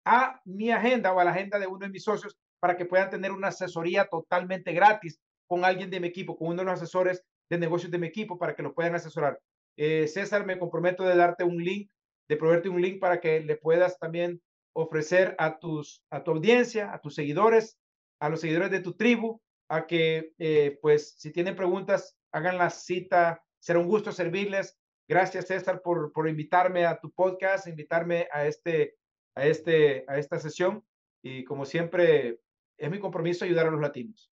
a 0.05 0.41
mi 0.45 0.71
agenda 0.71 1.13
o 1.13 1.19
a 1.19 1.23
la 1.23 1.31
agenda 1.31 1.59
de 1.59 1.67
uno 1.67 1.79
de 1.79 1.89
mis 1.89 2.03
socios 2.03 2.35
para 2.59 2.75
que 2.75 2.85
puedan 2.85 3.09
tener 3.09 3.31
una 3.31 3.49
asesoría 3.49 4.05
totalmente 4.05 4.73
gratis 4.73 5.19
con 5.47 5.63
alguien 5.63 5.89
de 5.89 5.99
mi 5.99 6.07
equipo, 6.07 6.37
con 6.37 6.49
uno 6.49 6.57
de 6.57 6.65
los 6.65 6.81
asesores 6.81 7.23
de 7.49 7.57
negocios 7.57 7.91
de 7.91 7.99
mi 7.99 8.07
equipo 8.07 8.37
para 8.37 8.55
que 8.55 8.63
lo 8.63 8.73
puedan 8.73 8.95
asesorar. 8.95 9.39
Eh, 9.77 10.07
César, 10.07 10.45
me 10.45 10.59
comprometo 10.59 11.03
de 11.03 11.15
darte 11.15 11.43
un 11.43 11.63
link, 11.63 11.89
de 12.27 12.35
proveerte 12.35 12.67
un 12.67 12.81
link 12.81 12.99
para 12.99 13.21
que 13.21 13.39
le 13.39 13.55
puedas 13.55 13.97
también 13.99 14.41
ofrecer 14.73 15.35
a, 15.39 15.59
tus, 15.59 16.03
a 16.09 16.23
tu 16.23 16.31
audiencia, 16.31 16.93
a 16.93 16.99
tus 16.99 17.15
seguidores, 17.15 17.77
a 18.19 18.29
los 18.29 18.41
seguidores 18.41 18.71
de 18.71 18.81
tu 18.81 18.93
tribu, 18.93 19.39
a 19.69 19.87
que, 19.87 20.33
eh, 20.37 20.77
pues, 20.81 21.15
si 21.17 21.31
tienen 21.31 21.55
preguntas, 21.55 22.16
hagan 22.31 22.57
la 22.57 22.69
cita. 22.69 23.43
Será 23.59 23.79
un 23.79 23.87
gusto 23.87 24.11
servirles. 24.11 24.79
Gracias, 25.07 25.47
César, 25.47 25.81
por, 25.81 26.11
por 26.11 26.27
invitarme 26.27 26.85
a 26.85 26.99
tu 26.99 27.11
podcast, 27.11 27.67
invitarme 27.67 28.27
a, 28.31 28.45
este, 28.45 28.95
a, 29.35 29.45
este, 29.45 30.05
a 30.07 30.17
esta 30.17 30.39
sesión. 30.39 30.83
Y 31.23 31.43
como 31.43 31.65
siempre, 31.65 32.39
es 32.77 32.91
mi 32.91 32.99
compromiso 32.99 33.45
ayudar 33.45 33.67
a 33.67 33.71
los 33.71 33.81
latinos. 33.81 34.31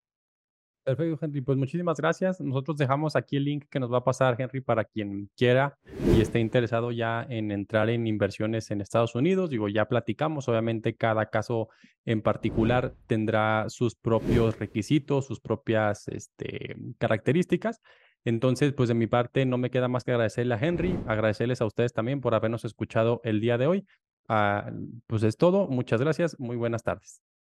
Perfecto, 0.84 1.24
Henry. 1.24 1.42
Pues 1.42 1.58
muchísimas 1.60 1.98
gracias. 2.00 2.42
Nosotros 2.42 2.76
dejamos 2.78 3.16
aquí 3.16 3.38
el 3.38 3.46
link 3.46 3.66
que 3.70 3.80
nos 3.80 3.94
va 3.94 4.00
a 4.00 4.04
pasar, 4.04 4.36
Henry, 4.40 4.62
para 4.62 4.84
quien 4.84 5.30
quiera 5.38 5.78
y 6.08 6.22
esté 6.22 6.40
interesado 6.40 6.92
ya 6.92 7.24
en 7.30 7.52
entrar 7.52 7.90
en 7.90 8.08
inversiones 8.08 8.72
en 8.72 8.82
Estados 8.82 9.14
Unidos. 9.14 9.52
Digo, 9.52 9.70
ya 9.70 9.86
platicamos, 9.86 10.48
obviamente 10.48 10.96
cada 10.96 11.28
caso 11.28 11.70
en 12.06 12.24
particular 12.24 12.96
tendrá 13.06 13.66
sus 13.70 13.94
propios 13.96 14.58
requisitos, 14.58 15.28
sus 15.28 15.40
propias 15.40 16.08
este, 16.08 16.76
características. 16.98 17.80
Entonces, 18.26 18.74
pues 18.74 18.90
de 18.90 18.96
mi 18.96 19.06
parte 19.06 19.46
no 19.46 19.60
me 19.60 19.70
queda 19.70 19.88
más 19.88 20.04
que 20.04 20.12
agradecerle 20.12 20.56
a 20.56 20.60
Henry, 20.60 20.98
agradecerles 21.06 21.62
a 21.62 21.66
ustedes 21.66 21.94
también 21.94 22.22
por 22.22 22.34
habernos 22.34 22.66
escuchado 22.66 23.22
el 23.24 23.40
día 23.40 23.60
de 23.60 23.68
hoy. 23.68 23.86
Ah, 24.28 24.72
pues 25.06 25.22
es 25.24 25.38
todo. 25.38 25.68
Muchas 25.68 26.02
gracias. 26.02 26.40
Muy 26.40 26.56
buenas 26.56 26.84
tardes. 26.84 27.22